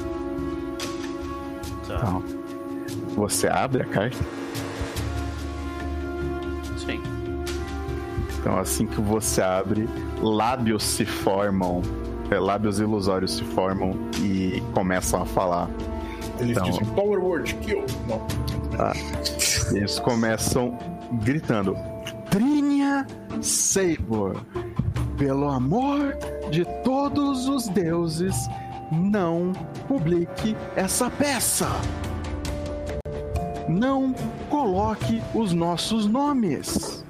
[1.88, 1.96] Tá.
[1.96, 2.22] Então,
[3.16, 4.16] você abre a carta,
[6.76, 7.02] Sim.
[8.38, 9.88] então assim que você abre,
[10.22, 11.82] lábios se formam,
[12.30, 15.68] é, lábios ilusórios se formam e começam a falar.
[16.38, 16.70] Eles Então.
[16.70, 17.84] dizem Power Word Kill.
[18.06, 18.20] Não.
[19.76, 20.78] Eles começam
[21.22, 21.76] gritando:
[22.30, 23.06] Trinha
[23.40, 24.40] Sabor,
[25.16, 26.16] pelo amor
[26.50, 28.36] de todos os deuses,
[28.92, 29.52] não
[29.86, 31.68] publique essa peça.
[33.68, 34.14] Não
[34.48, 37.04] coloque os nossos nomes.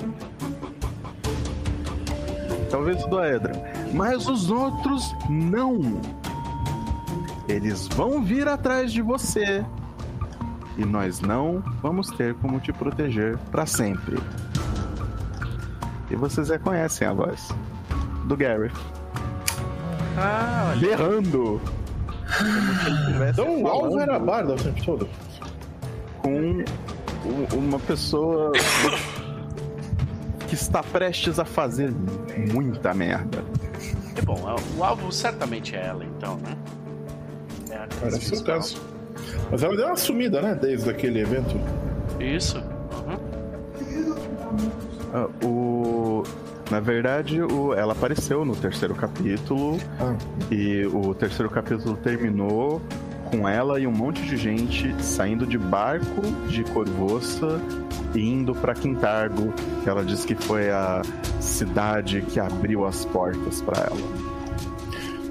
[2.70, 3.52] Talvez o do Aedra,
[3.92, 6.00] mas os outros não.
[7.48, 9.64] Eles vão vir atrás de você
[10.76, 14.18] e nós não vamos ter como te proteger para sempre.
[16.10, 17.48] E vocês reconhecem a voz
[18.24, 18.72] do Gareth
[20.16, 20.88] Ah, olha.
[20.96, 21.60] berrando.
[23.30, 25.08] Então o alvo era a barda o tempo todo.
[26.22, 26.64] com
[27.56, 28.52] uma pessoa
[30.46, 31.92] que está prestes a fazer
[32.52, 33.42] muita merda.
[34.18, 36.56] Que bom, o alvo certamente é ela, então, né?
[37.70, 38.82] É a Parece o caso.
[39.48, 40.58] Mas ela deu uma sumida, né?
[40.60, 41.54] Desde aquele evento.
[42.18, 42.58] Isso.
[42.58, 43.18] Uhum.
[45.14, 46.24] Ah, o
[46.68, 50.16] na verdade, o, ela apareceu no terceiro capítulo Ah,
[50.50, 52.82] E o terceiro capítulo terminou
[53.30, 58.74] com ela e um monte de gente saindo de barco de Corvoça e indo pra
[58.74, 59.52] Quintargo,
[59.82, 61.02] que ela disse que foi a
[61.40, 64.00] cidade que abriu as portas pra ela.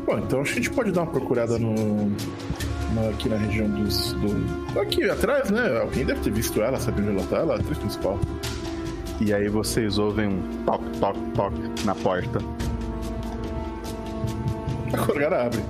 [0.05, 2.09] bom, então acho que a gente pode dar uma procurada no.
[2.93, 4.13] na- aqui na região dos.
[4.13, 5.79] Do, aqui atrás, né?
[5.81, 7.37] Alguém deve ter visto ela, sabe onde ela tá?
[7.37, 8.19] Ela é a atriz principal.
[9.19, 12.39] E aí vocês ouvem um toque, toque, toque na porta.
[14.93, 15.61] A Corgara abre.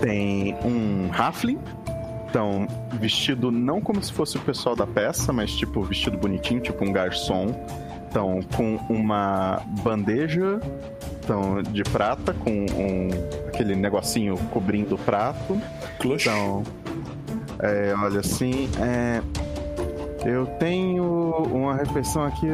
[0.00, 1.58] Tem um Halfling
[2.28, 2.66] Então,
[3.00, 6.92] vestido não como se fosse o pessoal da peça, mas tipo vestido bonitinho, tipo um
[6.92, 7.46] garçom.
[8.08, 10.60] Então, com uma bandeja
[11.26, 13.08] então, de prata, com um,
[13.48, 15.60] aquele negocinho cobrindo o prato.
[15.98, 16.26] Clutch.
[16.26, 16.62] Então,
[17.58, 19.20] é, olha assim, é,
[20.24, 21.04] eu tenho
[21.52, 22.46] uma refeição aqui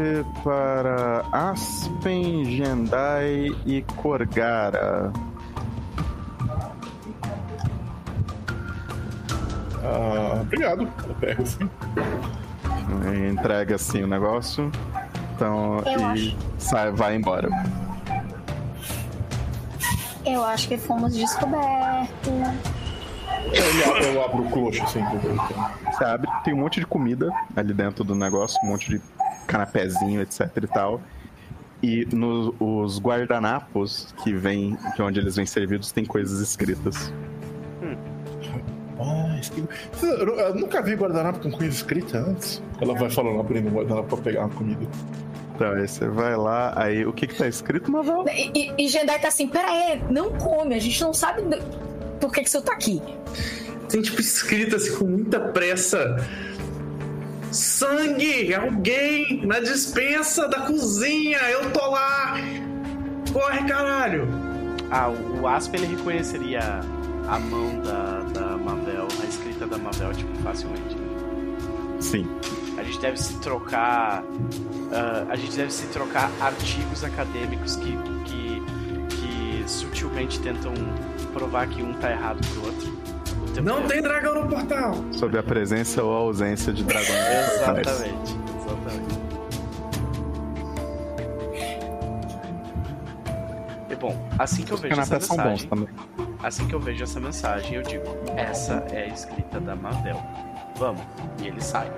[0.43, 5.13] para Aspen, Jendai e Korgara.
[9.85, 10.83] Ah, obrigado.
[11.09, 11.69] Eu pego assim.
[13.31, 14.71] Entrega assim o negócio.
[15.35, 16.37] Então, Eu e acho.
[16.59, 17.49] sai, vai embora.
[20.25, 22.09] Eu acho que fomos descobertos.
[23.53, 25.01] Eu, eu abro o clutch assim.
[25.91, 29.01] Você abre, tem um monte de comida ali dentro do negócio, um monte de
[29.47, 31.01] canapézinho, etc e tal.
[31.83, 37.13] E nos os guardanapos que vem, de onde eles vêm servidos, tem coisas escritas.
[40.03, 42.63] Eu, eu nunca vi guardanapo com coisa escrita antes.
[42.81, 44.87] Ela vai falando, abrindo o guardanapo pra pegar uma comida.
[45.55, 48.25] Então, aí você vai lá, aí o que que tá escrito, Mavel?
[48.29, 51.63] E, e, e Jendai tá assim, pera aí, não come, a gente não sabe do-
[52.21, 53.03] por que que você tá aqui.
[53.89, 56.17] Tem tipo escrito assim com muita pressa.
[57.51, 58.55] Sangue!
[58.55, 61.39] Alguém na dispensa da cozinha!
[61.51, 62.35] Eu tô lá!
[63.33, 64.27] Corre, caralho!
[64.91, 66.81] Ah, o, o Asp ele reconheceria
[67.33, 70.95] a mão da, da Mavel, a escrita da Mavel, tipo, facilmente.
[71.99, 72.29] Sim.
[72.77, 74.23] A gente deve se trocar.
[74.93, 77.97] ah, a gente deve se trocar artigos acadêmicos que,
[78.27, 78.63] que,
[79.17, 80.75] que sutilmente tentam
[81.33, 82.93] provar que um tá errado pro outro.
[83.55, 84.95] tempo Não tem dragão no portal!
[85.13, 87.09] Sobre a presença ou a ausência de dragões.
[87.55, 89.23] Exatamente, exatamente.
[93.89, 96.22] E bom, assim que eu vejo essa canapés são bons mensagem, também.
[96.43, 98.05] Assim que eu vejo essa mensagem, eu digo:
[98.37, 100.21] essa é a escrita da Mavel.
[100.77, 101.03] Vamos.
[101.41, 101.91] E ele sai,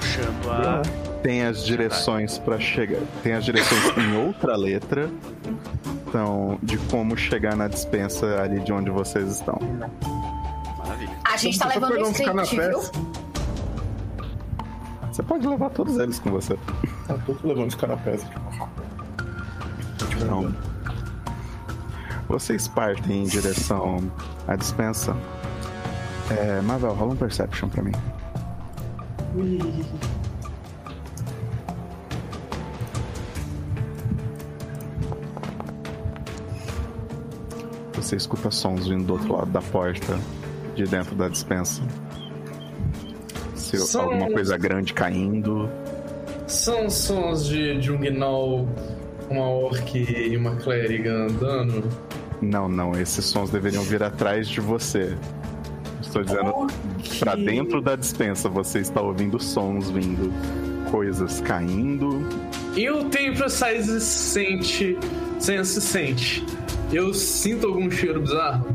[0.00, 0.82] puxando a.
[1.22, 3.00] Tem as direções pra chegar.
[3.22, 5.10] Tem as direções em outra letra.
[6.06, 9.58] Então, de como chegar na dispensa ali de onde vocês estão.
[10.78, 11.16] Maravilha.
[11.24, 12.56] A gente tá levando o script, viu?
[12.56, 12.92] canapés.
[15.12, 16.56] Você pode levar todos eles com você.
[17.08, 18.38] Eu tô levando os canapés aqui.
[20.16, 20.54] Então,
[22.28, 24.10] vocês partem em direção
[24.46, 25.16] à dispensa.
[26.30, 27.92] É, Mavel, rola um Perception pra mim.
[37.94, 40.18] Você escuta sons vindo do outro lado da porta,
[40.74, 41.82] de dentro da dispensa.
[43.54, 43.96] Se Sons.
[43.96, 45.68] alguma coisa grande caindo.
[46.46, 48.68] São sons de, de um gnoll,
[49.28, 52.07] uma orc e uma clériga andando.
[52.40, 55.16] Não, não, esses sons deveriam vir atrás de você.
[56.00, 56.66] Estou dizendo
[57.18, 60.32] pra dentro da dispensa, você está ouvindo sons vindo,
[60.90, 62.24] coisas caindo.
[62.76, 64.96] Eu tenho Precise Sente.
[65.38, 66.46] Sense Sente.
[66.92, 68.66] Eu sinto algum cheiro bizarro?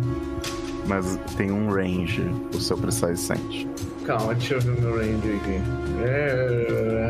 [0.86, 2.24] Mas tem um range,
[2.54, 3.68] o seu Precise Sente.
[4.06, 5.62] Calma, deixa eu ver o meu range aqui.
[6.04, 7.10] É.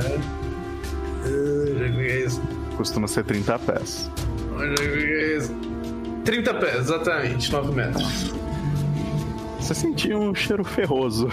[1.25, 2.41] é, Já vi isso.
[2.77, 4.11] Costuma ser 30 pés.
[4.57, 4.83] Já
[5.37, 5.72] isso.
[6.25, 8.33] 30 pés, exatamente, 9 metros.
[9.59, 11.27] Você sentiu um cheiro ferroso.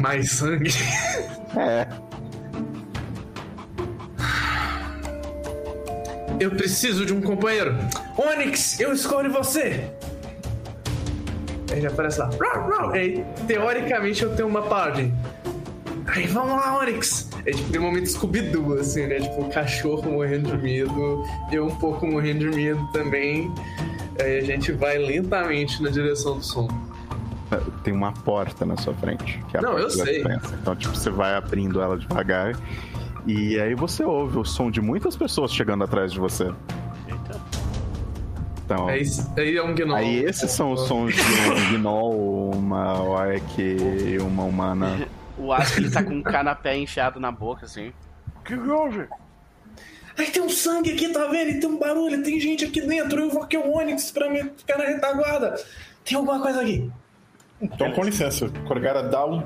[0.00, 0.70] Mais sangue.
[1.54, 1.86] É,
[6.42, 7.76] Eu preciso de um companheiro.
[8.18, 9.88] Onyx, eu escolho você.
[11.80, 12.30] Já aparece lá.
[12.92, 15.12] Aí, teoricamente, eu tenho uma party.
[16.06, 17.30] Aí, vamos lá, Onyx.
[17.44, 19.20] É tipo, tem um momento Scooby-Doo, assim, né?
[19.20, 23.52] Tipo, o cachorro morrendo de medo, eu um pouco morrendo de medo também.
[24.20, 26.68] Aí a gente vai lentamente na direção do som.
[27.82, 29.42] tem uma porta na sua frente.
[29.50, 30.22] Que é a Não, eu sei.
[30.60, 32.56] Então, tipo, você vai abrindo ela devagar.
[33.26, 36.44] E aí você ouve o som de muitas pessoas chegando atrás de você.
[37.08, 37.40] Eita.
[38.64, 39.02] Então, Aí,
[39.36, 39.96] aí é um gnoll.
[39.96, 45.06] aí esses são os sons de um gnoll, uma orc e uma humana.
[45.38, 47.92] O Asp ele tá com um canapé enfiado na boca, assim.
[48.44, 49.08] Que houve?
[50.18, 51.50] Aí tem um sangue aqui, tá vendo?
[51.50, 53.20] E tem um barulho, tem gente aqui dentro.
[53.20, 55.54] Eu vou aqui o Onyx pra me ficar na retaguarda.
[56.04, 56.90] Tem alguma coisa aqui.
[57.60, 59.42] Então, com licença, Corgara dá um.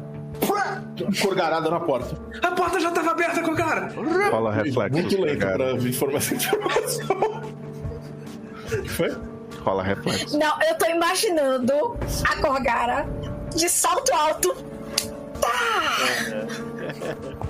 [1.22, 2.18] Corgarada na porta.
[2.42, 3.88] A porta já tava aberta com o cara.
[4.30, 4.90] Rola reflexos.
[4.90, 7.06] Muito lento pra vir informar essa informação.
[8.72, 9.16] O que foi?
[9.60, 10.38] Rola reflexo.
[10.38, 11.96] Não, eu tô imaginando
[12.28, 13.06] a Corgara
[13.54, 14.75] de salto alto.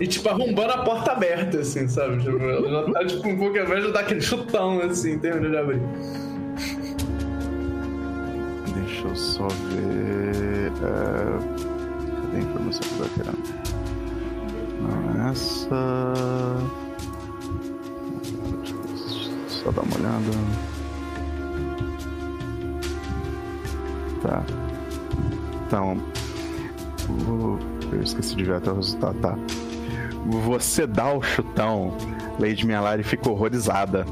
[0.00, 2.16] E tipo, arrombando a porta aberta, assim, sabe?
[2.22, 5.56] Tipo, ela já tá tipo um pouco invés de dar aquele chutão, assim, termina de
[5.58, 5.82] abrir.
[8.74, 10.72] Deixa eu só ver.
[10.82, 11.60] é,
[12.22, 13.38] Cadê a informação que eu tô querendo?
[14.80, 15.68] Não, é essa.
[19.48, 20.32] Só dar uma olhada.
[24.22, 24.42] Tá.
[25.66, 25.96] Então.
[27.92, 29.36] Eu esqueci de ver até o resultado, tá.
[30.44, 31.96] Você dá o chutão,
[32.38, 34.04] Lady Mialari fica horrorizada.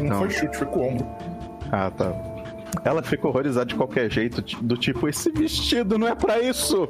[0.00, 0.18] Não, Não.
[0.18, 1.06] foi chute, foi com o ombro.
[1.72, 2.12] Ah, tá.
[2.84, 6.88] Ela fica horrorizada de qualquer jeito, do tipo, esse vestido não é pra isso!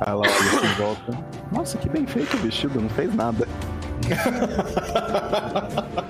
[0.00, 1.18] Aí ela olha assim em volta.
[1.52, 3.46] Nossa, que bem feito o vestido, não fez nada.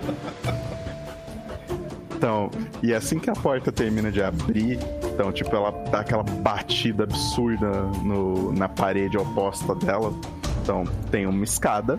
[2.17, 2.51] Então,
[2.83, 4.79] e assim que a porta termina de abrir,
[5.21, 7.71] então, tipo, ela dá aquela batida absurda
[8.03, 10.15] no, na parede oposta dela.
[10.63, 11.99] Então, tem uma escada,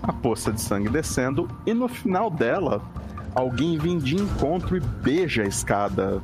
[0.00, 2.80] a poça de sangue descendo, e no final dela,
[3.34, 6.22] alguém vem de encontro e beija a escada.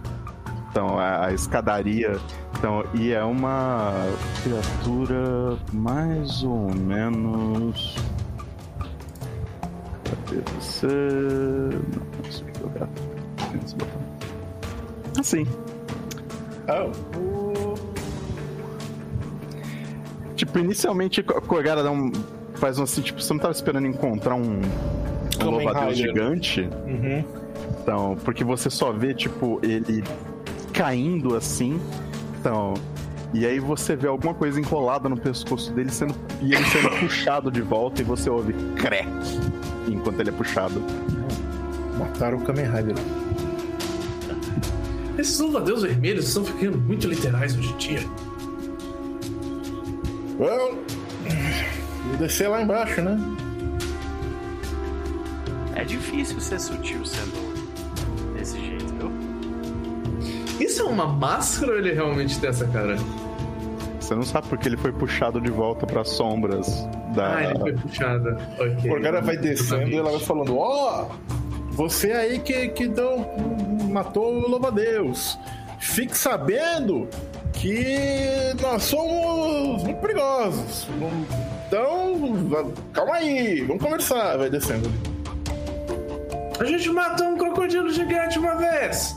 [0.71, 2.21] Então, a, a escadaria.
[2.57, 3.93] Então, e é uma
[4.45, 7.97] criatura mais ou menos.
[10.05, 10.87] Cadê você?
[10.87, 12.29] Não.
[12.31, 12.45] Esse
[13.75, 14.01] botão.
[15.19, 15.45] Assim.
[16.69, 16.91] Ah,
[20.37, 22.13] Tipo, inicialmente a Corgara dá um.
[22.57, 24.61] Faz um assim, tipo, você não tava esperando encontrar um.
[25.43, 25.95] Um Rider.
[25.95, 26.69] gigante.
[26.87, 27.25] uhum.
[27.83, 30.05] Então, porque você só vê, tipo, ele
[30.73, 31.81] caindo assim.
[32.39, 32.75] Então.
[33.35, 37.51] E aí você vê alguma coisa enrolada no pescoço dele sendo, e ele sendo puxado
[37.51, 39.07] de volta e você ouve crack
[39.89, 40.83] enquanto ele é puxado.
[41.99, 42.95] Mataram o Kamen Rider.
[45.19, 48.01] Esses louvadeus vermelhos estão ficando muito literais hoje em dia.
[50.39, 50.79] Well,
[52.09, 53.19] vou descer lá embaixo, né?
[55.75, 59.11] É difícil ser sutil sendo desse jeito, viu?
[60.61, 62.97] Isso é uma máscara ou ele realmente tem essa cara?
[63.99, 67.37] Você não sabe porque ele foi puxado de volta para sombras da.
[67.37, 68.39] Ah, ele foi puxada.
[68.59, 68.77] Ok.
[68.85, 71.09] O Corgara vai descendo e ela vai falando: Ó,
[71.71, 73.27] você aí que, que deu,
[73.97, 75.39] matou o louva-a-Deus.
[75.79, 77.09] Fique sabendo
[77.55, 80.87] que nós somos muito perigosos.
[81.67, 84.37] Então, calma aí, vamos conversar.
[84.37, 85.17] Vai descendo ali.
[86.61, 89.17] A gente matou um crocodilo gigante uma vez!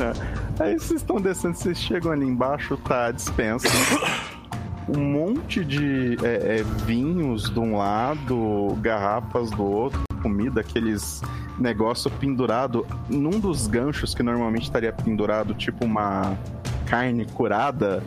[0.00, 0.62] É.
[0.62, 3.68] Aí vocês estão descendo, vocês chegam ali embaixo, tá a dispensa.
[4.88, 11.20] Um monte de é, é, vinhos de um lado, garrafas do outro, comida, aqueles
[11.58, 16.36] negócio pendurado num dos ganchos que normalmente estaria pendurado, tipo uma
[16.86, 18.02] carne curada,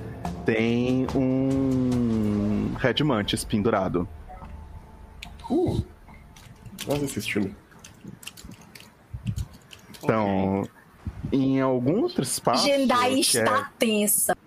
[0.46, 4.08] tem um Red Mantis pendurado.
[5.50, 5.84] Uh,
[6.86, 7.56] gosto desse estilo.
[10.04, 10.68] Então,
[11.32, 12.66] em algum outro espaço.
[12.66, 14.38] Jendai que está é- tensa.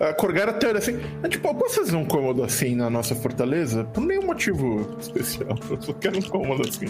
[0.00, 3.14] A Corgara tem olha assim: é, tipo, eu posso fazer um cômodo assim na nossa
[3.14, 3.84] fortaleza?
[3.84, 5.58] Por nenhum motivo especial.
[5.70, 6.86] Eu só quero um cômodo assim.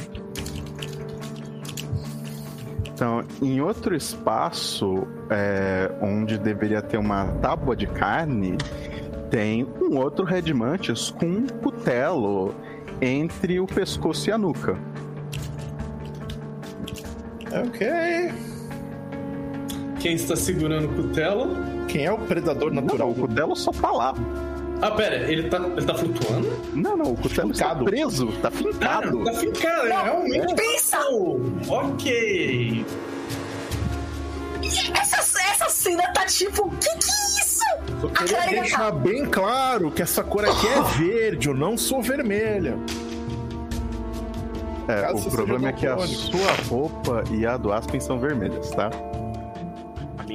[2.92, 8.58] Então, em outro espaço, é, onde deveria ter uma tábua de carne,
[9.30, 12.54] tem um outro Red Mantis com um cutelo
[13.00, 14.76] entre o pescoço e a nuca.
[17.52, 17.88] Ok.
[20.00, 21.56] Quem está segurando o cutelo?
[21.88, 24.14] Quem é o predador natural Não, o cutelo só tá lá.
[24.80, 26.48] Ah, pera, ele tá, ele tá flutuando?
[26.72, 27.84] Não, não, o cutelo está Fincado.
[27.84, 29.24] preso, tá Ah, fincado.
[29.24, 30.54] tá fincado, é realmente.
[30.54, 30.98] Pensa!
[31.10, 32.84] Oh, ok.
[35.00, 35.16] Essa,
[35.50, 37.64] essa cena tá tipo, que que é isso?
[38.02, 42.76] Eu queria deixar bem claro que essa cor aqui é verde, eu não sou vermelha.
[44.86, 48.70] É, Caso o problema é que a sua roupa e a do Aspen são vermelhas,
[48.70, 48.90] tá?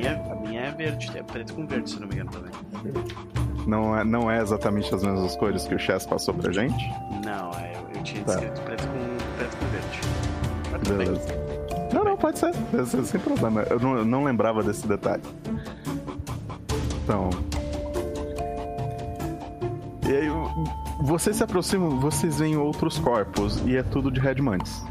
[0.07, 2.51] A minha, a minha é verde, é preto com verde, se não me engano também.
[3.67, 6.84] Não é, não é exatamente as mesmas cores que o Chess passou pra gente.
[7.25, 8.34] Não, é, eu, eu tinha Tá.
[8.34, 9.99] escrito preto com, preto com verde.
[10.71, 11.93] Mas tudo bem.
[11.93, 12.53] Não, não, pode ser.
[12.88, 13.61] Sem- Sem problema.
[13.69, 15.21] Eu não, eu não lembrava desse detalhe.
[17.03, 17.30] Então.
[20.05, 20.27] E aí,
[21.01, 24.84] vocês se aproximam, vocês veem outros corpos e é tudo de Redmantes.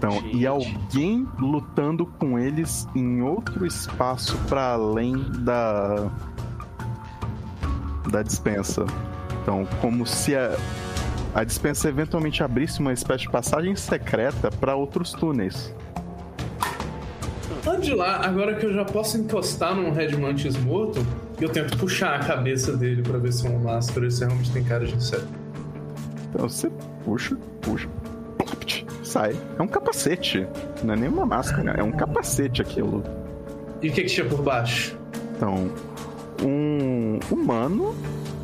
[0.00, 0.38] Então, Gente.
[0.38, 6.10] e alguém lutando com eles em outro espaço para além da
[8.10, 8.86] da dispensa.
[9.42, 10.56] Então, como se a,
[11.34, 15.74] a dispensa eventualmente abrisse uma espécie de passagem secreta para outros túneis.
[17.66, 21.06] Antes de lá, agora que eu já posso encostar num Red Mantis morto,
[21.38, 24.50] eu tento puxar a cabeça dele pra ver se é uma máscara e se realmente
[24.50, 25.28] tem cara de inseto.
[26.30, 26.70] Então você
[27.04, 27.86] puxa, puxa,
[29.10, 29.36] sai.
[29.58, 30.46] É um capacete.
[30.82, 33.02] Não é nem uma máscara, é um capacete aquilo.
[33.82, 34.96] E o que, que tinha por baixo?
[35.36, 35.70] Então,
[36.42, 37.94] um humano,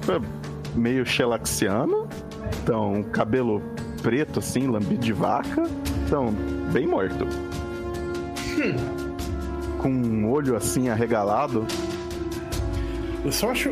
[0.09, 0.20] é,
[0.74, 2.09] meio xelaxiano.
[2.62, 3.62] Então, cabelo
[4.02, 5.62] preto, assim, lambido de vaca.
[6.05, 6.34] Então,
[6.72, 7.26] bem morto.
[9.78, 11.66] Com um olho assim arregalado.
[13.24, 13.70] Eu só acho.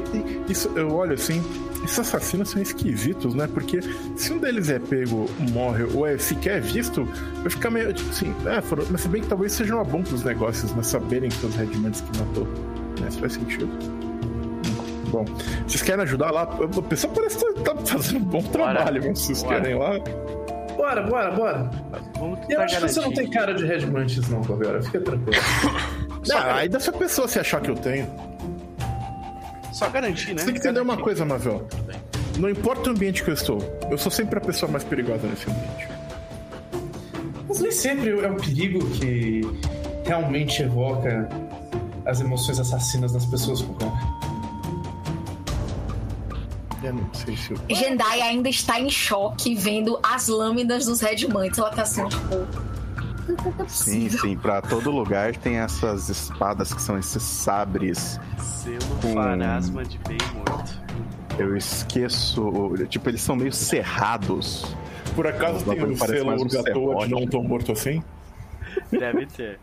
[0.49, 1.43] Isso, eu olho assim.
[1.85, 3.47] Esses assassinos são esquisitos, né?
[3.53, 3.81] Porque
[4.17, 7.05] se um deles é pego, morre ou é sequer visto,
[7.43, 8.35] vai ficar meio tipo assim.
[8.47, 10.83] É, foram, mas se bem que talvez seja uma bom pros negócios, né?
[10.83, 12.45] Saberem que foi os Redmans que matou.
[13.01, 13.09] Né?
[13.09, 13.69] Isso faz sentido.
[15.11, 15.25] Bom,
[15.67, 16.45] vocês querem ajudar lá?
[16.45, 19.61] O pessoal parece que tá fazendo um bom trabalho, se vocês Bora.
[19.61, 20.01] querem lá.
[20.77, 21.71] Bora, bora, bora.
[22.19, 24.83] Vamos Eu acho que você não tem cara de Red Mantis, não, Correora.
[24.83, 25.41] Fica tranquilo.
[26.33, 28.07] Ah, aí dessa pessoa se achar que eu tenho.
[29.75, 30.39] Só garantir, né?
[30.39, 31.67] Você tem que entender uma coisa, Mavel.
[32.39, 33.59] Não importa o ambiente que eu estou,
[33.91, 35.89] eu sou sempre a pessoa mais perigosa nesse ambiente.
[37.49, 39.41] Mas nem sempre é o perigo que
[40.05, 41.29] realmente evoca
[42.07, 43.99] as emoções assassinas das pessoas, Correora.
[46.85, 47.59] Eu não sei se eu.
[47.75, 51.59] Jendai ainda está em choque vendo as lâminas dos Redmantes.
[51.59, 52.74] Ela tá assim, tipo.
[53.29, 58.21] É Sim, sim, pra todo lugar tem essas espadas que são esses sabres.
[58.39, 60.83] Selo Com- farasma de bem morto.
[61.39, 62.75] Eu esqueço.
[62.89, 64.77] Tipo, eles são meio cerrados.
[65.15, 67.11] Por acaso tem um selo um de serrote.
[67.11, 68.03] não tão morto assim?
[68.91, 69.59] Deve ter.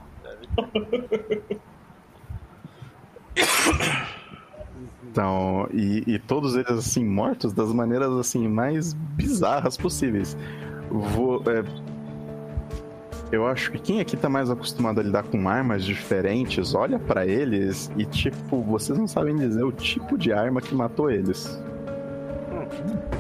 [5.10, 10.38] Então, e, e todos eles assim mortos das maneiras assim mais bizarras possíveis.
[10.90, 11.64] Vou, é,
[13.32, 17.26] eu acho que quem aqui tá mais acostumado a lidar com armas diferentes, olha pra
[17.26, 21.60] eles e tipo, vocês não sabem dizer o tipo de arma que matou eles.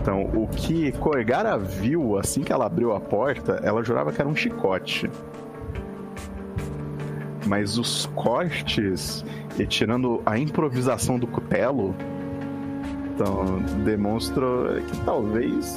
[0.01, 4.29] Então, o que Corgara viu assim que ela abriu a porta, ela jurava que era
[4.29, 5.09] um chicote.
[7.45, 9.25] Mas os cortes,
[9.57, 11.95] e tirando a improvisação do cutelo,
[13.13, 14.45] então demonstra
[14.87, 15.75] que talvez.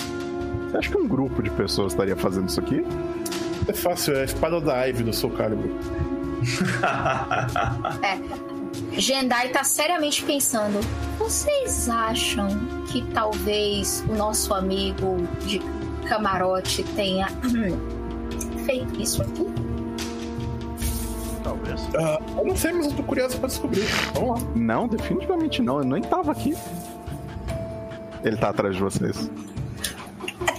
[0.70, 2.84] Você acha que um grupo de pessoas estaria fazendo isso aqui?
[3.66, 5.70] É fácil, é a espada da Ivy do Soul Calibur.
[8.92, 10.80] Jendai tá seriamente pensando:
[11.18, 12.48] vocês acham
[12.90, 15.16] que talvez o nosso amigo
[15.46, 15.60] de
[16.08, 17.78] camarote tenha hum,
[18.64, 19.46] feito isso aqui?
[21.42, 21.80] Talvez.
[21.96, 23.84] Ah, eu não sei, mas eu tô curioso pra descobrir.
[24.14, 24.48] Vamos lá.
[24.54, 25.78] Não, definitivamente não.
[25.78, 26.54] Eu nem tava aqui.
[28.22, 29.30] Ele tá atrás de vocês.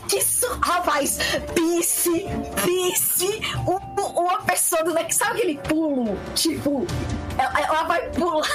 [0.08, 1.18] Que isso, rapaz!
[1.56, 2.26] Pisse!
[2.64, 3.42] Pisse!
[3.68, 6.18] Um- uma pessoa do que sabe aquele pulo?
[6.36, 6.86] Tipo,
[7.38, 8.46] ela, ela vai pular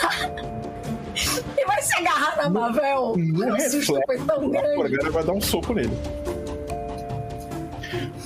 [1.58, 3.14] e vai se agarrar na Mavel.
[3.16, 4.76] No O susto foi reflexo, tão a grande.
[4.76, 5.96] Corgara vai dar um soco nele.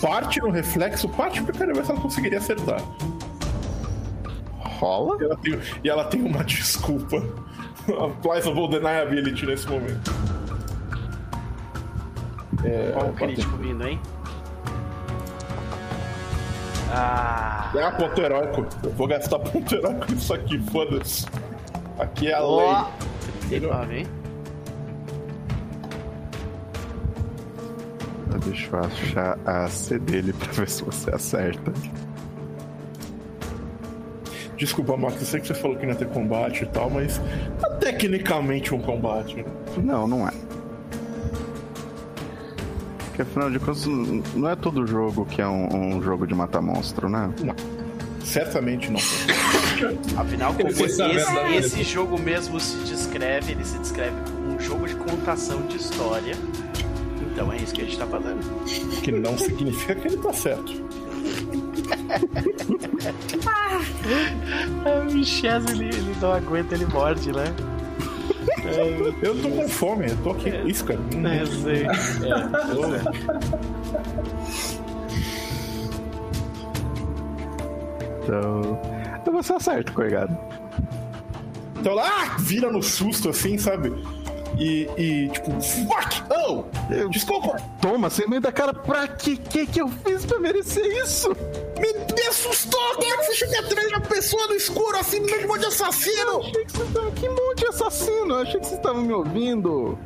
[0.01, 2.81] Parte no reflexo, parte porque eu quero ver se ela conseguiria acertar.
[4.59, 5.17] Rola?
[5.21, 7.17] E ela tem, e ela tem uma desculpa.
[7.89, 10.11] A plausible deniability nesse momento.
[12.65, 14.01] É, Olha o crítico vindo, hein?
[16.91, 17.71] Ah.
[17.75, 18.67] É ponto heróico.
[18.83, 21.27] Eu vou gastar ponto heróico nisso aqui, foda-se.
[21.99, 22.67] Aqui é a lei.
[22.67, 22.87] Ó.
[23.49, 24.07] 39, hein?
[28.45, 31.73] Deixa eu achar a C dele pra ver se você acerta.
[34.57, 37.21] Desculpa, Max, eu sei que você falou que não ia ter combate e tal, mas
[37.63, 39.37] é tecnicamente um combate.
[39.37, 39.45] né?
[39.79, 40.33] Não, não é.
[43.15, 46.61] Porque afinal de contas, não é todo jogo que é um, um jogo de matar
[46.61, 47.33] monstro, né?
[48.25, 48.99] Certamente não.
[50.21, 51.01] Afinal, como esse,
[51.57, 56.35] esse jogo mesmo se descreve, ele se descreve como um jogo de contação de história.
[57.31, 58.41] Então é isso que a gente tá fazendo.
[59.01, 60.73] que não significa que ele tá certo.
[64.85, 67.55] O Michel, ele, ele não aguenta, ele morde, né?
[69.23, 71.01] Eu tô com fome, eu tô aqui com isso, cara.
[71.29, 71.87] É, eu sei.
[78.25, 78.81] Então.
[79.21, 80.37] Então você acerta, Corgado.
[81.79, 83.93] Então lá, ah, vira no susto assim, sabe?
[84.59, 86.23] E, e tipo, fuck!
[86.31, 86.65] Oh!
[87.11, 87.57] Desculpa!
[87.81, 91.37] Toma, sem meio da cara, pra que que que eu fiz pra merecer isso?
[91.85, 92.81] Me, me assustou!
[92.95, 95.45] Como é que você chega atrás de uma pessoa no escuro assim, no meio de
[95.45, 96.41] um monte de assassino?
[96.41, 98.35] achei que monte de assassino!
[98.35, 99.99] Eu achei que vocês estavam me ouvindo.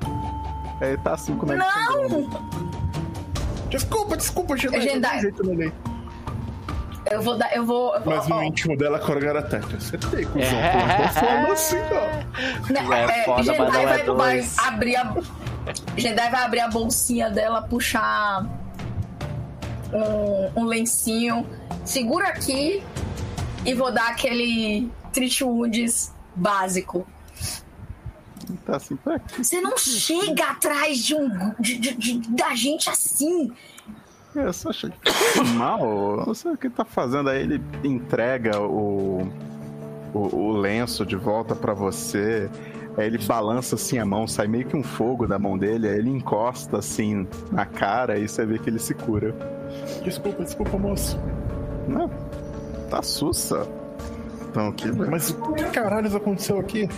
[0.80, 2.58] É, tá assim, como é que Não!
[3.70, 4.80] Desculpa, desculpa, Jedi.
[4.80, 5.00] Jedi.
[5.00, 5.72] não jeito, Neném.
[7.10, 7.54] Eu vou dar.
[7.54, 7.94] Eu vou.
[8.04, 9.76] Mas ó, no ó, íntimo dela, Corgara Tete.
[9.76, 10.58] Acertei, cuzão.
[10.72, 12.72] Pô, tô falando assim, ó.
[12.72, 15.14] né, É é, foda, Jedi não é vai, vai abrir a.
[15.96, 18.46] Jedi vai abrir a bolsinha dela, puxar
[19.92, 21.46] um, um lencinho.
[21.88, 22.82] Segura aqui
[23.64, 27.06] e vou dar aquele Treat Wounds básico.
[28.66, 29.42] Tá assim, pra quê?
[29.42, 33.50] Você não chega atrás de um de, de- de- da gente assim.
[34.34, 35.80] Eu só achei que foi mal.
[36.20, 37.30] Eu Não sei o que ele tá fazendo.
[37.30, 39.26] Aí ele entrega o,
[40.14, 42.50] o, o lenço de volta pra você.
[42.98, 45.88] Aí ele balança assim a mão, sai meio que um fogo da mão dele.
[45.88, 49.34] Aí ele encosta assim na cara e você vê que ele se cura.
[50.04, 51.18] Desculpa, desculpa, moço.
[51.88, 52.08] Não,
[52.90, 53.66] tá sussa.
[54.50, 54.90] Então, que.
[54.92, 56.88] Mas o que caralhos aconteceu aqui?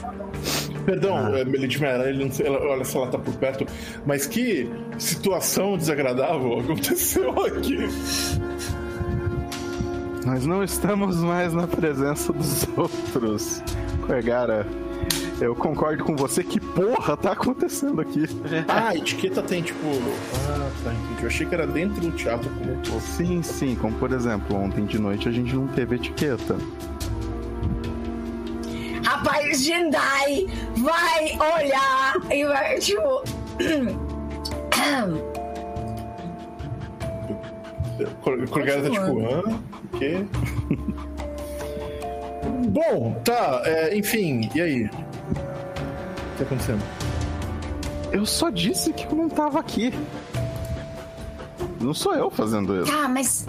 [0.85, 1.29] Perdão, Ah.
[1.29, 3.67] Lady Mera, ele não sei, ela- olha se ela tá por perto,
[4.07, 4.69] mas que
[4.99, 7.79] situação desagradável aconteceu aqui.
[10.25, 13.63] Nós não estamos mais na presença dos outros.
[14.07, 14.67] Corgara,
[15.41, 16.43] eu concordo com você.
[16.45, 18.25] Que porra tá acontecendo aqui?
[18.69, 19.79] Ah, a etiqueta tem tipo.
[20.49, 21.23] Ah, tá, entendi.
[21.23, 23.01] Eu achei que era dentro do teatro como um todo.
[23.01, 26.57] Sim, sim, como por exemplo, ontem de noite a gente não teve etiqueta.
[29.05, 30.47] Rapaz, Jendai
[30.79, 33.23] vai olhar e vai, tipo.
[38.23, 39.43] Cor- Corgara tá tipo, hã?
[39.93, 40.25] O quê?
[42.69, 44.91] Bom, tá, é, enfim, e aí?
[46.41, 46.83] O que tá acontecendo?
[48.13, 49.93] Eu só disse que eu não tava aqui.
[51.79, 52.91] Não sou eu fazendo isso.
[52.91, 53.47] Tá, mas.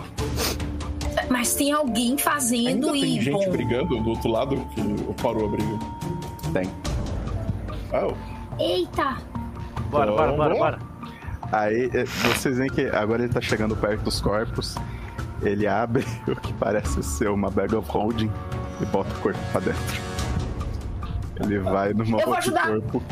[1.30, 3.22] Mas tem alguém fazendo Ainda tem e.
[3.22, 4.81] gente bom, brigando do outro lado que
[5.22, 5.80] parou a briga.
[6.51, 6.69] Tem.
[7.93, 8.13] Ah,
[8.59, 9.18] Eita!
[9.89, 10.57] Bora, bora, bora, Vamos.
[10.57, 10.80] bora.
[11.51, 14.76] Aí é, vocês veem que agora ele tá chegando perto dos corpos.
[15.41, 18.31] Ele abre o que parece ser uma bag of holding
[18.81, 20.10] e bota o corpo pra dentro.
[21.40, 22.68] Ele vai numa Eu vou outro ajudar.
[22.68, 23.03] corpo,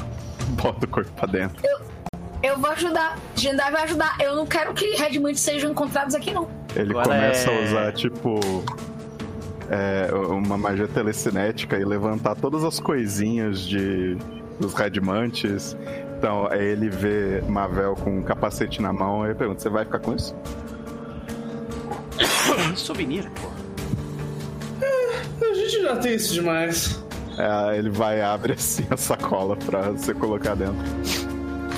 [0.61, 1.61] bota o corpo pra dentro.
[2.41, 3.17] Eu vou ajudar.
[3.35, 4.15] Jendai vai ajudar.
[4.19, 6.47] Eu não quero que Redmond sejam encontrados aqui, não.
[6.75, 8.39] Ele Agora começa é- a usar, tipo,
[9.69, 14.17] é, uma magia telecinética e levantar todas as coisinhas de
[14.59, 15.75] dos Radimantes.
[16.17, 19.83] Então, aí ele vê Mavel com um capacete na mão e ele pergunta: Você vai
[19.85, 20.35] ficar com isso?
[22.75, 23.49] Souvenir, pô.
[25.45, 27.03] A gente já tem isso demais.
[27.39, 30.75] É, aí ele vai e abre assim a sacola pra você colocar dentro.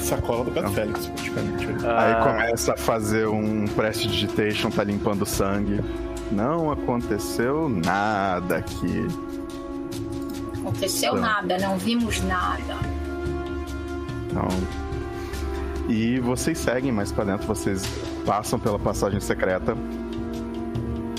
[0.02, 0.74] sacola do Gato Não.
[0.74, 1.66] Félix, praticamente.
[1.68, 5.80] Aí Ah, começa a fazer um prestidigitation, tá limpando sangue.
[6.32, 9.08] Não aconteceu nada aqui.
[10.60, 11.20] Aconteceu Tá.
[11.20, 12.76] nada, não vimos nada.
[14.30, 14.48] Então.
[15.90, 17.84] E vocês seguem mais pra dentro, vocês
[18.26, 19.76] passam pela passagem secreta.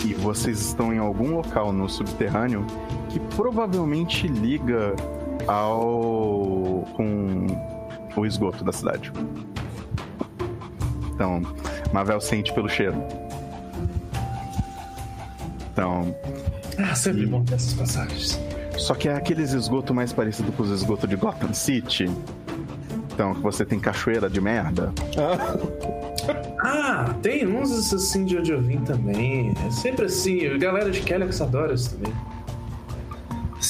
[0.04, 2.66] E vocês estão em algum local no subterrâneo
[3.12, 4.94] que provavelmente liga
[5.46, 6.86] ao.
[6.94, 7.46] com
[8.16, 9.12] o esgoto da cidade.
[11.14, 11.42] Então,
[11.92, 12.96] Mavel sente pelo cheiro.
[15.72, 16.14] Então,
[16.78, 18.38] Ah, sempre bom ter essas passagens.
[18.76, 22.10] só que é aqueles esgotos mais parecidos com os esgotos de Gotham City.
[23.14, 24.92] Então, que você tem cachoeira de merda.
[26.60, 29.52] Ah, tem uns assim de onde eu vim também.
[29.66, 32.12] É sempre assim, a galera de Kellex adora isso também.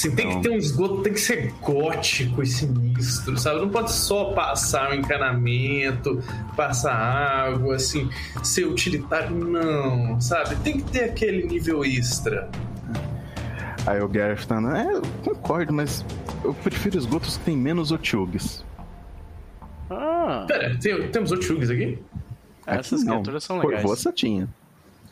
[0.07, 3.61] Assim, tem que ter um esgoto, tem que ser gótico e sinistro, sabe?
[3.61, 6.21] Não pode só passar um encanamento,
[6.57, 8.09] passar água, assim,
[8.43, 10.55] ser utilitário, não, sabe?
[10.57, 12.49] Tem que ter aquele nível extra.
[13.85, 16.05] Aí o Gareth tá, é, eu concordo, mas
[16.43, 18.63] eu prefiro esgotos que tem menos otiugues.
[19.89, 21.97] Ah, Pera, tem- temos outros aqui?
[22.65, 23.15] essas Aqui não.
[23.15, 23.85] criaturas são Por legais.
[23.85, 24.47] você tinha.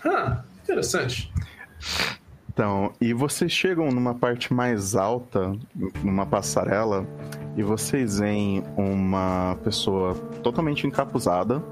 [0.05, 1.31] Ah, interessante.
[2.53, 5.53] Então, e vocês chegam numa parte mais alta,
[6.03, 7.07] numa passarela,
[7.55, 11.63] e vocês veem uma pessoa totalmente encapuzada.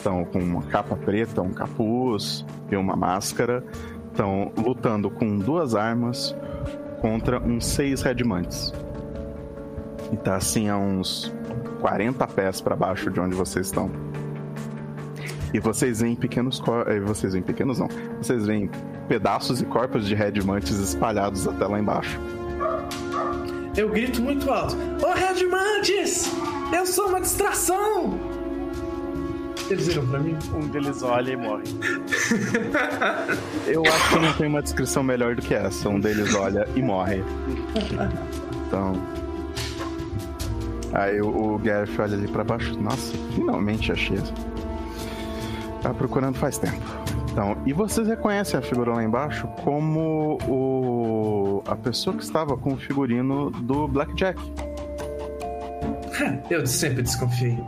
[0.00, 3.64] Então, com uma capa preta, um capuz e uma máscara.
[4.06, 6.34] Estão lutando com duas armas
[7.00, 8.72] contra uns seis Redmantes.
[10.12, 11.34] E tá assim a uns
[11.80, 13.90] 40 pés para baixo de onde vocês estão.
[15.52, 16.94] E vocês veem pequenos corpos.
[17.04, 17.88] Vocês veem pequenos não.
[18.18, 18.70] Vocês veem
[19.08, 22.18] pedaços e corpos de Redmantes espalhados até lá embaixo.
[23.76, 26.30] Eu grito muito alto: Ô Redmantes!
[26.72, 28.18] Eu sou uma distração!
[29.70, 30.36] Eles viram pra mim?
[30.52, 31.62] Um deles olha e morre.
[33.68, 35.88] Eu acho que não tem uma descrição melhor do que essa.
[35.88, 37.22] Um deles olha e morre.
[38.66, 39.00] Então.
[40.92, 42.76] Aí o, o Gareth olha ali pra baixo.
[42.80, 44.18] Nossa, finalmente achei.
[45.82, 46.80] Tá procurando faz tempo.
[47.32, 52.74] Então, e vocês reconhecem a figura lá embaixo como o a pessoa que estava com
[52.74, 54.40] o figurino do Blackjack.
[56.50, 57.58] Eu sempre desconfiei.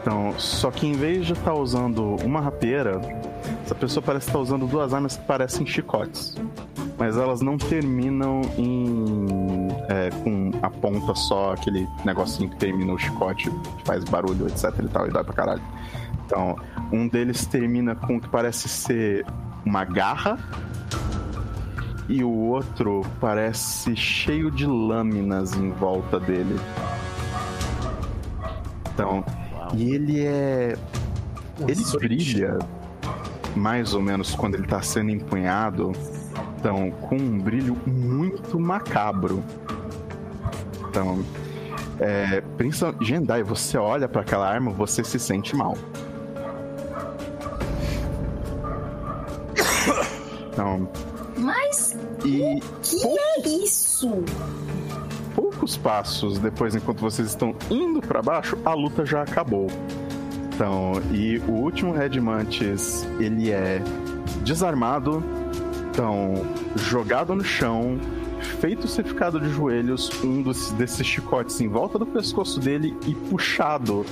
[0.00, 3.00] Então, só que em vez de estar usando uma rapieira,
[3.64, 6.36] essa pessoa parece estar usando duas armas que parecem chicotes.
[6.98, 9.68] Mas elas não terminam em.
[9.88, 14.70] é, com a ponta só, aquele negocinho que termina o chicote, que faz barulho, etc
[14.78, 15.62] e tal, e dói pra caralho.
[16.24, 16.56] Então,
[16.92, 19.26] um deles termina com o que parece ser
[19.64, 20.38] uma garra.
[22.08, 26.58] E o outro parece cheio de lâminas em volta dele.
[28.92, 29.24] Então,
[29.74, 30.76] e ele é.
[31.66, 32.58] Ele brilha
[33.56, 35.92] mais ou menos quando ele tá sendo empunhado.
[36.58, 39.42] Então, com um brilho muito macabro.
[40.88, 41.24] Então,
[42.00, 42.42] é,
[43.00, 45.76] Jendai, você olha pra aquela arma, você se sente mal.
[50.54, 50.88] Então,
[51.36, 54.24] Mas e que é isso?
[55.34, 59.66] poucos passos depois, enquanto vocês estão indo pra baixo, a luta já acabou.
[60.54, 63.82] Então, e o último Red Mantis, ele é
[64.44, 65.24] desarmado,
[65.90, 66.34] então,
[66.76, 67.98] jogado no chão,
[68.60, 73.14] feito ser ficado de joelhos, um dos, desses chicotes em volta do pescoço dele e
[73.14, 74.06] puxado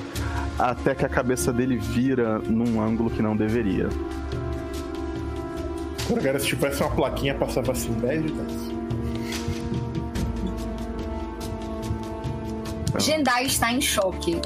[0.58, 3.88] até que a cabeça dele vira num ângulo que não deveria.
[6.18, 8.72] Agora, se tivesse uma plaquinha, passava assim 10 de 10.
[12.98, 14.40] Jendai está em choque.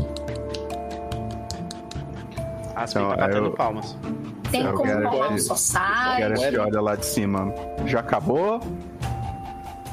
[2.74, 3.96] Aspen Então, tá batendo eu- palmas.
[4.50, 4.92] Tem Eu como
[5.32, 6.20] um só sai.
[6.20, 7.52] Gareth olha lá de cima.
[7.84, 8.60] Já acabou?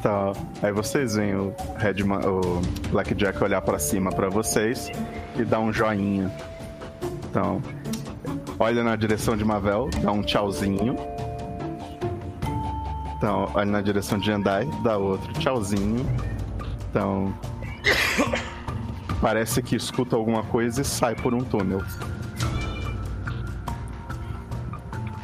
[0.04, 0.32] Tá.
[0.62, 4.92] Aí vocês veem o Redman, o Blackjack olhar pra cima pra vocês
[5.36, 6.32] e dar um joinha.
[7.30, 7.62] Então,
[8.60, 10.96] olha na direção de Mavel, dá um tchauzinho.
[13.24, 16.06] Então, na direção de Jendai, dá outro tchauzinho.
[16.90, 17.34] Então,
[19.22, 21.82] parece que escuta alguma coisa e sai por um túnel.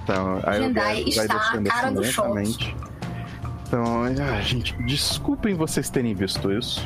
[0.02, 2.30] Então, aí Gareth vai está a descendo cara do choque.
[2.30, 2.76] lentamente.
[3.68, 6.82] Então, ah, gente, desculpem vocês terem visto isso.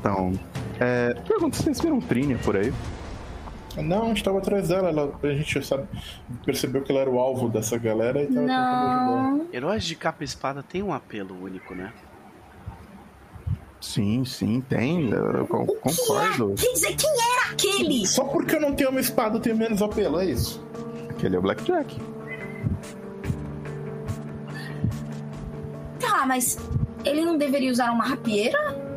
[0.00, 0.32] Então,
[0.80, 2.72] é, pergunta, vocês viram Trínia por aí?
[3.76, 5.86] Não, a gente tava atrás dela, ela, a gente sabe,
[6.44, 9.06] percebeu que ela era o alvo dessa galera e tava tentando ajudar.
[9.06, 9.46] Não.
[9.52, 11.92] Heróis de capa e espada tem um apelo único, né?
[13.80, 15.10] Sim, sim, tem.
[15.10, 16.54] Eu con- concordo.
[16.58, 18.06] Quer dizer, quem era aquele?
[18.06, 20.62] Só porque eu não tenho uma espada eu tenho menos apelo, é isso?
[21.08, 21.96] Aquele é o Blackjack.
[25.98, 26.58] Tá, mas
[27.04, 28.89] ele não deveria usar uma rapieira?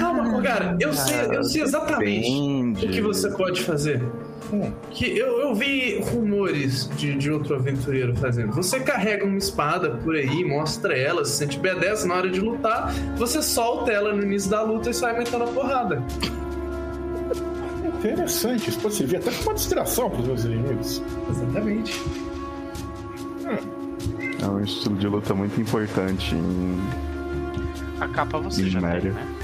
[0.00, 2.86] Calma, cara, eu sei, eu sei exatamente Depende.
[2.86, 4.02] o que você pode fazer.
[4.50, 4.72] Hum.
[4.90, 8.50] Que eu, eu vi rumores de, de outro aventureiro fazendo.
[8.52, 12.92] Você carrega uma espada por aí, mostra ela, se sente B10 na hora de lutar,
[13.16, 16.02] você solta ela no início da luta e sai metendo a porrada.
[17.98, 21.02] Interessante, isso pode servir até como uma distração pros meus inimigos.
[21.28, 22.02] Exatamente.
[24.42, 26.80] É um estilo de luta muito importante em
[28.00, 29.39] A capa você já tem, né?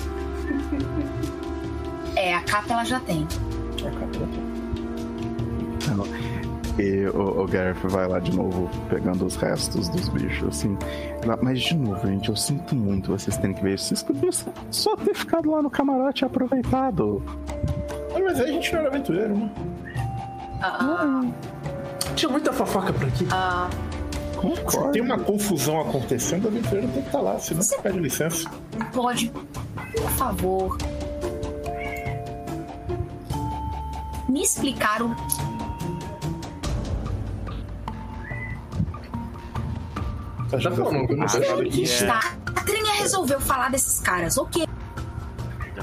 [2.17, 3.27] É, a capa ela já tem.
[6.79, 10.77] E o, o Gareth vai lá de novo, pegando os restos dos bichos, assim.
[11.43, 13.87] Mas, de novo, gente, eu sinto muito vocês terem que ver isso.
[13.87, 14.31] Vocês podiam
[14.71, 17.23] só ter ficado lá no camarote e aproveitado.
[18.15, 19.51] Ah, Mas aí a gente não era aventureiro, né?
[20.63, 21.23] Ah,
[22.15, 23.27] Tinha muita fofoca por aqui.
[23.31, 23.69] ah,
[24.37, 24.93] Se Concordo.
[24.93, 28.49] tem uma confusão acontecendo, o aventureiro tem que estar lá, senão você pede licença.
[28.93, 30.79] pode, por favor,
[34.29, 35.15] me explicar o
[40.51, 41.43] Tá Já falando, eu não sei.
[41.51, 41.85] Acho que é.
[41.85, 42.21] está.
[42.55, 44.67] A Trinha resolveu falar desses caras, ok.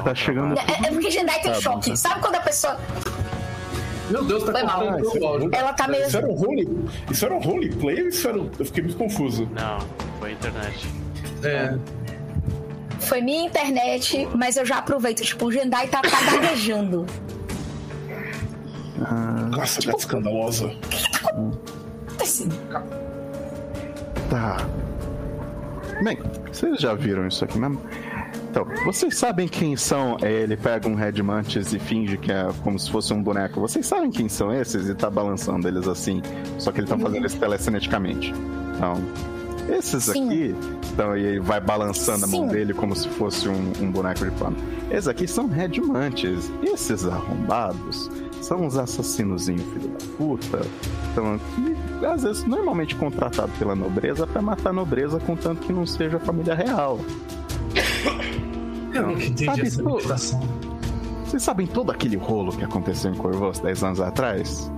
[0.04, 0.58] Tá um chegando-.
[0.58, 1.90] É, é porque Jendai tem Tá bom, choque.
[1.92, 1.96] tá.
[1.96, 2.78] Sabe quando a pessoa.
[4.10, 4.82] Meu Deus, tá Foi mal.
[4.82, 5.58] Ah, é.
[5.60, 6.06] Ela tá meio.
[6.06, 6.88] Isso era um role...
[7.10, 8.38] Isso era um roleplay ou isso era...
[8.40, 9.48] um- Eu fiquei muito confuso.
[9.54, 9.80] Não,
[10.20, 10.88] foi a internet.
[11.44, 11.76] É.
[13.00, 15.22] Foi minha internet, mas eu já aproveito.
[15.24, 17.06] Tipo, o Jendai tá, tá gaguejando.
[19.02, 20.72] Ah, Nossa, que escandalosa.
[22.22, 22.48] Assim,
[24.30, 24.58] tá.
[26.04, 26.18] Bem,
[26.52, 27.82] vocês já viram isso aqui mesmo?
[28.54, 30.16] Então, vocês sabem quem são?
[30.22, 33.60] É, ele pega um Red Mantis e finge que é como se fosse um boneco.
[33.60, 36.22] Vocês sabem quem são esses e tá balançando eles assim.
[36.60, 38.32] Só que ele tá fazendo isso telecineticamente.
[38.76, 38.94] Então,
[39.76, 40.28] esses Sim.
[40.28, 40.56] aqui.
[40.94, 42.54] Então, e ele vai balançando a mão Sim.
[42.54, 44.56] dele como se fosse um, um boneco de pano.
[44.92, 46.52] Esses aqui são Red Mantis.
[46.62, 48.08] Esses arrombados
[48.40, 50.62] são os assassinozinhos, filho da puta.
[51.12, 55.88] Então, que às vezes normalmente contratado pela nobreza pra matar a nobreza, contanto que não
[55.88, 57.00] seja a família real.
[58.94, 60.41] Eu nunca entendi Sabe, essa pô, meditação.
[61.26, 64.72] Vocês sabem todo aquele rolo que aconteceu em Corvos 10 anos atrás?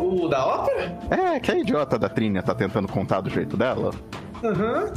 [0.00, 0.98] O da ópera?
[1.10, 3.92] É, que a idiota da Trínia tá tentando contar do jeito dela.
[4.42, 4.92] Aham.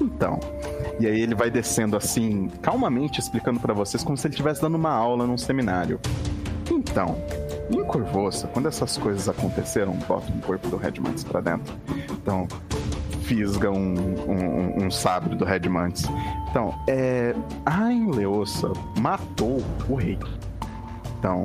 [0.00, 0.38] Então.
[1.00, 4.74] E aí ele vai descendo assim, calmamente explicando pra vocês como se ele estivesse dando
[4.74, 6.00] uma aula num seminário.
[6.70, 7.16] Então,
[7.70, 11.74] em Corvoça, quando essas coisas aconteceram, bota um corpo do Red Mantis pra dentro.
[12.10, 12.46] Então,
[13.28, 16.06] fisga um, um, um sabre do Red Mantis.
[16.48, 17.34] Então, é,
[17.66, 20.18] a Enleosa matou o rei.
[21.18, 21.44] Então,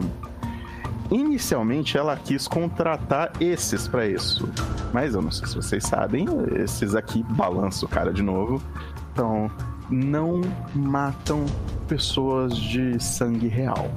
[1.11, 4.49] inicialmente ela quis contratar esses pra isso.
[4.93, 8.64] Mas eu não sei se vocês sabem, esses aqui balançam o cara de novo.
[9.11, 9.51] Então,
[9.89, 10.39] não
[10.73, 11.45] matam
[11.85, 13.91] pessoas de sangue real.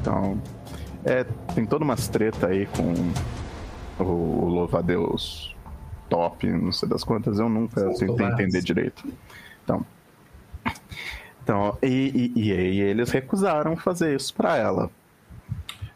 [0.00, 0.42] Então,
[1.04, 1.22] é,
[1.54, 5.55] tem toda umas treta aí com o, o louva-a-Deus
[6.08, 8.40] top, não sei das quantas, eu nunca tentei louvados.
[8.40, 9.04] entender direito.
[9.64, 9.84] Então,
[11.42, 14.90] então e, e, e aí eles recusaram fazer isso pra ela.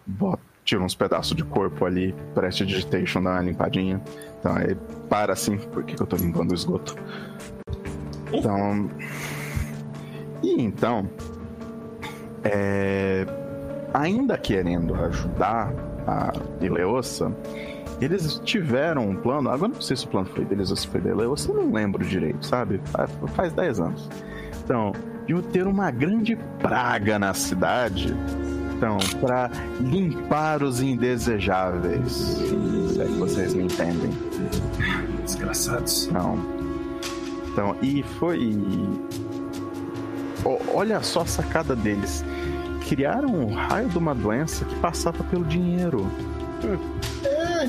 [0.07, 4.01] Bota, tira uns pedaços de corpo ali, preste digitation, dá uma limpadinha.
[4.39, 4.77] Então aí
[5.09, 6.97] para assim, por que, que eu tô limpando o esgoto?
[8.33, 8.91] Então.
[10.43, 11.09] E então.
[12.43, 13.27] É,
[13.93, 15.73] ainda querendo ajudar
[16.07, 16.33] a
[16.65, 17.35] Ileossa,
[18.01, 19.51] eles tiveram um plano.
[19.51, 22.05] Agora não sei se o plano foi deles ou se foi Ileossa, eu não lembro
[22.05, 22.81] direito, sabe?
[22.85, 24.09] Faz- Faz 10 anos.
[24.65, 24.93] Então,
[25.27, 28.15] de ter uma grande praga na cidade.
[28.77, 29.51] Então, para
[29.81, 32.13] limpar os indesejáveis.
[32.13, 34.11] Se é que vocês me entendem.
[35.25, 36.09] Desgraçados.
[36.11, 36.39] Não.
[37.53, 38.57] Então, e foi.
[40.75, 42.25] Olha só a sacada deles.
[42.89, 46.07] Criaram um raio de uma doença que passava pelo dinheiro.
[46.63, 47.00] A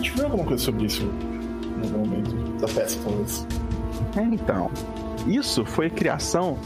[0.01, 3.47] gente viu alguma coisa sobre isso no momento da peça, talvez.
[4.17, 4.69] É, então.
[5.27, 6.57] Isso foi criação,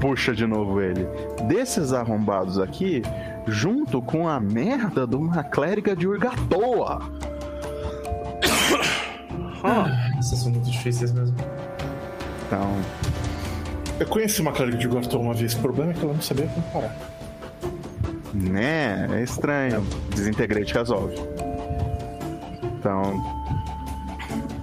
[0.00, 1.06] puxa de novo ele,
[1.46, 3.02] desses arrombados aqui,
[3.46, 7.00] junto com a merda de uma clériga de Urgatoa.
[10.18, 11.36] Essas são muito difíceis mesmo.
[12.46, 12.76] Então,
[14.00, 16.46] Eu conheci uma clériga de Gorton uma vez, o problema é que ela não sabia
[16.46, 16.96] como parar.
[18.32, 19.06] né?
[19.12, 19.84] É estranho.
[20.14, 21.14] Desintegrate resolve.
[22.88, 23.22] Então.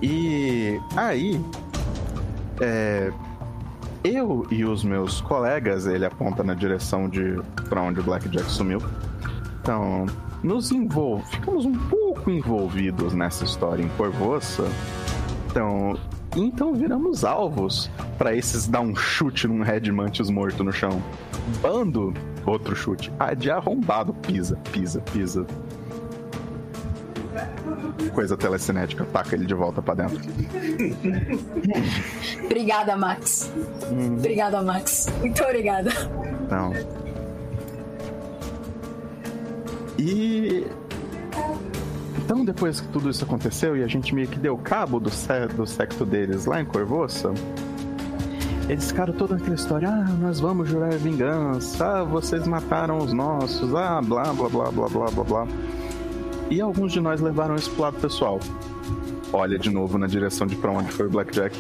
[0.02, 1.40] E aí.
[2.60, 3.12] É,
[4.04, 8.80] eu e os meus colegas, ele aponta na direção de para onde o Blackjack sumiu.
[9.62, 10.06] Então,
[10.44, 11.22] nos envol...
[11.22, 14.64] ficamos um pouco envolvidos nessa história em Corvoça.
[15.50, 15.98] Então,
[16.36, 21.02] então viramos alvos para esses dar um chute num Red Mantis morto no chão.
[21.62, 22.14] Bando,
[22.46, 23.12] outro chute.
[23.20, 25.48] Ah, de arrombado, pisa, pisa, pisa.
[28.14, 30.20] Coisa telecinética, taca ele de volta pra dentro.
[32.46, 33.52] Obrigada, Max.
[34.18, 35.08] Obrigada, Max.
[35.20, 35.90] Muito obrigada.
[36.46, 36.72] Então.
[39.98, 40.66] E.
[42.18, 45.48] Então, depois que tudo isso aconteceu e a gente meio que deu cabo do, se-
[45.56, 47.32] do secto deles lá em Corvoça,
[48.68, 53.74] eles ficaram toda aquela história: ah, nós vamos jurar vingança, ah, vocês mataram os nossos,
[53.76, 55.48] ah, blá, blá, blá, blá, blá, blá, blá.
[56.50, 58.40] E alguns de nós levaram isso pro lado pessoal.
[59.34, 61.58] Olha de novo na direção de pra onde foi o Blackjack.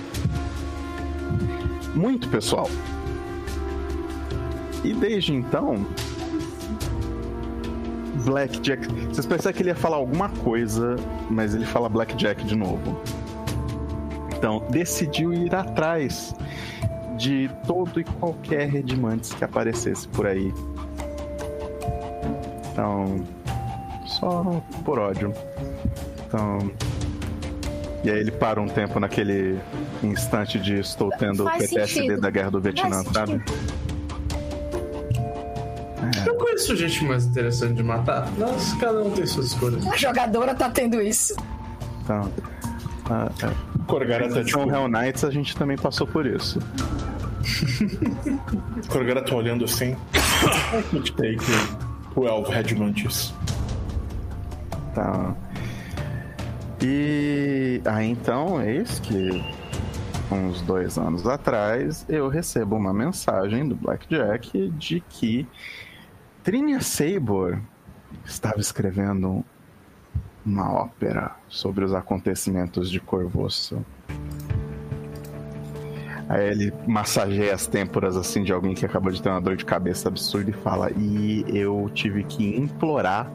[1.95, 2.69] Muito pessoal.
[4.83, 5.85] E desde então,
[8.25, 8.87] Blackjack.
[9.07, 10.95] Vocês pensaram que ele ia falar alguma coisa,
[11.29, 13.01] mas ele fala Blackjack de novo.
[14.35, 16.35] Então, decidiu ir atrás
[17.17, 20.53] de todo e qualquer Redimantes que aparecesse por aí.
[22.71, 23.23] Então,
[24.19, 25.33] só por ódio.
[26.27, 26.71] Então.
[28.03, 29.57] E aí ele para um tempo naquele
[30.03, 32.21] instante de estou tendo o Faz PTSD sentido.
[32.21, 33.43] da guerra do Vietnã, Faz sabe?
[36.25, 38.31] Eu conheço gente mais interessante de matar.
[38.37, 39.85] Nossa, cada um tem suas escolhas.
[39.87, 41.35] A jogadora tá tendo isso.
[42.03, 42.31] Então,
[43.09, 44.69] a, a Corgara tá tipo.
[44.69, 46.59] Hell Knights a gente também passou por isso.
[48.87, 49.95] Corgara tá olhando assim.
[50.13, 51.43] I could take
[52.15, 53.33] 12 Redmantis.
[54.95, 55.35] Tá.
[56.81, 59.43] E aí então, eis que
[60.31, 65.45] uns dois anos atrás eu recebo uma mensagem do Blackjack de que
[66.43, 67.59] Trinia Sabor
[68.25, 69.43] estava escrevendo
[70.45, 73.85] uma ópera sobre os acontecimentos de Corvoço.
[76.29, 79.65] Aí ele massageia as têmporas assim de alguém que acabou de ter uma dor de
[79.65, 83.29] cabeça absurda e fala: E eu tive que implorar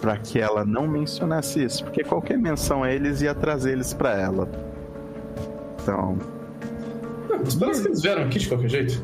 [0.00, 4.18] para que ela não mencionasse isso, porque qualquer menção a eles ia trazer eles para
[4.18, 4.48] ela.
[5.82, 6.16] Então,
[7.28, 9.02] Não, mas parece que eles vieram aqui de qualquer jeito.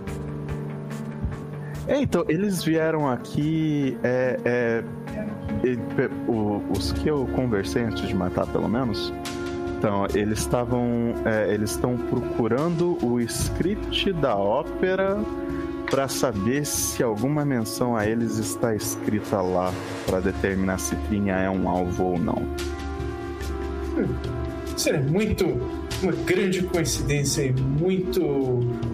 [1.86, 3.98] É, então, eles vieram aqui.
[4.02, 4.84] É, é,
[5.62, 5.78] e-
[6.70, 9.12] os que eu conversei antes de matar, pelo menos.
[9.78, 11.14] Então, eles estavam.
[11.26, 15.18] é, eles estão procurando o script da ópera
[15.94, 19.72] para saber se alguma menção a eles está escrita lá
[20.04, 22.42] para determinar se Trinha é um alvo ou não.
[24.76, 25.44] Seria muito.
[26.02, 28.20] Uma grande coincidência e muito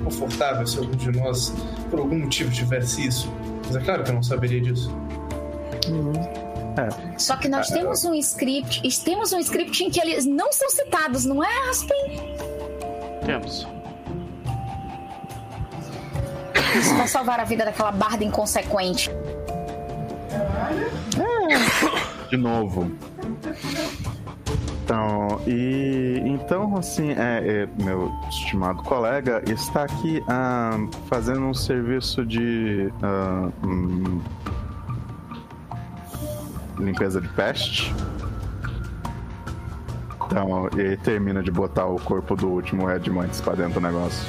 [0.04, 1.54] confortável se algum de nós,
[1.88, 3.32] por algum motivo, tivesse isso.
[3.66, 4.94] Mas é claro que eu não saberia disso.
[7.16, 10.68] Só que nós temos um script, e temos um script em que eles não são
[10.68, 11.96] citados, não é, Aspen?
[13.24, 13.66] Temos.
[16.74, 19.10] Isso vai salvar a vida daquela barda inconsequente.
[22.28, 22.90] De novo.
[24.84, 30.76] Então, e então assim, é, é, meu estimado colega está aqui ah,
[31.08, 34.20] fazendo um serviço de ah, hum,
[36.78, 37.94] limpeza de peste.
[40.26, 44.26] Então, e termina de botar o corpo do último Edmonds pra dentro do negócio.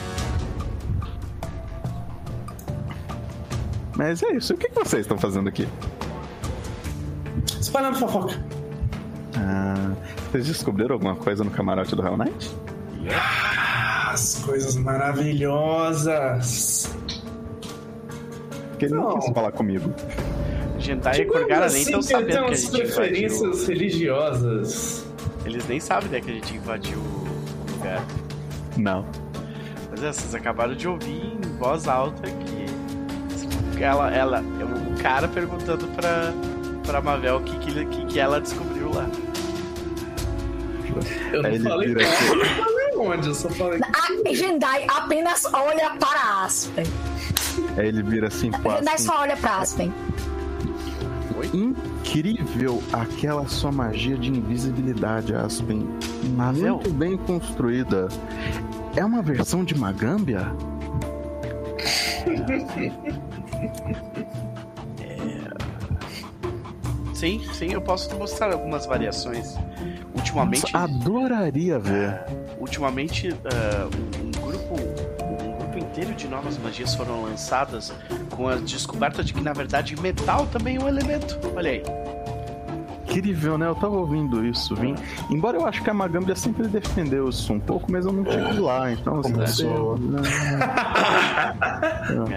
[3.96, 4.54] Mas é isso.
[4.54, 5.68] O que que vocês estão fazendo aqui?
[7.60, 8.36] Espalhando fofoca.
[9.38, 9.92] Ah,
[10.32, 12.52] vocês descobriram alguma coisa no camarote do Hell Knight?
[14.12, 16.94] As coisas maravilhosas.
[18.70, 19.20] Porque ele não, Não.
[19.20, 19.94] quis falar comigo.
[20.80, 22.86] Gentai e Korgara nem estão assim, sabendo que a gente invadiu.
[22.96, 25.06] preferências religiosas.
[25.46, 28.04] Eles nem sabem né, que a gente invadiu o lugar.
[28.78, 29.06] Não.
[29.92, 32.61] Mas é, vocês acabaram de ouvir em voz alta que
[33.82, 36.34] ela, ela, o cara perguntando pra,
[36.86, 39.08] pra Mavel o que, que, que, que ela descobriu lá.
[41.32, 43.80] Eu não falei nada, eu falei onde, eu só falei.
[43.82, 46.86] A Jendai apenas olha para Aspen.
[47.78, 49.94] Aí ele vira assim, A pô, Jendai assim, só olha para Aspen.
[51.53, 55.88] incrível aquela sua magia de invisibilidade, Aspen.
[56.36, 56.76] Mavel?
[56.76, 58.10] Muito bem construída.
[58.95, 60.52] É uma versão de Magambia?
[67.22, 69.56] Sim, sim, eu posso te mostrar algumas variações.
[70.16, 72.20] Ultimamente, Nossa, adoraria ver.
[72.60, 77.94] ultimamente ah, um, um grupo um grupo inteiro de novas magias foram lançadas
[78.32, 81.40] com a descoberta de que na verdade metal também é um elemento.
[81.56, 81.84] Olha aí.
[83.04, 83.68] Incrível, né?
[83.68, 84.96] Eu tava ouvindo isso, vim.
[85.30, 88.60] Embora eu acho que a Magambia sempre defendeu isso um pouco, mas eu não tive
[88.60, 89.22] lá, então.
[89.22, 90.00] Começou.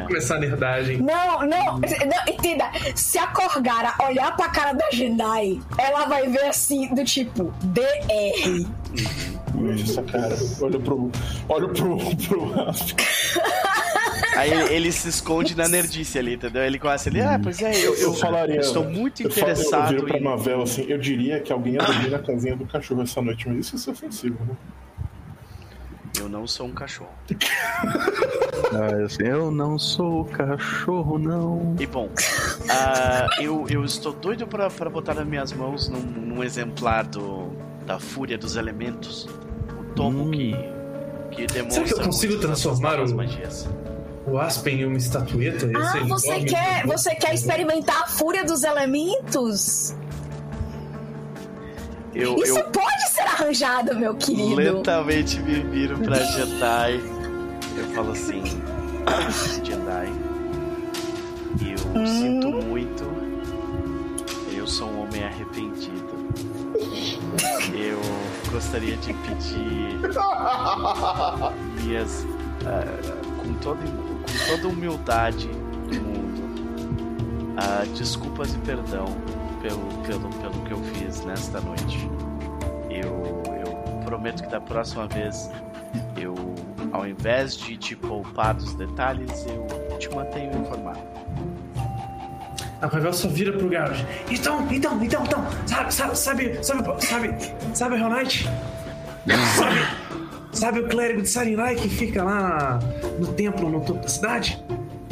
[0.06, 0.98] Começar a nerdagem.
[0.98, 1.80] Não, não, não,
[2.28, 2.64] entenda.
[2.94, 8.66] Se a Korgara olhar pra cara da Jendai, ela vai ver assim, do tipo, DR.
[9.54, 10.36] Veja essa cara.
[10.60, 11.10] Olha pro.
[11.48, 11.96] Olha pro.
[11.98, 12.52] pro.
[14.36, 16.62] Aí ele, ele se esconde na nerdice ali, entendeu?
[16.64, 18.58] Ele começa ali, ah, pois é, eu, eu, Eu falaria.
[18.58, 20.22] estou muito eu falo- interessado Eu viro pra em.
[20.22, 20.84] Mavel assim.
[20.88, 23.92] Eu diria que alguém ia dormir na casinha do cachorro essa noite, mas isso é
[23.92, 24.54] ofensivo, né?
[26.18, 27.10] Eu não sou um cachorro.
[28.72, 31.76] Ah, eu não sou cachorro, não.
[31.78, 32.08] E bom,
[32.68, 37.50] ah, eu, eu estou doido pra, pra botar nas minhas mãos num, num exemplar do,
[37.86, 39.28] da Fúria dos Elementos.
[39.78, 40.30] O tomo Hum.
[40.32, 40.56] que,
[41.36, 41.86] que demonstra.
[41.86, 43.68] Será que eu consigo transformar o- magias.
[44.26, 45.66] O Aspen em uma estatueta?
[45.76, 49.94] Ah, ele você quer, você quer experimentar a fúria dos elementos?
[52.14, 54.54] Eu, Isso eu pode ser arranjado, meu querido.
[54.54, 57.00] lentamente me viro pra Jedi.
[57.76, 58.42] Eu falo assim:
[59.64, 60.12] Jedi,
[61.60, 62.06] eu Hum.
[62.06, 63.04] sinto muito.
[64.56, 66.14] Eu sou um homem arrependido.
[67.74, 68.00] Eu
[68.52, 69.98] gostaria de pedir
[71.82, 72.24] minhas.
[72.64, 72.96] ah,
[73.42, 79.06] com, toda, com toda humildade do mundo, ah, desculpas e perdão
[79.64, 82.06] pelo, pelo, pelo que eu fiz nesta noite.
[82.90, 85.50] Eu, eu prometo que da próxima vez
[86.18, 86.34] eu,
[86.92, 91.00] ao invés de te poupar dos detalhes, eu te mantenho informado.
[92.82, 94.04] A Pavel só vira pro Garrett.
[94.30, 95.46] Então, então, então, então.
[95.66, 98.46] Sabe, sabe, sabe, sabe, sabe, sabe o Hell Knight?
[99.56, 99.80] Sabe,
[100.52, 102.78] sabe o clérigo de Sarinai que fica lá
[103.18, 104.62] no templo no topo da cidade?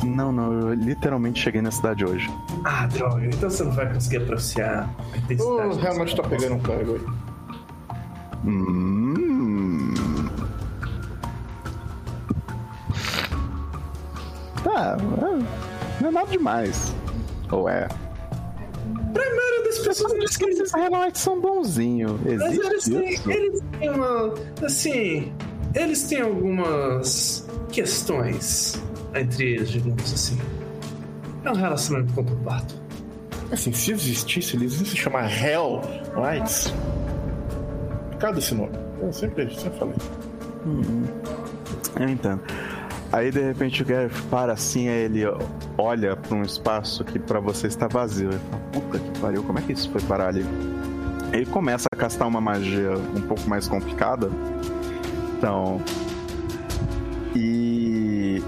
[0.04, 2.28] Não, não, eu literalmente cheguei na cidade hoje.
[2.64, 3.24] Ah, droga.
[3.26, 5.78] Então você não vai conseguir apreciar a O intensidade.
[5.80, 7.00] realmente tá pegando um clérigo aí.
[8.44, 9.94] Hum.
[14.64, 16.94] Tá, é, não é nada demais.
[17.50, 17.86] Ou é?
[19.12, 22.18] Primeiro das pessoas Diz que esses Highlights são bonzinhos.
[22.24, 24.34] Mas eles Existe têm, eles têm uma.
[24.64, 25.32] Assim.
[25.74, 28.80] Eles têm algumas questões
[29.14, 30.38] entre eles, digamos assim.
[31.44, 32.74] É um relacionamento conturbado.
[33.50, 35.80] Assim, se existisse, eles iam se chamar Hell
[36.16, 36.72] Lights.
[38.18, 38.72] Cada esse nome.
[39.00, 39.94] Eu sempre, sempre falei.
[42.00, 42.40] Eu entendo.
[43.12, 45.22] Aí de repente o Gareth para assim, aí ele
[45.76, 48.30] olha pra um espaço que pra você está vazio.
[48.30, 50.46] Ele fala, puta que pariu, como é que isso foi parar ali?
[51.32, 54.30] Ele começa a castar uma magia um pouco mais complicada.
[55.36, 55.82] Então.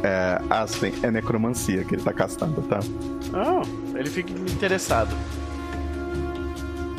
[0.04, 2.78] É, Aspen, é necromancia que ele tá castando, tá?
[3.32, 3.62] Ah,
[3.94, 5.16] ele fica interessado.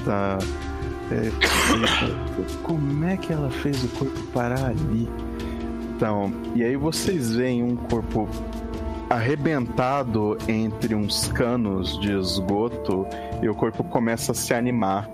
[0.04, 0.40] Tá.
[1.12, 1.30] É,
[2.64, 5.08] como é que ela fez o corpo parar ali?
[5.96, 8.28] Então, e aí vocês veem um corpo
[9.08, 13.06] arrebentado entre uns canos de esgoto
[13.40, 15.08] e o corpo começa a se animar.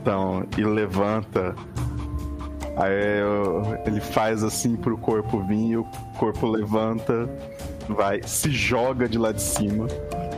[0.00, 1.54] Então, e levanta.
[2.76, 5.84] Aí eu- ele faz assim pro corpo vir o
[6.18, 7.28] corpo levanta,
[7.88, 9.86] vai, se joga de lá de cima,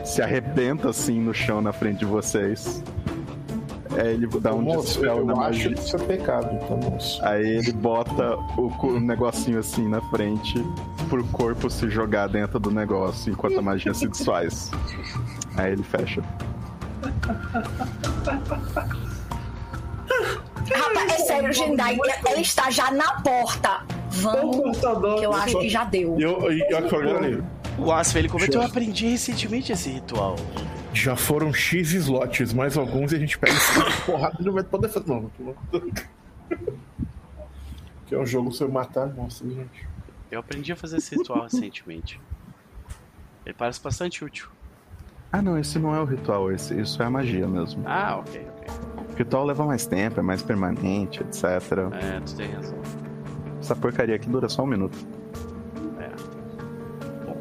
[0.03, 2.83] se arrebenta assim no chão na frente de vocês.
[3.97, 5.73] Aí ele dá um moço, dispel na eu acho magia.
[5.73, 7.23] que isso é pecado, tá, moço?
[7.25, 10.61] Aí ele bota o, o negocinho assim na frente
[11.07, 14.69] pro corpo se jogar dentro do negócio enquanto a magia se desfaz.
[15.55, 16.21] Aí ele fecha.
[20.73, 23.85] Rapaz, é sério, Jendai, ela está já na porta.
[24.09, 26.19] Vamos, que eu acho que já deu.
[26.19, 27.43] Eu, eu ali.
[27.77, 30.37] O Aspen, ele comentou, eu aprendi recentemente esse ritual.
[30.93, 34.63] Já foram X slots, mais alguns e a gente pega esse porrada e não vai
[34.63, 35.09] poder fazer.
[35.09, 35.29] Não,
[38.05, 39.87] que é um jogo você matar monstros, gente.
[40.31, 42.19] Eu aprendi a fazer esse ritual recentemente.
[43.45, 44.47] Ele parece bastante útil.
[45.31, 47.83] Ah não, esse não é o ritual, esse, isso é a magia mesmo.
[47.85, 48.54] Ah, ok, ok.
[48.67, 51.43] O ritual leva mais tempo, é mais permanente, etc.
[51.93, 52.77] É, tu tem razão.
[53.61, 54.97] Essa porcaria aqui dura só um minuto.
[55.99, 56.09] É.
[57.25, 57.37] Bom,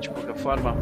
[0.00, 0.74] de qualquer forma,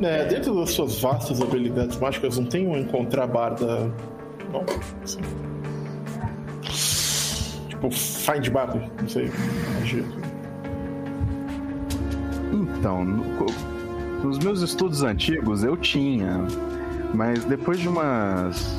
[0.00, 3.92] É, dentro das suas vastas habilidades mágicas, não tem um encontrar barda.
[4.52, 4.64] Não,
[5.02, 5.20] assim.
[7.68, 9.30] Tipo, find barda, não sei.
[9.78, 10.04] Magia.
[12.52, 13.52] Então, no- co-
[14.26, 16.44] nos meus estudos antigos eu tinha,
[17.14, 18.76] mas depois de umas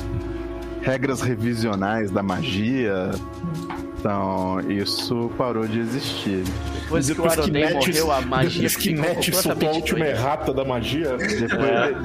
[0.82, 3.10] regras revisionais da magia,
[3.98, 6.44] então isso parou de existir.
[6.82, 10.52] depois, que o Aronei morreu, a magia depois que ficou Net soltou a última errata
[10.54, 11.16] da magia.
[11.16, 11.96] Depois,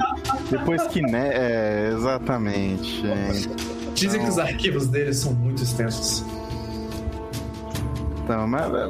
[0.50, 3.06] depois que né, é, exatamente.
[3.06, 3.28] é.
[3.94, 6.24] Dizem que os arquivos deles são muito extensos.
[8.24, 8.86] Então, mas é,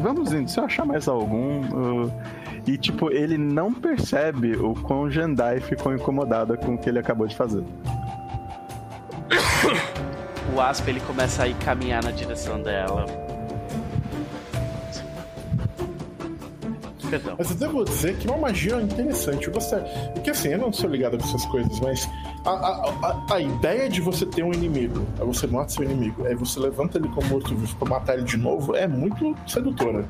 [0.00, 0.48] vamos indo.
[0.50, 1.62] Se eu achar mais algum.
[1.76, 2.12] eu-
[2.66, 7.26] E tipo, ele não percebe o quão Jendai ficou incomodada com o que ele acabou
[7.26, 7.64] de fazer.
[10.54, 13.06] O Aspen, ele começa a ir caminhar na direção dela.
[17.10, 17.34] Perdão.
[17.38, 19.46] Mas eu devo dizer que é uma magia interessante.
[19.46, 19.86] Eu gostaria.
[20.12, 22.08] Porque assim, eu não sou ligado com essas coisas, mas
[22.44, 26.26] a, a, a, a ideia de você ter um inimigo, aí você mata seu inimigo,
[26.26, 30.04] aí você levanta ele como morto-vivo pra matar ele de novo, é muito sedutora.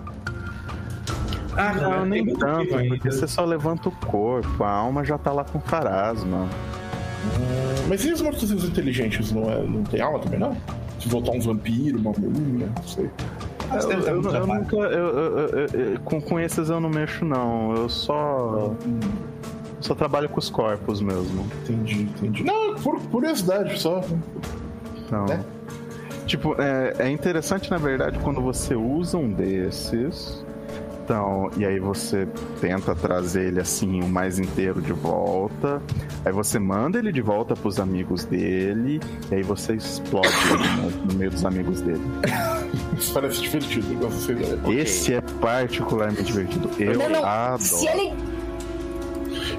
[1.56, 2.94] Ah, Não, nem tem tanto, ainda.
[2.96, 6.48] porque você só levanta o corpo, a alma já tá lá com farasma.
[7.88, 9.32] Mas e os mortos-vivos inteligentes?
[9.32, 10.56] Não, é, não tem alma também, não?
[11.00, 13.10] Se voltar um vampiro, uma múmia, não sei.
[13.70, 14.76] Ah, Eu, eu- eu nunca.
[14.76, 17.74] eu- eu- eu- eu- com, com esses eu não mexo, não.
[17.74, 18.74] Eu só.
[19.80, 21.46] Só trabalho com os corpos mesmo.
[21.62, 22.42] Entendi, entendi.
[22.44, 24.02] Não, por curiosidade só.
[25.06, 25.26] Então.
[25.26, 25.40] É.
[26.26, 30.44] Tipo, é, é interessante, na verdade, quando você usa um desses.
[31.04, 32.26] Então, e aí você
[32.62, 35.82] tenta trazer ele assim, o mais inteiro de volta.
[36.24, 39.00] Aí você manda ele de volta pros amigos dele.
[39.30, 42.00] E aí você explode ele no, no meio dos amigos dele.
[42.98, 44.80] Isso parece divertido, eu gosto dessa ideia.
[44.80, 46.70] Esse é particularmente divertido.
[46.78, 47.24] Eu Não, não.
[47.26, 47.60] adoro.
[47.62, 48.14] Se ele,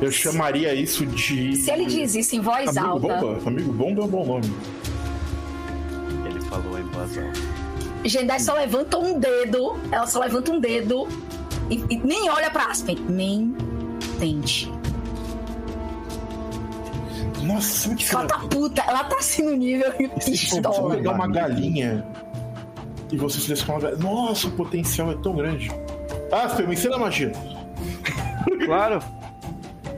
[0.01, 1.55] Eu chamaria isso de.
[1.57, 3.49] se ele diz isso em voz Amigo alta, Bomba?
[3.49, 4.51] Amigo Bomba é um bom nome.
[6.27, 7.54] Ele falou em voz alta.
[8.09, 11.07] Jendai só levanta um dedo, ela só levanta um dedo
[11.69, 12.97] e, e nem olha pra Aspen.
[13.09, 13.55] Nem
[14.19, 14.71] tente.
[17.41, 20.95] Nossa, que Ela tá puta, ela tá assim no nível Se você pistola.
[20.95, 22.05] pegar uma galinha
[23.11, 23.97] e você com uma galinha.
[24.01, 25.69] Nossa, o potencial é tão grande.
[26.55, 27.31] Fê, me ensina a magia.
[28.65, 28.99] Claro.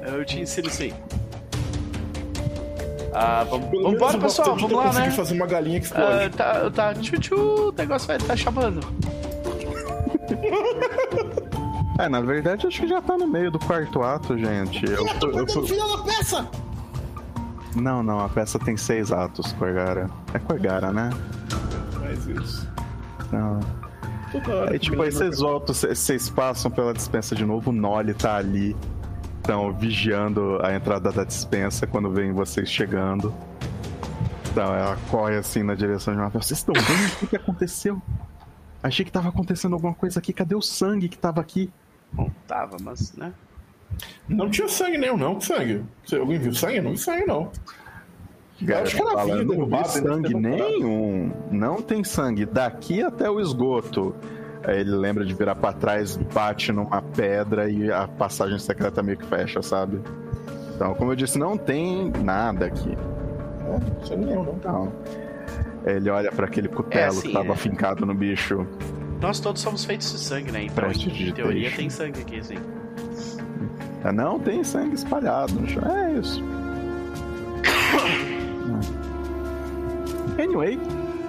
[0.02, 0.94] Eu te ensino sim.
[3.14, 4.56] Ah, vamos, Pelo vamos embora, pessoal.
[4.56, 5.12] Vamos lá, né?
[5.12, 6.30] fazer uma galinha que Ah, explode.
[6.38, 8.80] tá, tá, tchu-tchu, o negócio vai estar chamando.
[12.00, 14.86] É, na verdade, acho que já tá no meio do quarto ato, gente.
[14.88, 16.48] Eu, Ah, tô eu- o final da peça!
[17.76, 20.08] Não, não, a peça tem seis atos, Corgara.
[20.32, 21.10] É Corgara, né?
[22.00, 22.70] Mas isso.
[23.32, 23.60] Não.
[24.32, 27.74] Toda hora Aí, tipo, aí vocês voltam, vocês- vocês passam pela dispensa de novo, o
[27.74, 28.76] Nolly tá ali.
[29.48, 33.34] Estão vigiando a entrada da dispensa quando vem vocês chegando.
[34.52, 36.44] Então ela corre assim na direção de uma pessoa.
[36.44, 38.02] Vocês estão vendo o que, que aconteceu?
[38.84, 40.34] Achei que tava acontecendo alguma coisa aqui.
[40.34, 41.72] Cadê o sangue que tava aqui?
[42.12, 43.32] Bom, tava, mas, né?
[44.28, 45.36] Não tinha sangue nenhum, não.
[45.36, 45.82] Que sangue?
[46.04, 46.82] Você- Alguém viu sangue?
[46.82, 47.50] Não vi sangue, não.
[48.68, 51.32] Eu acho que ela Fala, não vi sangue nenhum.
[51.50, 52.46] Não tem sangue.
[52.46, 54.14] Daqui até o esgoto.
[54.64, 59.18] Aí ele lembra de virar pra trás, bate numa pedra e a passagem secreta meio
[59.18, 60.02] que fecha, sabe?
[60.76, 62.96] Então, como eu disse, não tem nada aqui.
[64.12, 64.44] É, não.
[64.54, 64.92] Então,
[65.86, 67.52] ele olha pra aquele cutelo assim, que tava é.
[67.52, 68.66] afincado no bicho.
[69.22, 70.64] Nós todos somos feitos de sangue, né?
[70.64, 71.78] Então, Preste em teoria, digitation.
[71.78, 72.58] tem sangue aqui, sim.
[74.04, 75.84] Ah, Não tem sangue espalhado no chão.
[75.84, 76.44] É isso.
[80.40, 80.78] Anyway,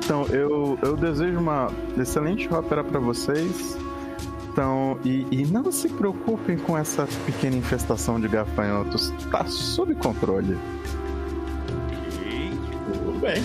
[0.08, 3.76] então eu, eu desejo uma excelente ópera pra vocês.
[4.50, 9.12] Então, e, e não se preocupem com essa pequena infestação de gafanhotos.
[9.30, 10.56] Tá sob controle.
[12.06, 12.50] Ok.
[13.04, 13.42] Tudo bem.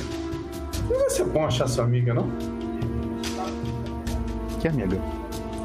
[0.90, 2.30] Não vai ser bom achar sua amiga, não?
[4.62, 4.98] Que amiga?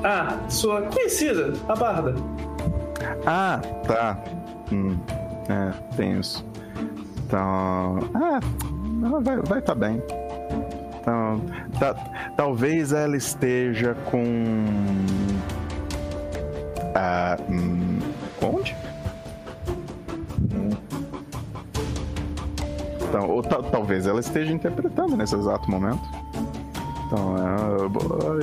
[0.03, 2.17] Ah, sua conhecida, a Barda.
[3.25, 4.19] Ah, tá.
[4.73, 4.99] Hum,
[5.49, 6.45] é, tem isso.
[7.25, 8.01] Então.
[8.15, 8.41] Ah,
[9.23, 10.03] vai, vai tá bem.
[11.09, 11.43] Então,
[12.37, 14.65] talvez ela esteja com.
[16.95, 17.99] Ah, hum,
[18.43, 18.77] onde?
[23.09, 26.03] Então, ou ta- talvez ela esteja interpretando nesse exato momento.
[27.07, 27.89] Então, é,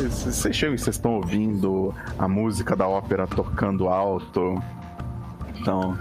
[0.10, 4.56] vocês chegam e vocês estão ouvindo a música da ópera tocando alto.
[5.60, 5.96] Então,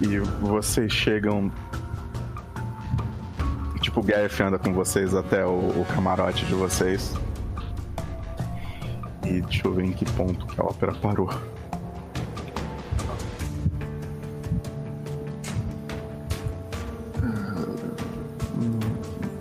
[0.00, 1.50] e vocês chegam.
[4.06, 7.12] Gareth anda com vocês até o, o camarote de vocês.
[9.24, 11.28] E deixa eu ver em que ponto que a ópera parou.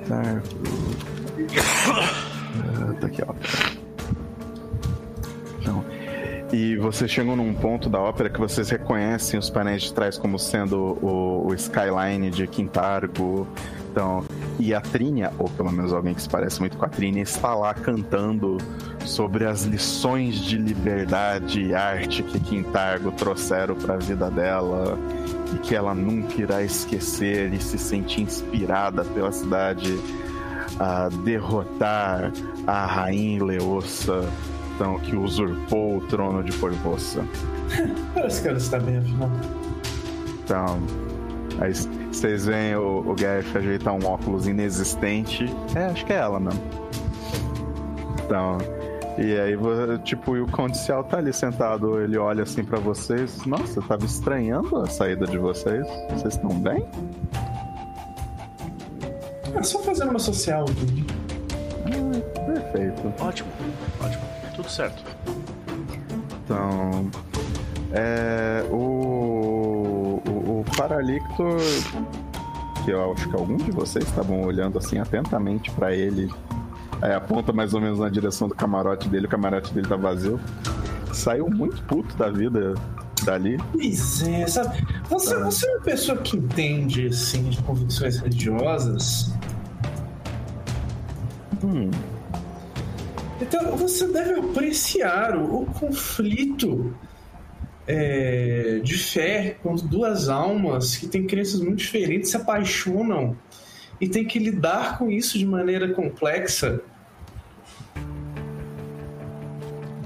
[0.10, 0.42] Ah,
[3.00, 3.34] Tá aqui, ó.
[5.60, 5.84] Então,
[6.52, 10.40] e vocês chegam num ponto da ópera que vocês reconhecem os painéis de trás como
[10.40, 13.48] sendo o, o skyline de Quintargo.
[13.92, 14.24] Então,
[14.60, 17.53] e a Trínia, ou pelo menos alguém que se parece muito com a Trínia, está
[17.56, 18.57] lá cantando
[19.06, 24.98] sobre as lições de liberdade e arte que Quintargo trouxeram para a vida dela
[25.53, 29.99] e que ela nunca irá esquecer e se sente inspirada pela cidade
[30.80, 32.32] a derrotar
[32.65, 34.27] a rainha Leossa,
[34.76, 37.23] então, que usurpou o trono de Corvoça.
[38.14, 39.30] Parece que ela está bem, afinal.
[40.44, 40.80] Então,
[41.60, 45.46] aí s- vocês veem o, o Gareth ajeitar um óculos inexistente.
[45.76, 46.62] É, acho que é ela mesmo.
[48.24, 48.58] Então,
[49.18, 49.58] e aí,
[50.00, 53.46] tipo, e o Condicial tá ali sentado, ele olha assim pra vocês.
[53.46, 55.86] Nossa, eu tava estranhando a saída de vocês.
[56.10, 56.86] Vocês estão bem?
[59.54, 61.06] É só fazendo uma social aqui.
[61.86, 63.14] Ah, perfeito.
[63.22, 63.50] Ótimo,
[64.02, 64.24] ótimo.
[64.56, 65.04] Tudo certo.
[66.44, 67.10] Então,
[67.94, 68.94] é, o,
[70.77, 71.60] Paralictor,
[72.84, 76.31] que eu acho que algum de vocês estavam olhando assim atentamente pra ele,
[77.02, 80.39] aí aponta mais ou menos na direção do camarote dele, o camarote dele tá vazio,
[81.14, 82.73] saiu muito puto da vida
[83.23, 83.57] dali.
[83.72, 84.85] Pois é, sabe?
[85.10, 89.34] Você, você é uma pessoa que entende, assim, de convicções religiosas.
[91.64, 91.89] Hum,
[93.41, 96.93] Então você deve apreciar o, o conflito
[97.88, 103.36] é, de fé quando duas almas que têm crenças muito diferentes se apaixonam
[103.99, 106.82] e tem que lidar com isso de maneira complexa.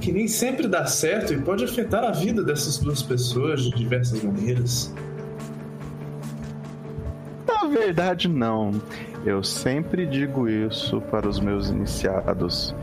[0.01, 4.23] Que nem sempre dá certo e pode afetar a vida dessas duas pessoas de diversas
[4.23, 4.93] maneiras.
[7.47, 8.81] na verdade, não.
[9.25, 12.73] Eu sempre digo isso para os meus iniciados.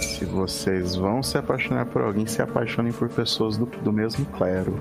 [0.00, 4.78] Se vocês vão se apaixonar por alguém, se apaixonem por pessoas do, do mesmo clero.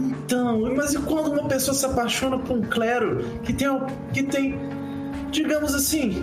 [0.00, 3.68] Então, mas e quando uma pessoa se apaixona por um clero que tem,
[4.12, 4.58] que tem
[5.30, 6.22] digamos assim,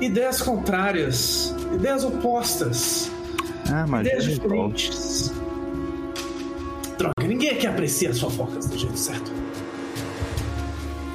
[0.00, 3.10] ideias contrárias, ideias opostas,
[3.70, 5.32] Ah, mas ideias diferentes?
[6.98, 9.32] Droga, ninguém aqui aprecia as fofocas do jeito certo.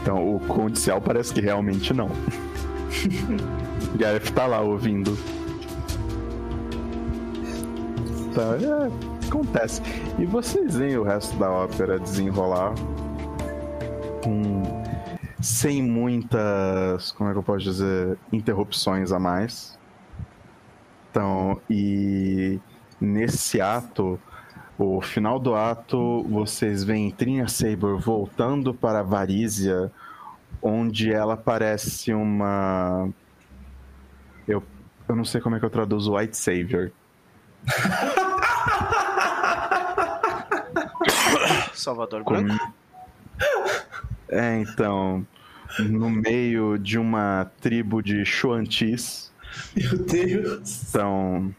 [0.02, 2.10] Então, o Condicial parece que realmente não.
[3.96, 5.18] Gareth tá lá ouvindo.
[8.34, 9.82] Tá, é, acontece.
[10.20, 12.74] E vocês veem o resto da ópera desenrolar
[15.48, 19.78] sem muitas, como é que eu posso dizer, interrupções a mais.
[21.10, 22.60] Então, e
[23.00, 24.20] nesse ato,
[24.78, 29.92] o final do ato, vocês veem Trinha Saber voltando para Varízia,
[30.62, 33.10] onde ela parece uma.
[35.08, 36.92] Eu, não sei como é que eu traduzo White Savior.
[41.74, 42.74] Salvador Com- Branco.
[44.30, 45.26] É, então,
[45.80, 49.32] no meio de uma tribo de Chuantis,
[49.76, 50.84] Meu Deus.
[50.90, 51.54] então,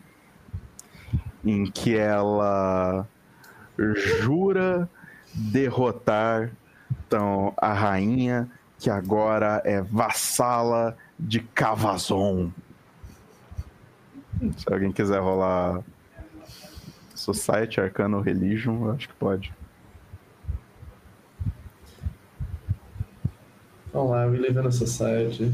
[1.44, 3.06] em que ela
[4.22, 4.88] jura
[5.32, 6.50] derrotar
[7.06, 12.50] então, a rainha, que agora é vassala de Cavazon.
[14.56, 15.82] Se alguém quiser rolar
[17.14, 19.52] Society, Arcano, Religion, eu acho que pode.
[23.92, 25.52] Vamos lá, We Live in a Society.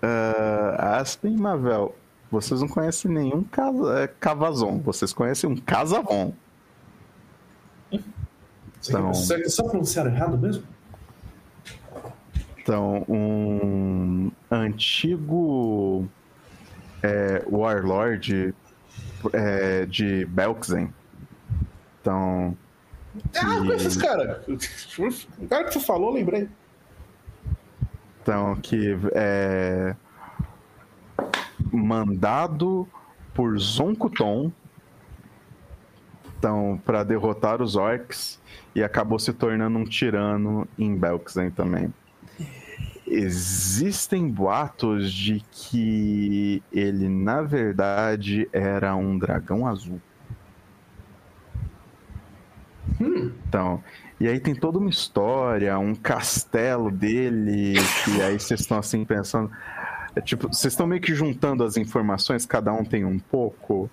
[0.00, 1.94] Ah, Aspen Mavel,
[2.30, 6.32] vocês não conhecem nenhum casa, é, Cavazon, vocês conhecem um Casavon.
[8.88, 10.64] Então- Será que só pronunciaram errado mesmo?
[12.58, 16.06] Então, um antigo
[17.02, 18.54] é, Warlord
[19.32, 20.92] é, de Belkzen.
[22.00, 22.56] Então,
[23.34, 24.46] Ah, que- com esses caras.
[25.38, 26.48] O cara que você falou, lembrei.
[28.22, 29.96] Então, que é
[31.72, 32.86] mandado
[33.34, 34.52] por Zonkuton
[36.38, 38.40] então, para derrotar os orcs
[38.74, 41.92] e acabou se tornando um tirano em Belkzen também.
[43.06, 50.00] Existem boatos de que ele, na verdade, era um dragão azul.
[53.00, 53.82] Então,
[54.20, 57.74] e aí tem toda uma história, um castelo dele,
[58.04, 59.50] que aí vocês estão assim pensando.
[60.18, 63.88] É tipo, vocês estão meio que juntando as informações, cada um tem um pouco.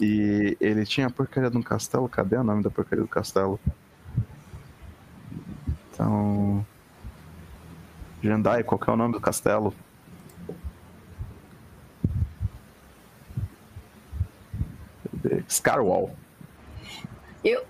[0.00, 2.08] E ele tinha a porcaria de um castelo.
[2.08, 3.58] Cadê o nome da porcaria do castelo?
[5.90, 6.64] Então.
[8.22, 9.74] Jandai, qual que é o nome do castelo?
[15.48, 16.14] Scarwall.
[17.42, 17.64] Eu,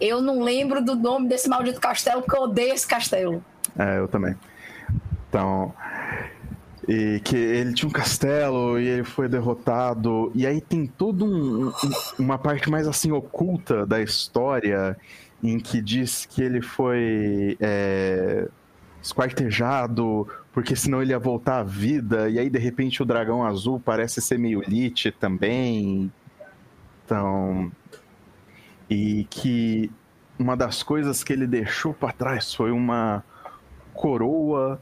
[0.00, 3.44] eu não lembro do nome desse maldito castelo, porque eu odeio esse castelo.
[3.78, 4.34] É, eu também.
[5.28, 5.74] Então.
[6.88, 10.32] E que ele tinha um castelo e ele foi derrotado.
[10.34, 11.72] E aí tem toda um, um-
[12.18, 14.96] uma parte mais assim oculta da história
[15.42, 18.48] em que diz que ele foi é,
[19.02, 22.30] esquartejado porque senão ele ia voltar à vida.
[22.30, 26.10] E aí de repente o dragão azul parece ser meio Lich também.
[27.04, 27.70] Então.
[28.88, 29.90] E que
[30.38, 33.22] uma das coisas que ele deixou para trás foi uma
[33.92, 34.80] coroa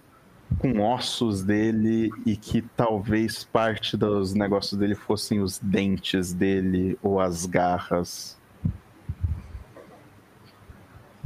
[0.58, 7.20] com ossos dele e que talvez parte dos negócios dele fossem os dentes dele ou
[7.20, 8.38] as garras.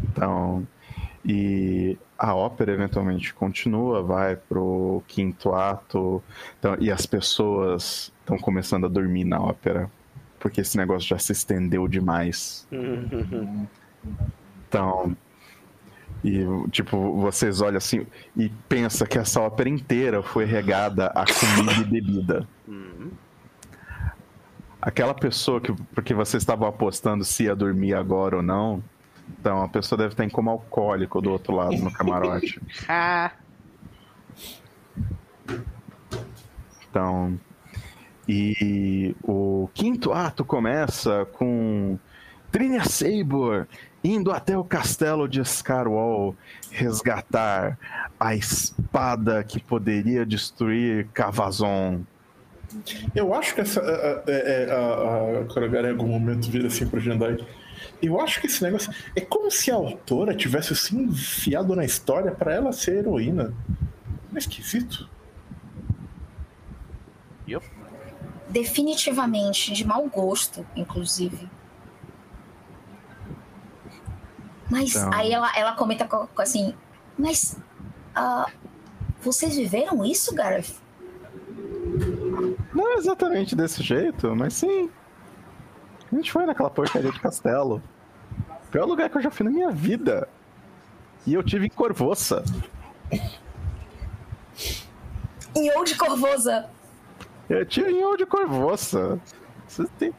[0.03, 0.67] Então,
[1.25, 6.23] e a ópera eventualmente continua, vai pro quinto ato,
[6.59, 9.91] então, e as pessoas estão começando a dormir na ópera,
[10.39, 12.67] porque esse negócio já se estendeu demais.
[14.69, 15.17] Então,
[16.23, 18.07] e tipo, vocês olham assim
[18.37, 22.49] e pensa que essa ópera inteira foi regada a comida e bebida.
[24.83, 28.83] Aquela pessoa que porque vocês estavam apostando se ia dormir agora ou não,
[29.39, 32.61] então a pessoa deve estar em coma alcoólico do outro lado no camarote.
[32.89, 33.31] Ah,
[36.89, 37.39] Então,
[38.29, 41.99] e o quinto ato começa com
[42.51, 43.67] Trinia Sabor
[44.03, 46.35] indo até o castelo de Scarwall
[46.71, 47.79] resgatar
[48.19, 52.03] a espada que poderia destruir Cavazon.
[53.15, 53.81] Eu acho que essa.
[53.81, 57.37] A, a, a, a Kuragara em algum momento vira assim pro Jandai.
[58.01, 58.93] Eu acho que esse negócio.
[59.15, 63.53] É como se a autora tivesse se enfiado na história pra ela ser heroína.
[64.31, 65.09] Não é esquisito?
[67.47, 67.65] yup.
[68.49, 71.49] Definitivamente de mau gosto, inclusive.
[74.71, 75.11] Mas Então.
[75.13, 76.75] aí ela, ela comenta co- co- assim,
[77.19, 77.59] mas
[78.15, 78.47] ah,
[79.21, 80.75] vocês viveram isso, Gareth?
[82.75, 84.89] Não é exatamente desse jeito, mas sim.
[86.11, 87.83] A gente foi naquela porcaria de castelo.
[88.71, 90.29] Pior lugar que eu já fui na minha vida.
[91.27, 92.45] E eu tive em Corvoça.
[95.55, 96.69] Em Old Corvosa.
[97.49, 99.19] Eu tive em Old Corvoça.
[99.67, 100.13] Você tem...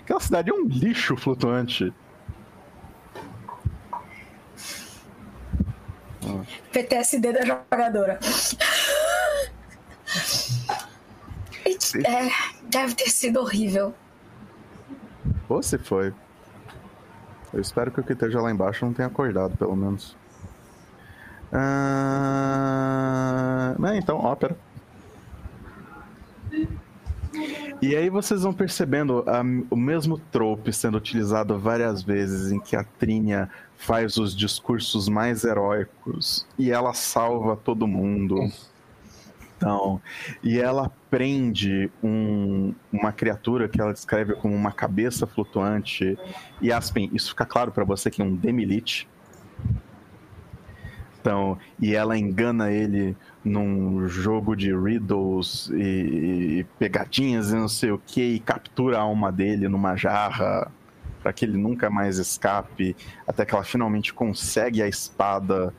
[0.00, 1.92] Aquela cidade é um lixo flutuante.
[6.72, 8.18] PTSD da jogadora.
[12.04, 12.28] É,
[12.70, 13.94] deve ter sido horrível.
[15.48, 16.12] Ou se foi.
[17.52, 20.16] Eu espero que o que esteja lá embaixo não tenha acordado, pelo menos.
[22.50, 22.88] Ah...
[23.92, 24.54] É, então, ópera.
[27.80, 32.74] E aí vocês vão percebendo a- o mesmo trope sendo utilizado várias vezes em que
[32.76, 38.36] a Trínia faz os discursos mais heróicos e ela salva todo mundo.
[39.56, 40.00] Então,
[40.42, 46.18] e ela prende um- uma criatura que ela descreve como uma cabeça flutuante.
[46.60, 49.08] E Aspen, isso fica claro pra você que é um Demilite.
[51.20, 57.90] Então, e ela engana ele num jogo de riddles e, e pegadinhas e não sei
[57.90, 60.70] o que, e captura a alma dele numa jarra
[61.22, 62.96] para que ele nunca mais escape,
[63.26, 65.74] até que ela finalmente consegue a espada,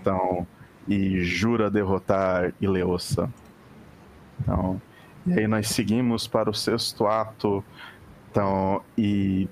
[0.00, 0.46] então,
[0.86, 3.30] e jura derrotar Ileosa.
[4.40, 4.80] Então,
[5.26, 7.64] e aí nós seguimos para o sexto ato,
[8.30, 9.48] então, e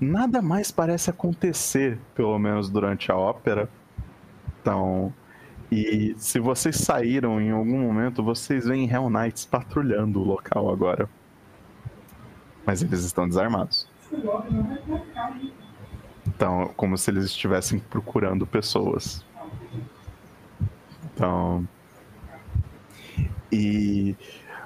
[0.00, 3.68] nada mais parece acontecer, pelo menos durante a ópera.
[4.60, 5.12] Então,
[5.70, 11.08] e se vocês saíram em algum momento, vocês veem Hell Knights patrulhando o local agora.
[12.66, 13.88] Mas eles estão desarmados.
[16.26, 19.24] Então, como se eles estivessem procurando pessoas.
[21.14, 21.66] Então.
[23.50, 24.14] E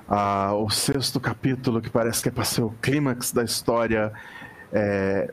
[0.09, 4.12] ah, o sexto capítulo, que parece que é para ser o clímax da história,
[4.73, 5.32] é,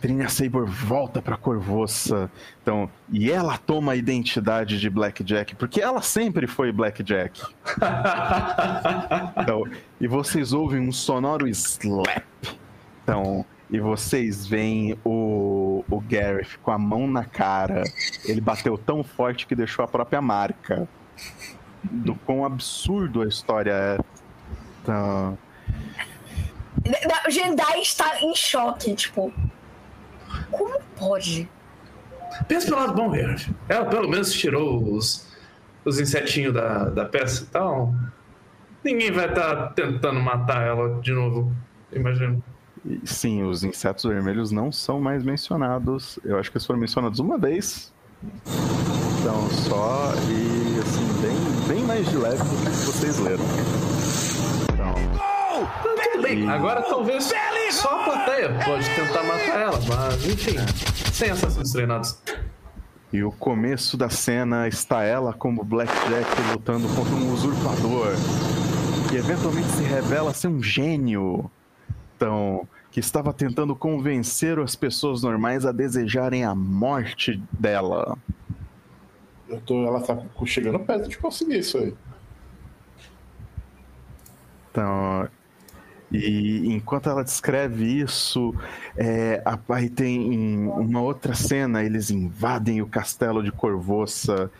[0.00, 2.30] Trinha Saber volta pra Corvoça.
[2.62, 7.42] Então, e ela toma a identidade de Blackjack, porque ela sempre foi Blackjack.
[9.42, 9.64] Então,
[10.00, 12.24] e vocês ouvem um sonoro slap.
[13.06, 17.84] Então, e vocês veem o, o Gareth com a mão na cara.
[18.24, 20.88] Ele bateu tão forte que deixou a própria marca.
[21.84, 23.98] Do quão absurdo a história é.
[24.82, 25.38] Então,
[27.28, 29.32] O Jendai está em choque, tipo.
[30.50, 31.48] Como pode?
[32.48, 33.54] Pensa pelo lado bom, Gareth.
[33.68, 35.32] Ela pelo menos tirou os,
[35.84, 37.94] os insetinhos da, da peça e tal.
[38.82, 41.54] Ninguém vai estar tentando matar ela de novo,
[41.92, 42.42] imagino.
[43.04, 46.18] Sim, os insetos vermelhos não são mais mencionados.
[46.24, 47.92] Eu acho que eles foram mencionados uma vez.
[49.20, 51.36] Então, só e assim, bem,
[51.76, 53.44] bem mais de leve do que vocês leram.
[54.72, 54.94] Então,
[55.82, 57.32] Tudo bem, agora talvez
[57.70, 60.56] só a plateia pode tentar matar ela, mas enfim,
[61.12, 62.18] sem assassinos treinados.
[63.12, 68.14] e o começo da cena está ela como Blackjack lutando contra um usurpador.
[69.08, 71.50] Que eventualmente se revela ser um gênio.
[72.16, 78.16] Então, que estava tentando convencer as pessoas normais a desejarem a morte dela.
[79.46, 81.94] Eu tô, ela tá chegando perto de conseguir isso aí.
[84.70, 85.28] Então,
[86.10, 88.54] e enquanto ela descreve isso,
[88.96, 94.50] é, aí tem em uma outra cena, eles invadem o castelo de Corvoça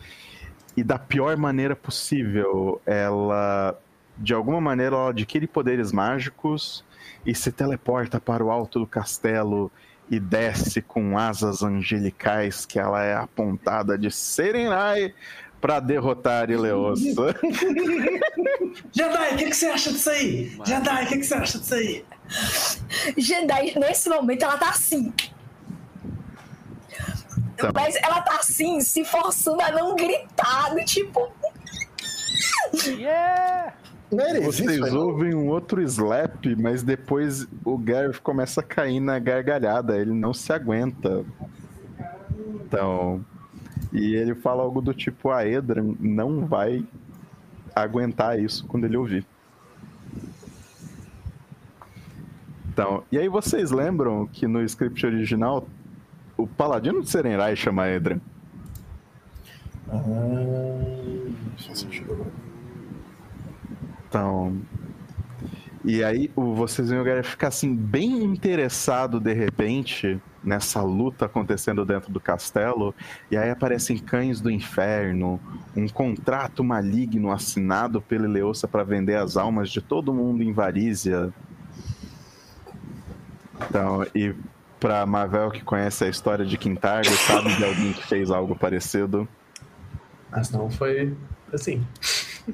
[0.75, 3.75] e da pior maneira possível, ela
[4.15, 6.85] de alguma maneira ela adquire poderes mágicos
[7.27, 9.69] e se teleporta para o alto do castelo
[10.09, 15.13] e desce com asas angelicais que ela é apontada de Serenai
[15.59, 17.03] para derrotar Ileosa.
[18.93, 20.57] Jedi, o que, que você acha disso aí?
[20.65, 22.05] Jedi, o que, que você acha disso aí?
[23.17, 25.11] Jendai, nesse momento, ela tá assim.
[27.57, 27.71] Tá.
[27.73, 31.29] Mas ela tá assim, se forçando a não gritar, do tipo.
[32.85, 33.73] Yeah!
[34.11, 35.07] Não era Vocês isso, não?
[35.07, 40.33] ouvem um outro slap, mas depois o Gareth começa a cair na gargalhada, ele não
[40.33, 41.25] se aguenta.
[42.55, 43.23] Então.
[43.91, 46.85] E ele fala algo do tipo: a Edran não vai
[47.75, 49.25] aguentar isso quando ele ouvir.
[52.69, 55.67] Então, e aí vocês lembram que no script original
[56.37, 58.19] o paladino de Serenrai chama Edran?
[59.89, 59.99] Ah,
[61.57, 62.31] faz sentido agora.
[64.07, 64.57] Então.
[65.85, 71.85] E aí vocês veem o Gareth ficar assim, bem interessado de repente nessa luta acontecendo
[71.85, 72.93] dentro do castelo.
[73.31, 75.39] E aí aparecem cães do inferno,
[75.75, 81.33] um contrato maligno assinado pela Eleosa para vender as almas de todo mundo em Varízia.
[83.69, 84.33] Então, e
[84.79, 89.27] pra Mavel que conhece a história de Quintargo, sabe de alguém que fez algo parecido.
[90.31, 91.15] Mas não foi
[91.53, 91.85] assim.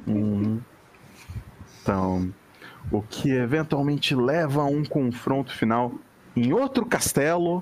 [0.07, 0.59] Uhum.
[1.83, 2.33] Então,
[2.89, 5.91] o que eventualmente leva a um confronto final
[6.35, 7.61] em outro castelo.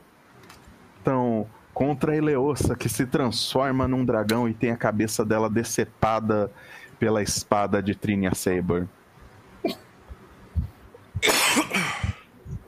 [1.01, 6.51] Então, contra a Eleossa, que se transforma num dragão e tem a cabeça dela decepada
[6.99, 8.87] pela espada de Trinia Saber.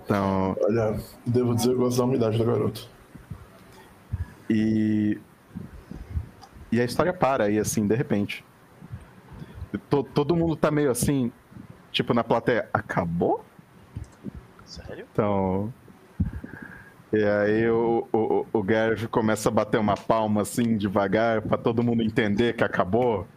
[0.04, 2.82] Então, Olha, devo dizer que eu gosto da umidade da garota.
[4.50, 5.18] E.
[6.72, 8.44] E a história para aí, assim, de repente.
[9.90, 11.32] To- todo mundo tá meio assim,
[11.94, 13.46] tipo, na plateia, acabou?
[14.66, 15.06] Sério?
[15.14, 15.72] Então.
[17.14, 21.84] E aí o, o, o Garf começa a bater uma palma assim, devagar, pra todo
[21.84, 23.28] mundo entender que acabou.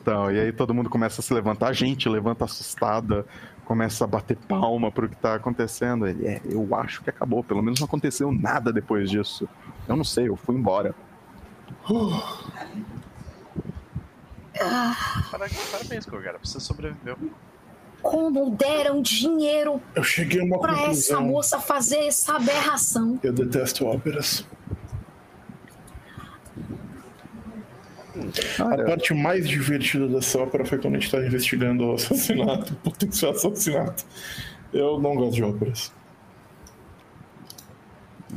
[0.00, 3.24] Então, e aí todo mundo começa a se levantar, a gente levanta assustada,
[3.64, 6.06] começa a bater palma pro que tá acontecendo.
[6.06, 9.48] Ele, é, eu acho que acabou, pelo menos não aconteceu nada depois disso.
[9.88, 10.94] Eu não sei, eu fui embora.
[15.30, 16.38] Para- Parabéns, Gorgara.
[16.42, 17.16] Você sobreviveu.
[18.02, 21.22] Como deram dinheiro Eu cheguei a uma pra essa conclusão.
[21.22, 23.18] moça fazer essa aberração?
[23.22, 24.44] Eu detesto óperas.
[28.58, 32.90] A parte mais divertida dessa ópera foi quando a gente estava investigando o assassinato, o
[32.90, 34.04] potencial assassinato.
[34.72, 35.92] Eu não gosto de óperas.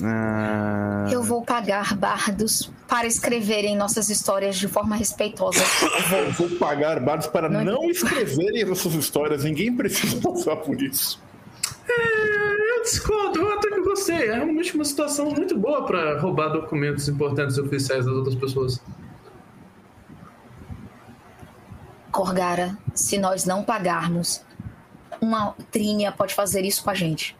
[0.04, 5.64] Ah, Eu vou pagar bardos para escreverem nossas histórias de forma respeitosa.
[6.18, 9.44] Eu vou pagar bardos para Não- não escreverem essas histórias.
[9.44, 11.22] Ninguém precisa passar por isso.
[11.88, 14.30] É, eu discordo, eu até que gostei.
[14.30, 18.82] É realmente uma situação muito boa pra roubar documentos importantes e oficiais das outras pessoas.
[22.12, 24.42] Corgara, se nós não pagarmos,
[25.20, 27.36] uma trinha pode fazer isso com a gente.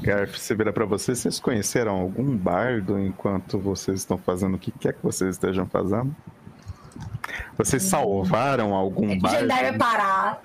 [0.00, 4.70] Garf, se vira pra vocês, vocês conheceram algum bardo enquanto vocês estão fazendo o que
[4.72, 6.14] quer que vocês estejam fazendo?
[7.56, 9.38] Vocês salvaram algum bardo?
[9.40, 10.42] Jedi vai parar.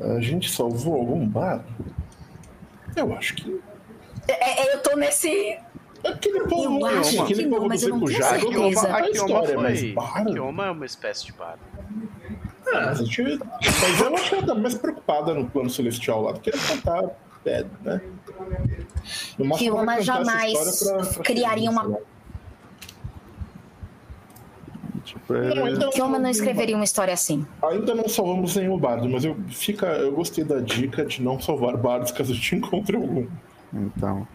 [0.00, 1.64] A gente salvou algum bardo?
[2.96, 3.60] Eu acho que.
[4.26, 5.58] É, é, eu tô nesse.
[6.02, 8.46] Aquele povo, Eu acho aquele que não, povo mas do eu não tenho certeza.
[8.48, 9.90] Kioma- A a Kioma história, mas foi.
[9.90, 10.32] A bardo?
[10.32, 11.60] Kioma é uma espécie de bardo.
[12.72, 13.22] Ah, Mas, a gente-
[13.60, 16.50] mas eu acho que ela tá mais preocupada no plano celestial lá do que
[17.82, 18.00] né?
[19.38, 21.96] No máximo, Kioma vai contar essa jamais pra- pra criaria uma- né?
[25.04, 27.46] Tipo, Não, é- então- Kioma não escreveria uma história assim.
[27.62, 31.76] Ainda não salvamos nenhum bardo, mas eu, fica, eu gostei da dica de não salvar
[31.76, 33.26] bardos caso a gente encontre algum.
[33.72, 34.26] Então,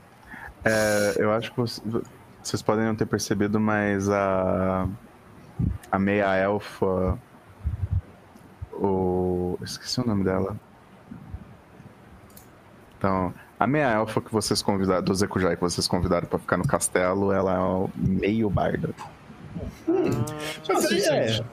[0.63, 1.81] é, eu acho que vocês,
[2.43, 4.87] vocês podem não ter percebido, mas a
[5.91, 7.17] a meia elfa,
[8.75, 10.55] o esqueci o nome dela.
[12.97, 16.65] Então, a meia elfa que vocês convidaram, do Zekujai que vocês convidaram pra ficar no
[16.67, 18.89] castelo, ela é meio barda.
[19.87, 21.45] Mas aí é.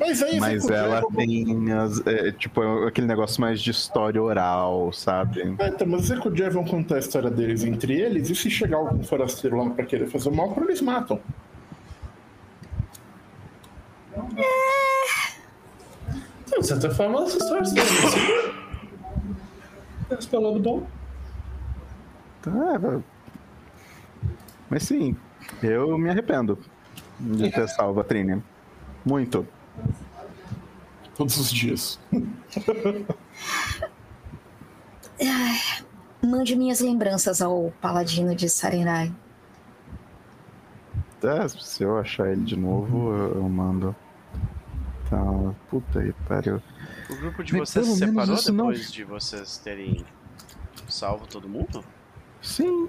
[0.00, 4.22] Mas aí Mas ela roubou- tem as- é, tipo é aquele negócio mais de história
[4.22, 5.42] oral, sabe?
[5.58, 8.78] É, então, mas os Zekujai vão contar a história deles entre eles, e se chegar
[8.78, 11.20] algum forasteiro lá pra querer fazer mal, eles matam.
[16.46, 17.90] De certa forma, essa história se deve
[20.10, 20.86] Esse pelo lado bom.
[22.42, 23.00] Tá,
[24.70, 25.16] Mas sim,
[25.62, 26.58] eu me arrependo
[27.18, 28.42] de ter salvo a Trini.
[29.04, 29.46] Muito.
[31.16, 31.98] Todos os dias.
[36.22, 39.12] Mande minhas lembranças ao paladino de Sarenai.
[41.22, 43.96] É, se eu achar ele de novo, eu mando.
[45.06, 46.60] Então, puta aí, pariu.
[47.10, 50.04] O grupo de Mas vocês se separou isso não- depois de vocês terem
[50.88, 51.84] salvo todo mundo?
[52.42, 52.88] Sim.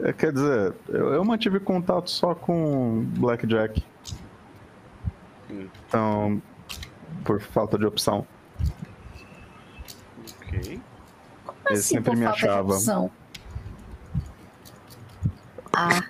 [0.00, 3.84] É, quer dizer, eu, eu mantive contato só com Blackjack.
[5.50, 5.68] Hum.
[5.88, 6.42] Então,
[7.24, 8.26] por falta de opção.
[10.42, 10.60] Ok.
[10.60, 10.82] Ele
[11.70, 12.72] Assim, sempre por me falta de achava.
[12.74, 13.10] opção.
[15.72, 16.02] Ah,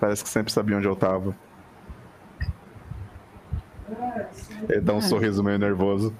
[0.00, 1.34] Parece que sempre sabia onde eu tava.
[4.68, 6.14] Ele dá um sorriso meio nervoso.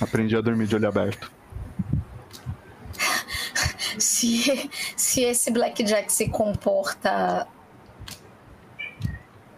[0.00, 1.30] Aprendi a dormir de olho aberto.
[3.98, 7.46] se, se esse Blackjack se comporta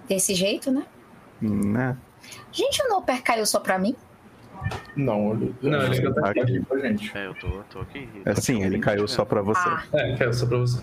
[0.08, 0.86] desse jeito, né?
[1.40, 1.96] Né?
[2.52, 3.94] Gente, o Noper caiu só pra mim?
[4.96, 5.54] Não, ele.
[5.62, 6.40] Não, ele fica Aqui.
[6.40, 7.16] aqui com a gente.
[7.16, 8.08] É, eu tô, tô aqui.
[8.24, 9.60] É sim, ele caiu só pra você.
[9.68, 10.82] Ah, É, quero só pra você.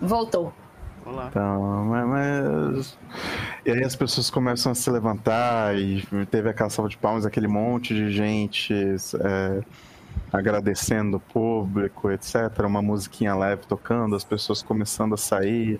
[0.00, 0.52] voltou.
[1.06, 1.26] Olá.
[1.28, 2.98] Então, mas,
[3.66, 7.46] E aí as pessoas começam a se levantar e teve aquela salva de palmas, aquele
[7.46, 9.60] monte de gente é,
[10.32, 12.58] agradecendo o público, etc.
[12.64, 15.78] Uma musiquinha leve tocando, as pessoas começando a sair.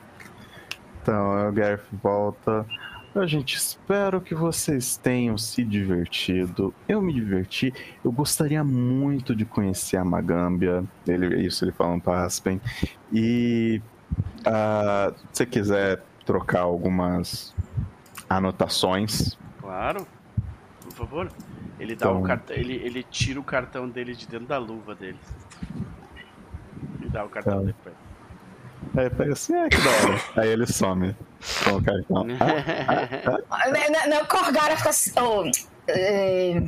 [1.01, 2.67] Então, o Gareth volta.
[3.15, 6.75] A gente espero que vocês tenham se divertido.
[6.89, 7.73] Eu me diverti.
[8.05, 10.85] Eu gostaria muito de conhecer a Magâmbia.
[11.07, 12.61] Ele, isso ele falando para Aspen.
[13.13, 13.81] E
[14.47, 17.55] ah, se você quiser trocar algumas
[18.29, 19.37] anotações.
[19.61, 20.07] Claro,
[20.83, 21.33] por favor.
[21.79, 24.95] Ele dá Então- o cartão, ele, ele tira o cartão dele de dentro da luva
[24.95, 25.19] dele.
[27.03, 27.75] E dá o cartão ele.
[28.97, 30.21] Aí pega assim, é que da hora.
[30.37, 31.17] Aí ele some
[31.65, 32.27] com o cartão.
[33.51, 35.11] Ah, Não, não, Corgara fica assim.
[35.21, 35.51] Oh,
[35.89, 36.63] é...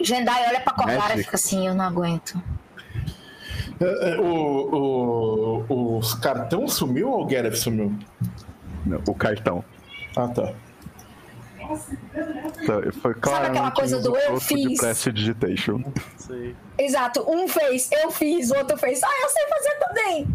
[0.00, 2.40] Jendai olha pra Corgara e fica assim: eu não aguento.
[3.80, 3.84] É,
[4.14, 7.92] é, o, o, os cartão sumiu ou o Gareth sumiu?
[8.86, 9.64] não, o cartão.
[10.16, 10.52] Ah, tá.
[12.62, 14.80] Então, foi claramente aquela coisa do eu uso de fiz?
[14.80, 15.82] prestidigitation.
[16.16, 16.56] Sei.
[16.76, 19.00] Exato, um fez, eu fiz, o outro fez.
[19.04, 20.26] Ah, eu sei fazer também.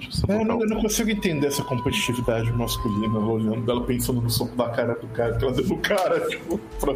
[0.00, 3.64] Eu só É, eu, não, o- eu não consigo entender essa competitividade masculina, ela olhando
[3.66, 6.94] dela pensando no soco da cara do cara, que ela deu no cara, tipo, pra...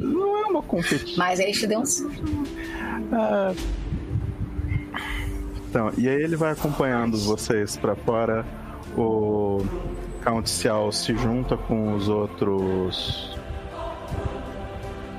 [0.00, 1.14] Não é uma competição.
[1.16, 1.84] Mas aí te deu um.
[3.12, 3.52] Ah.
[5.68, 8.44] Então, e aí ele vai acompanhando vocês pra fora.
[8.96, 9.62] O
[10.24, 13.36] Count Cial se junta com os outros.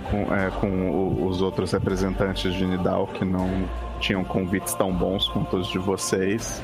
[0.10, 5.28] Com, é, com o- os outros representantes de Nidal que não tinham convites tão bons
[5.30, 6.64] quanto os de vocês.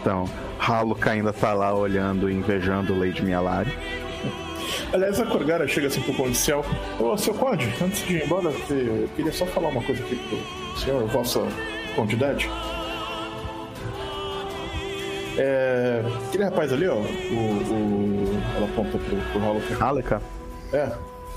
[0.00, 0.26] Então,
[0.60, 3.72] Haluka ainda tá lá olhando e invejando Lady Mialari.
[4.92, 6.64] Aliás, a Corgara chega assim pro Condicial.
[7.00, 10.78] Ô, seu Conde, antes de ir embora, eu queria só falar uma coisa aqui pro
[10.80, 11.40] senhor, vossa
[11.94, 12.48] quantidade.
[15.38, 19.84] É, aquele rapaz ali, ó, o, o- ela aponta pro, pro Haluka.
[19.84, 20.22] Haluka?
[20.72, 20.90] É.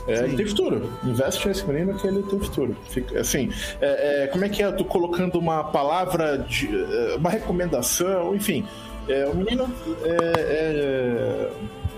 [0.08, 0.90] É, ele tem futuro.
[1.04, 2.76] Investe nesse menino que ele tem futuro.
[2.90, 3.52] Fica, assim,
[3.82, 4.68] é, é, como é que é?
[4.68, 8.66] Eu tô colocando uma palavra, de, é, uma recomendação, enfim.
[9.08, 9.70] É, o menino,
[10.04, 11.50] é, é,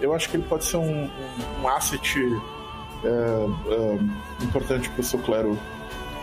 [0.01, 1.09] eu acho que ele pode ser um, um,
[1.61, 2.19] um asset
[3.03, 5.57] é, é, importante pro seu clero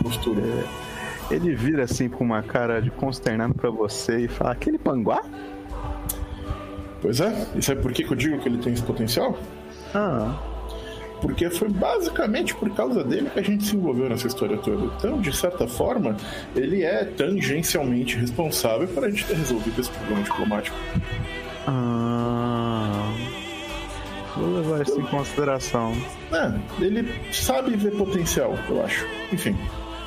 [0.03, 0.41] no futuro.
[1.31, 5.23] Ele vira assim com uma cara de consternado pra você e fala: aquele panguá?
[7.01, 9.37] Pois é, e sabe por que, que eu digo que ele tem esse potencial?
[9.93, 10.37] Ah.
[11.21, 14.85] Porque foi basicamente por causa dele que a gente se envolveu nessa história toda.
[14.97, 16.15] Então, de certa forma,
[16.55, 20.77] ele é tangencialmente responsável por a gente ter resolvido esse problema diplomático.
[21.67, 23.38] Ah.
[24.39, 25.93] Vou levar isso em consideração.
[26.31, 29.05] É, ele sabe ver potencial, eu acho.
[29.33, 29.57] Enfim.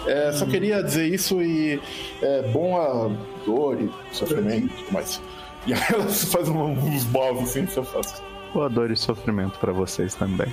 [0.07, 1.81] é, só queria dizer isso e
[2.23, 3.11] é bom a
[3.45, 5.21] dor e sofrimento e tudo mais.
[5.67, 8.23] E aí ela faz um- uns bovos assim, você faz.
[8.53, 10.53] Boa dor e sofrimento pra vocês também.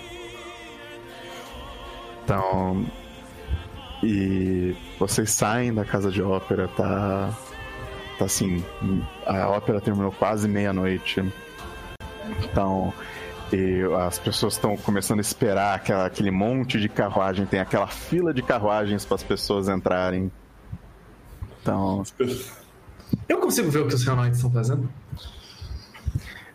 [2.23, 2.85] Então.
[4.03, 7.29] E vocês saem da casa de ópera, tá.
[8.17, 8.63] Tá assim.
[9.25, 11.23] A ópera terminou quase meia-noite.
[12.43, 12.93] Então.
[13.51, 18.31] E as pessoas estão começando a esperar aquela, aquele monte de carruagem, tem aquela fila
[18.33, 20.31] de carruagens para as pessoas entrarem.
[21.61, 22.03] Então,
[23.27, 24.89] Eu consigo ver o que os Reanoides estão fazendo?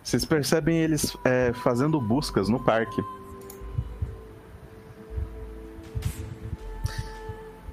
[0.02, 3.02] vocês percebem eles é, fazendo buscas no parque.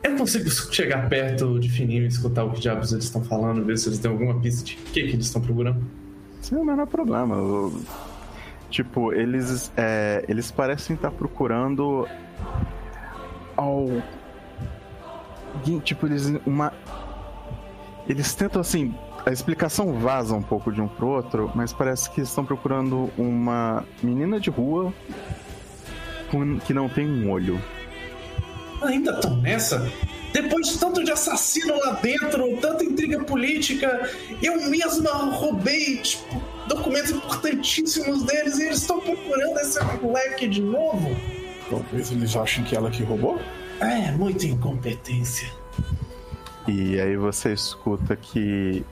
[0.03, 3.77] Eu consigo chegar perto de fininho e escutar o que diabos eles estão falando, ver
[3.77, 5.83] se eles têm alguma pista de o que, que eles estão procurando.
[6.41, 7.35] Sem o menor problema.
[7.37, 7.79] O-
[8.71, 12.07] Tipo, eles, é, eles parecem estar procurando
[13.55, 13.87] ao.
[15.83, 16.27] Tipo, eles.
[16.45, 16.73] Uma.
[18.07, 18.95] Eles tentam assim.
[19.25, 23.85] A explicação vaza um pouco de um pro outro, mas parece que estão procurando uma
[24.01, 24.91] menina de rua
[26.31, 27.61] com- que não tem um olho.
[28.81, 29.87] Ainda estão nessa?
[30.33, 34.09] Depois de tanto de assassino lá dentro, tanta intriga política,
[34.41, 36.41] eu mesma roubei tipo,
[36.73, 41.09] documentos importantíssimos deles e eles estão procurando esse moleque de novo?
[41.69, 43.39] Talvez eles achem que ela que roubou?
[43.79, 45.51] É, muita incompetência.
[46.67, 48.85] E aí você escuta que,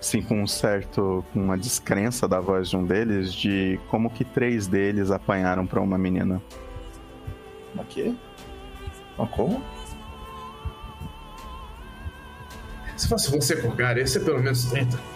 [0.00, 4.24] assim, com um certo, com uma descrença da voz de um deles, de como que
[4.24, 6.40] três deles apanharam pra uma menina.
[7.74, 8.14] Mas quê?
[9.18, 9.62] Mas como?
[12.96, 15.15] Se fosse você, Corgar, ia ser pelo menos 30.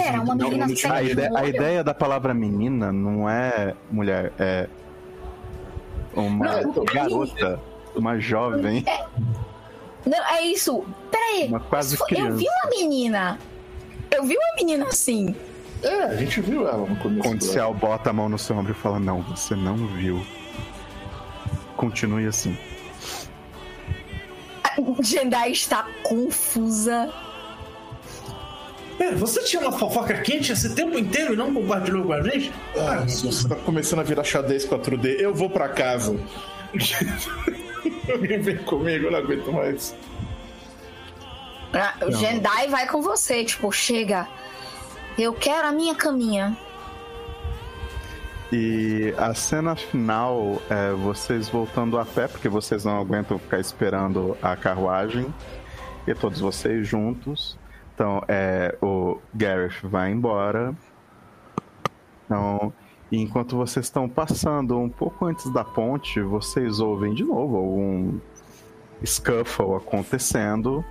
[0.00, 3.28] Era uma menina não tinha- A, Tem ide- um a ideia da palavra menina não
[3.28, 4.68] é mulher, é
[6.14, 7.60] uma Não, garota,
[7.94, 8.84] uma jovem,
[10.06, 10.84] Não, é isso.
[11.10, 11.48] Peraí.
[11.48, 12.44] uma quase foi- Eu vi criança.
[12.64, 13.38] uma menina.
[14.10, 15.34] Eu vi uma menina assim.
[15.82, 17.28] É, a gente viu ela no começo.
[17.28, 20.24] Quando bota a mão no seu ombro e fala: Não, você não viu.
[21.76, 22.56] Continue assim.
[24.64, 27.12] A Jendai está confusa.
[28.98, 32.52] Pera, você tinha uma fofoca quente esse tempo inteiro e não compartilhou com a gente?
[32.76, 35.20] Ah, você tá começando a virar xadrez 4D.
[35.20, 36.18] Eu vou pra casa.
[38.12, 39.94] Alguém vem comigo, eu não aguento mais.
[41.72, 44.26] Ah, O Jendai vai com você, tipo, chega.
[45.18, 46.56] Eu quero a minha caminha.
[48.50, 54.36] E a cena final é vocês voltando a pé, porque vocês não aguentam ficar esperando
[54.40, 55.26] a carruagem.
[56.06, 57.57] E todos vocês juntos.
[57.98, 60.72] Então, é, o Gareth vai embora.
[62.24, 62.72] Então,
[63.10, 68.20] enquanto vocês estão passando um pouco antes da ponte, vocês ouvem de novo algum
[69.04, 70.84] scuffle acontecendo.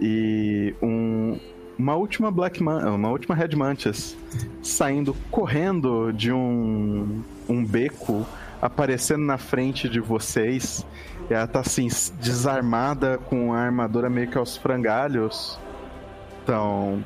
[0.00, 1.38] E um,
[1.78, 4.16] uma última Black Man, uma última Red Mantis
[4.60, 8.26] saindo correndo de um, um beco,
[8.60, 10.84] aparecendo na frente de vocês.
[11.30, 11.86] Ela tá assim,
[12.20, 15.56] desarmada com a armadura meio que aos frangalhos.
[16.50, 17.00] Então,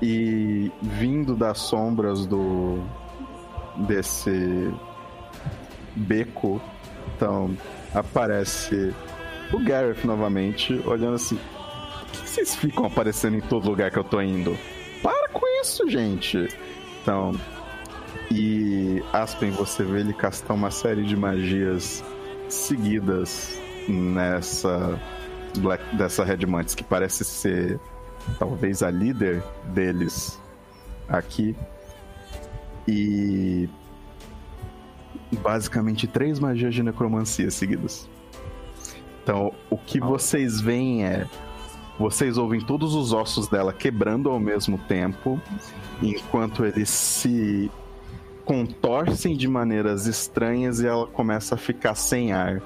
[0.00, 2.80] e vindo das sombras do
[3.88, 4.72] desse
[5.96, 6.62] beco,
[7.16, 7.56] então
[7.92, 8.94] aparece
[9.52, 14.04] o Gareth novamente, olhando assim: por que vocês ficam aparecendo em todo lugar que eu
[14.04, 14.56] tô indo?
[15.02, 16.46] Para com isso, gente!
[17.02, 17.32] Então,
[18.30, 22.04] e Aspen, você vê ele castar uma série de magias
[22.48, 24.96] seguidas nessa
[25.56, 27.80] Black, dessa Red Mantis, que parece ser
[28.38, 29.42] talvez a líder
[29.72, 30.40] deles
[31.08, 31.56] aqui.
[32.86, 33.68] E
[35.42, 38.08] basicamente três magias de necromancia seguidas.
[39.22, 41.26] Então, o que vocês veem é
[41.98, 45.40] vocês ouvem todos os ossos dela quebrando ao mesmo tempo,
[46.00, 47.70] enquanto eles se
[48.44, 52.62] contorcem de maneiras estranhas e ela começa a ficar sem ar.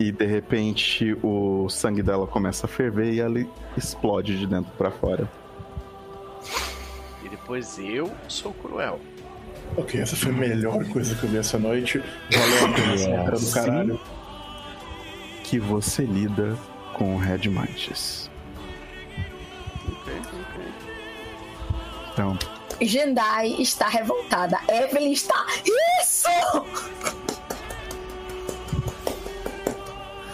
[0.00, 3.38] E de repente o sangue dela começa a ferver e ela
[3.76, 5.30] explode de dentro pra fora.
[7.22, 8.98] E depois eu sou cruel.
[9.76, 12.02] Ok, essa foi a melhor coisa que eu vi essa noite.
[12.32, 14.00] Valeu a pena, do caralho.
[15.44, 16.56] que você lida
[16.94, 18.30] com o Red Mantis.
[19.86, 20.64] Ok, ok.
[22.12, 22.38] Então,
[22.80, 24.58] Jendai está revoltada.
[24.66, 25.46] Evelyn está.
[26.00, 27.29] Isso!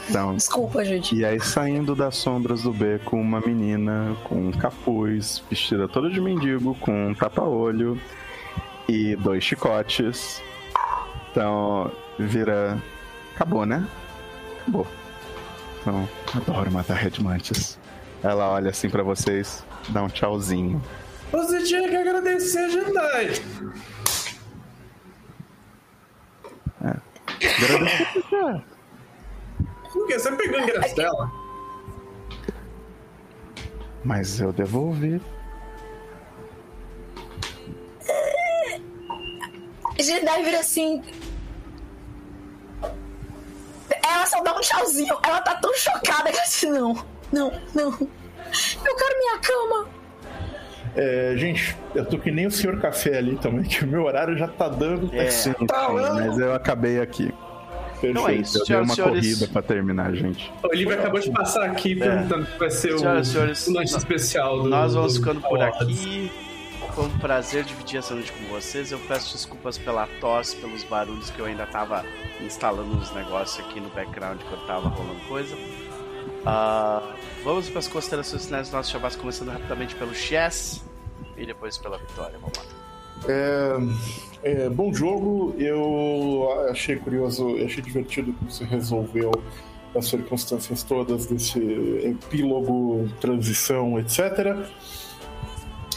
[0.09, 1.15] Então Desculpa, gente.
[1.15, 6.21] E aí, saindo das sombras do beco, uma menina com um capuz, vestida toda de
[6.21, 8.01] mendigo, com um tapa-olho
[8.89, 10.43] e dois chicotes.
[11.31, 12.81] Então, vira.
[13.35, 13.87] Acabou, né?
[14.63, 14.87] Acabou.
[15.81, 17.79] Então, adoro matar Red Mantis.
[18.23, 20.83] Ela olha assim pra vocês, dá um tchauzinho.
[21.31, 23.33] Você tinha que agradecer a Jendai.
[27.41, 28.76] Agradeço.
[29.97, 30.19] Por quê?
[30.19, 31.33] Você pegou o ingresso dela?
[34.05, 35.21] Mas eu devolvi.
[39.99, 41.03] Jendai vira assim.
[44.05, 45.19] Ela só dá um tchauzinho.
[45.25, 46.95] Ela tá tão chocada que ela assim, não,
[47.33, 47.91] não, não.
[47.91, 49.89] Eu quero minha cama.
[50.95, 54.37] É, gente, eu tô que nem o senhor café ali também, que o meu horário
[54.37, 55.11] já tá dando.
[55.17, 55.31] É.
[55.31, 56.21] Sim, sim, Falando.
[56.21, 57.33] mas eu acabei aqui.
[58.11, 59.27] Então é isso, Eu dei senhoras uma e senhores.
[59.27, 60.53] corrida pra terminar, gente.
[60.63, 63.73] O Olivia acabou de passar aqui perguntando que vai ser o, Senhoras e senhores, o
[63.73, 64.69] lanche nós- especial do.
[64.69, 66.31] Nós vamos do ficando por aqui.
[66.95, 68.91] Foi um prazer dividir essa noite com vocês.
[68.91, 72.03] Eu peço desculpas pela tosse, pelos barulhos que eu ainda tava
[72.41, 75.55] instalando uns negócios aqui no background quando tava rolando coisa.
[76.45, 77.03] Ah,
[77.45, 80.83] vamos para as considerações finais do nosso Shabbat, começando rapidamente pelo Chess
[81.37, 82.39] e depois pela Vitória.
[82.41, 82.65] Vamos lá.
[83.29, 83.77] É,
[84.47, 89.33] é, bom jogo, eu achei curioso, achei divertido que você resolveu
[89.93, 91.59] as circunstâncias todas desse
[92.05, 94.57] epílogo, transição, etc.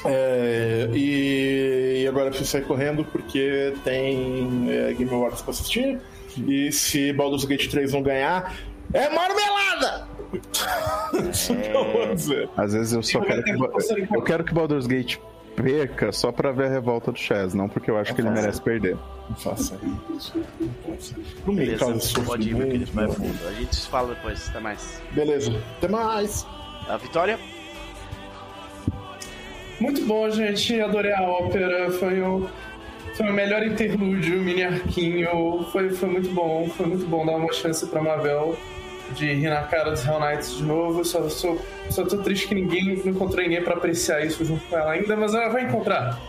[0.04, 6.00] É, e, e agora eu preciso sair correndo porque tem é, Game Awards pra assistir.
[6.48, 8.56] E se Baldur's Gate 3 não ganhar,
[8.94, 10.08] é marmelada!
[11.30, 12.50] Isso que eu vou dizer.
[12.58, 13.52] Às vezes eu só quero que,
[14.16, 15.18] eu quero que Baldur's Gate
[15.62, 18.62] perca só pra ver a revolta do Chaz, não porque eu acho que ele merece
[18.62, 18.98] perder.
[19.30, 19.80] Não faça
[20.16, 20.34] isso.
[20.36, 21.16] Não faça.
[21.46, 23.48] Não me pode ir, meu querido, vai fundo.
[23.48, 24.50] A gente se fala depois.
[24.50, 25.02] Até mais.
[25.12, 26.46] Beleza, até mais!
[26.88, 27.40] A Vitória?
[29.80, 30.80] Muito bom, gente.
[30.82, 31.92] Adorei a ópera.
[31.92, 32.50] Foi o,
[33.16, 35.66] foi o melhor interlúdio, mini arquinho.
[35.72, 36.68] Foi, foi muito bom.
[36.70, 38.58] Foi muito bom dar uma chance pra Mavel
[39.14, 41.04] de rir na cara dos Hell Knights de novo.
[41.04, 41.56] Só, só,
[41.90, 45.16] só tô triste que ninguém não encontrou ninguém pra apreciar isso junto com ela ainda,
[45.16, 46.20] mas ela vai encontrar.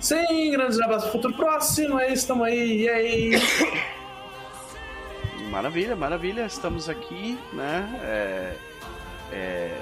[0.00, 1.98] Sim, grandes abraços pro futuro próximo.
[1.98, 2.82] É isso, tamo aí.
[2.82, 3.32] E aí?
[5.50, 6.44] Maravilha, maravilha.
[6.44, 7.88] Estamos aqui, né?
[8.02, 8.52] É,
[9.32, 9.78] é,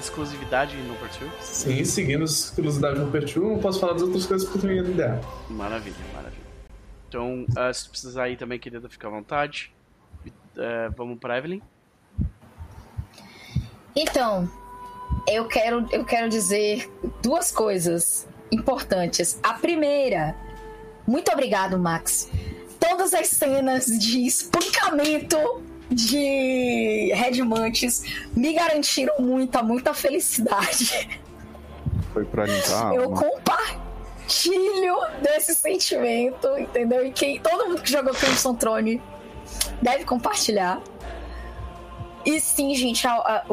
[0.00, 1.30] exclusividade no Pertu?
[1.40, 5.20] Sim, seguindo exclusividade no Pertu, não posso falar das outras coisas porque eu tenho ideia.
[5.48, 6.42] Maravilha, maravilha.
[7.08, 9.72] Então, uh, se precisar aí também, querida, fica à vontade.
[10.56, 11.60] Uh, vamos para Evelyn.
[13.94, 14.50] Então,
[15.28, 16.90] eu quero, eu quero dizer
[17.22, 19.38] duas coisas importantes.
[19.42, 20.34] A primeira,
[21.06, 22.30] muito obrigado, Max.
[22.78, 25.36] Todas as cenas de espancamento
[25.90, 28.02] de Red Mantis
[28.34, 31.20] me garantiram muita, muita felicidade.
[32.12, 32.94] Foi pra limpar.
[32.94, 37.06] Eu compartilho desse sentimento, entendeu?
[37.06, 39.02] E quem, todo mundo que jogou Crimson Throne
[39.80, 40.80] deve compartilhar.
[42.24, 43.44] E sim, gente, a, a,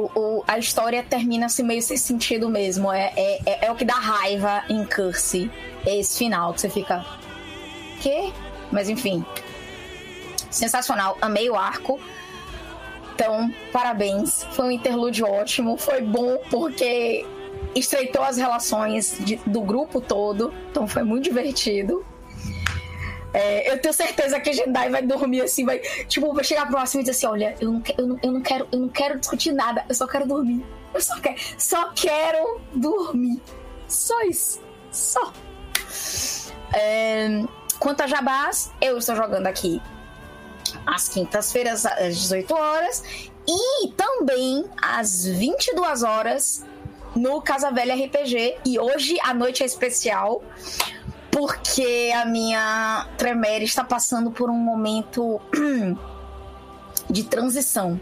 [0.48, 2.92] a, história termina assim meio sem sentido mesmo.
[2.92, 5.52] É, é, é, é o que dá raiva em Curse.
[5.86, 7.03] É esse final que você fica.
[8.00, 8.32] Quê?
[8.72, 9.26] Mas enfim.
[10.52, 11.18] Sensacional.
[11.19, 12.00] Amei o arco.
[13.16, 14.45] Então, parabéns.
[14.52, 15.76] Foi um interlúdio ótimo.
[15.76, 17.26] Foi bom porque
[17.76, 20.53] estreitou as relações de, do grupo todo.
[20.69, 22.06] Então foi muito divertido.
[23.33, 27.01] É, eu tenho certeza que a Jendai vai dormir assim, vai, tipo, vai chegar próximo
[27.01, 29.51] e dizer assim, olha, eu não, eu, não, eu não quero, eu não quero discutir
[29.51, 30.66] nada, eu só quero dormir.
[30.93, 33.40] Eu só quero, só quero dormir.
[33.88, 34.59] Só isso.
[34.91, 35.32] Só.
[36.74, 37.43] É,
[37.80, 39.82] quanto a Jabás, eu estou jogando aqui
[40.85, 43.03] às quintas-feiras, às 18 horas,
[43.48, 46.66] e também às 22 horas
[47.16, 48.58] no Casa Velha RPG.
[48.66, 50.43] E hoje a noite é especial
[51.32, 55.40] porque a minha Tremere está passando por um momento
[57.09, 57.99] de transição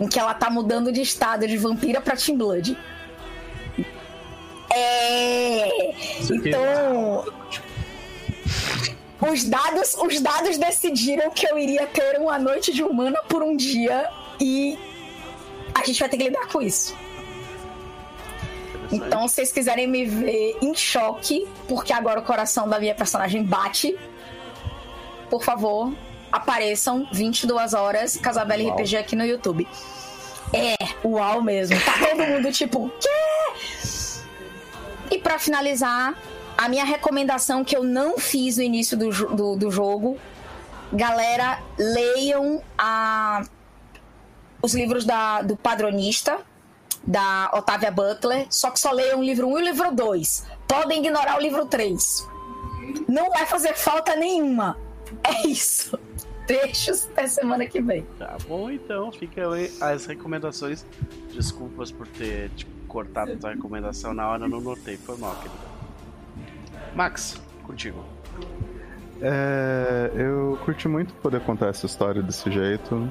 [0.00, 2.76] em que ela tá mudando de estado de vampira para Team Blood.
[4.72, 5.92] É.
[6.30, 7.24] Então.
[9.20, 13.54] Os dados, os dados decidiram que eu iria ter uma noite de humana por um
[13.54, 14.08] dia
[14.40, 14.78] e
[15.74, 16.96] a gente vai ter que lidar com isso.
[18.92, 23.42] Então, se vocês quiserem me ver em choque, porque agora o coração da minha personagem
[23.42, 23.96] bate,
[25.28, 25.92] por favor,
[26.32, 28.74] apareçam 22 horas Casabella Uau.
[28.74, 29.66] RPG aqui no YouTube.
[30.52, 31.78] É, uau mesmo.
[31.80, 33.08] Tá todo mundo tipo, quê?
[35.10, 36.14] E pra finalizar,
[36.56, 40.18] a minha recomendação que eu não fiz no início do, do, do jogo,
[40.92, 43.44] galera, leiam a,
[44.62, 46.38] os livros da, do Padronista,
[47.06, 50.46] da Otávia Butler, só que só leiam o livro 1 e o livro 2.
[50.68, 52.28] Podem ignorar o livro 3.
[53.08, 54.76] Não vai fazer falta nenhuma.
[55.24, 55.98] É isso.
[56.46, 58.06] Trechos até semana que vem.
[58.18, 59.12] Tá bom, então.
[59.12, 60.84] Fica aí as recomendações.
[61.32, 64.96] Desculpas por ter tipo, cortado a tua recomendação na hora, eu não notei.
[64.96, 65.70] Foi mal, querida.
[66.94, 68.04] Max, contigo.
[69.22, 73.10] É, eu curti muito poder contar essa história desse jeito.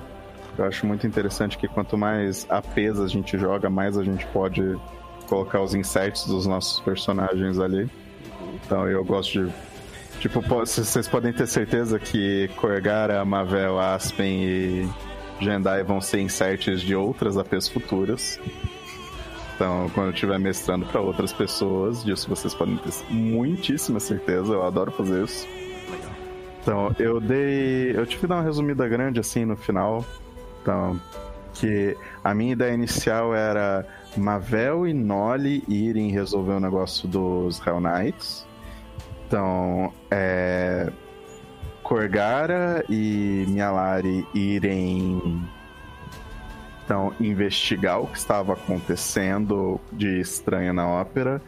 [0.59, 4.77] Eu acho muito interessante que quanto mais APs a gente joga, mais a gente pode
[5.25, 7.89] colocar os insights dos nossos personagens ali.
[8.55, 9.53] Então eu gosto de.
[10.19, 14.89] Tipo, vocês podem ter certeza que Korgara, Mavel, Aspen e
[15.39, 18.37] Jendai vão ser insights de outras APs futuras.
[19.55, 24.51] Então, quando eu estiver mestrando para outras pessoas, disso vocês podem ter muitíssima certeza.
[24.51, 25.47] Eu adoro fazer isso.
[26.61, 27.91] Então, eu dei.
[27.95, 30.03] Eu tive que dar uma resumida grande assim no final.
[30.61, 30.99] Então,
[31.53, 37.79] que a minha ideia inicial era Mavel e Nolly irem resolver o negócio dos Hell
[37.79, 38.45] Knights.
[39.27, 40.91] Então, é.
[41.83, 45.41] Korgara e Mialari irem.
[46.85, 51.41] Então, investigar o que estava acontecendo de estranho na ópera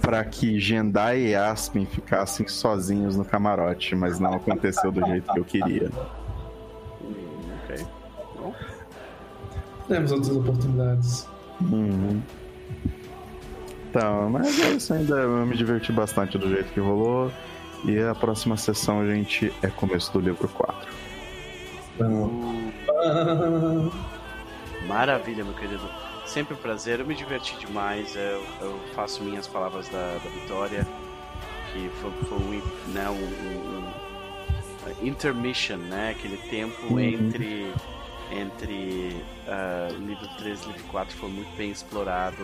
[0.00, 5.38] para que Jendai e Aspen ficassem sozinhos no camarote, mas não aconteceu do jeito que
[5.38, 5.90] eu queria.
[9.88, 11.26] Temos outras oportunidades.
[11.60, 12.20] Uhum.
[13.90, 15.14] Então, mas é isso ainda.
[15.16, 17.32] Eu me diverti bastante do jeito que rolou.
[17.84, 20.88] E a próxima sessão, gente, é começo do livro 4.
[21.94, 22.72] Então,
[24.86, 25.88] Maravilha, meu querido.
[26.26, 28.14] Sempre um prazer, eu me diverti demais.
[28.14, 30.86] Eu, eu faço minhas palavras da, da vitória,
[31.72, 33.78] que foi, foi um, né, um, um-
[35.02, 36.10] um intermission, né?
[36.10, 37.00] Aquele tempo Uhum.
[37.00, 37.72] entre
[38.30, 42.36] entre ah, livro 3 e livro 4 foi muito bem explorado.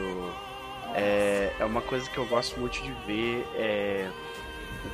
[0.94, 3.46] É, é uma coisa que eu gosto muito de ver.
[3.54, 4.10] É,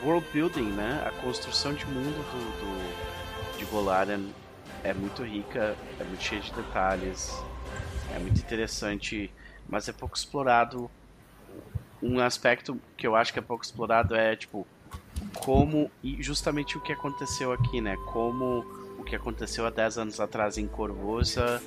[0.03, 1.03] o world building, né?
[1.05, 4.29] A construção de mundo do, do- de Golarion
[4.85, 7.31] é muito rica, é muito cheia de detalhes,
[8.15, 9.31] é muito interessante,
[9.69, 10.89] mas é pouco explorado.
[12.03, 14.67] Um aspecto que eu acho que é pouco explorado é tipo
[15.45, 17.95] como e justamente o que aconteceu aqui, né?
[18.13, 18.80] Como o
[19.11, 21.61] que aconteceu há 10 anos atrás em Corvosa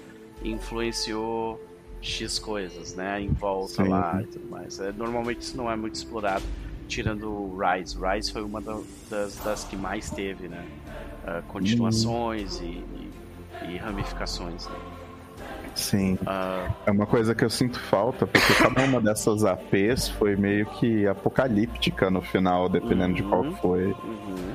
[0.43, 1.61] influenciou
[2.01, 3.21] X coisas, né?
[3.21, 3.89] Em volta Sim.
[3.89, 4.79] lá e tudo mais.
[4.79, 6.43] É, normalmente isso não é muito explorado,
[6.87, 7.97] tirando o Rise.
[7.99, 10.63] Rise foi uma da- das, das que mais teve, né?
[11.25, 13.11] Ah, continuações e, e-
[13.69, 14.67] e ramificações.
[14.67, 14.75] Né?
[15.75, 16.17] Sim.
[16.25, 20.65] Ah, É uma coisa que eu sinto falta, porque cada uma dessas APs foi meio
[20.65, 23.55] que apocalíptica no final, dependendo de qual Uhum.
[23.55, 23.83] foi.
[23.85, 24.53] uhum.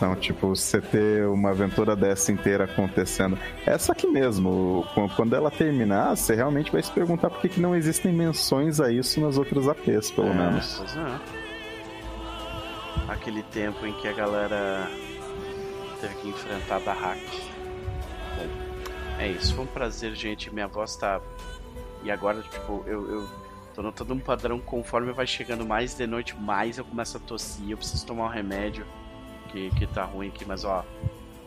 [0.00, 0.04] É.
[0.04, 3.36] Então, tipo, você ter uma aventura dessa inteira acontecendo.
[3.66, 7.60] Essa aqui mesmo, qu- quando ela terminar, você realmente vai se perguntar por que, que
[7.60, 10.76] não existem menções a isso nas outras APs, pelo É, menos.
[10.78, 11.18] Pois é.
[13.08, 14.88] Aquele tempo em que a galera
[16.00, 17.18] teve que enfrentar da hack.
[18.36, 18.46] Bom,
[19.18, 19.54] é isso.
[19.54, 20.52] Foi um prazer, gente.
[20.52, 21.20] Minha voz tá.
[22.04, 23.28] E agora, tipo, eu, eu
[23.74, 27.70] tô notando um padrão conforme vai chegando mais de noite, mais eu começo a tossir.
[27.70, 28.84] Eu preciso tomar um remédio
[29.48, 30.84] que, que tá ruim aqui, mas ó.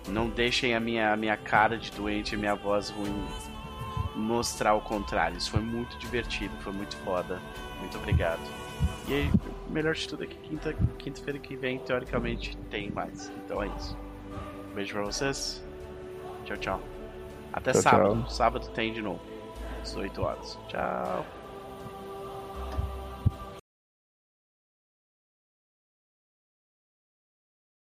[0.07, 3.13] Não deixem a minha, a minha cara de doente e a minha voz ruim
[4.15, 5.38] mostrar o contrário.
[5.38, 7.39] Isso foi muito divertido, foi muito foda.
[7.80, 8.39] Muito obrigado.
[9.07, 9.31] E aí,
[9.69, 13.31] melhor de tudo é que quinta, quinta-feira que vem, teoricamente, tem mais.
[13.45, 13.97] Então é isso.
[14.73, 15.63] Beijo pra vocês.
[16.45, 16.81] Tchau, tchau.
[17.53, 18.21] Até Tchau, sábado.
[18.21, 18.30] tchau.
[18.30, 19.19] Sábado tem de novo.
[19.81, 20.57] Às 8 horas.
[20.67, 21.25] Tchau.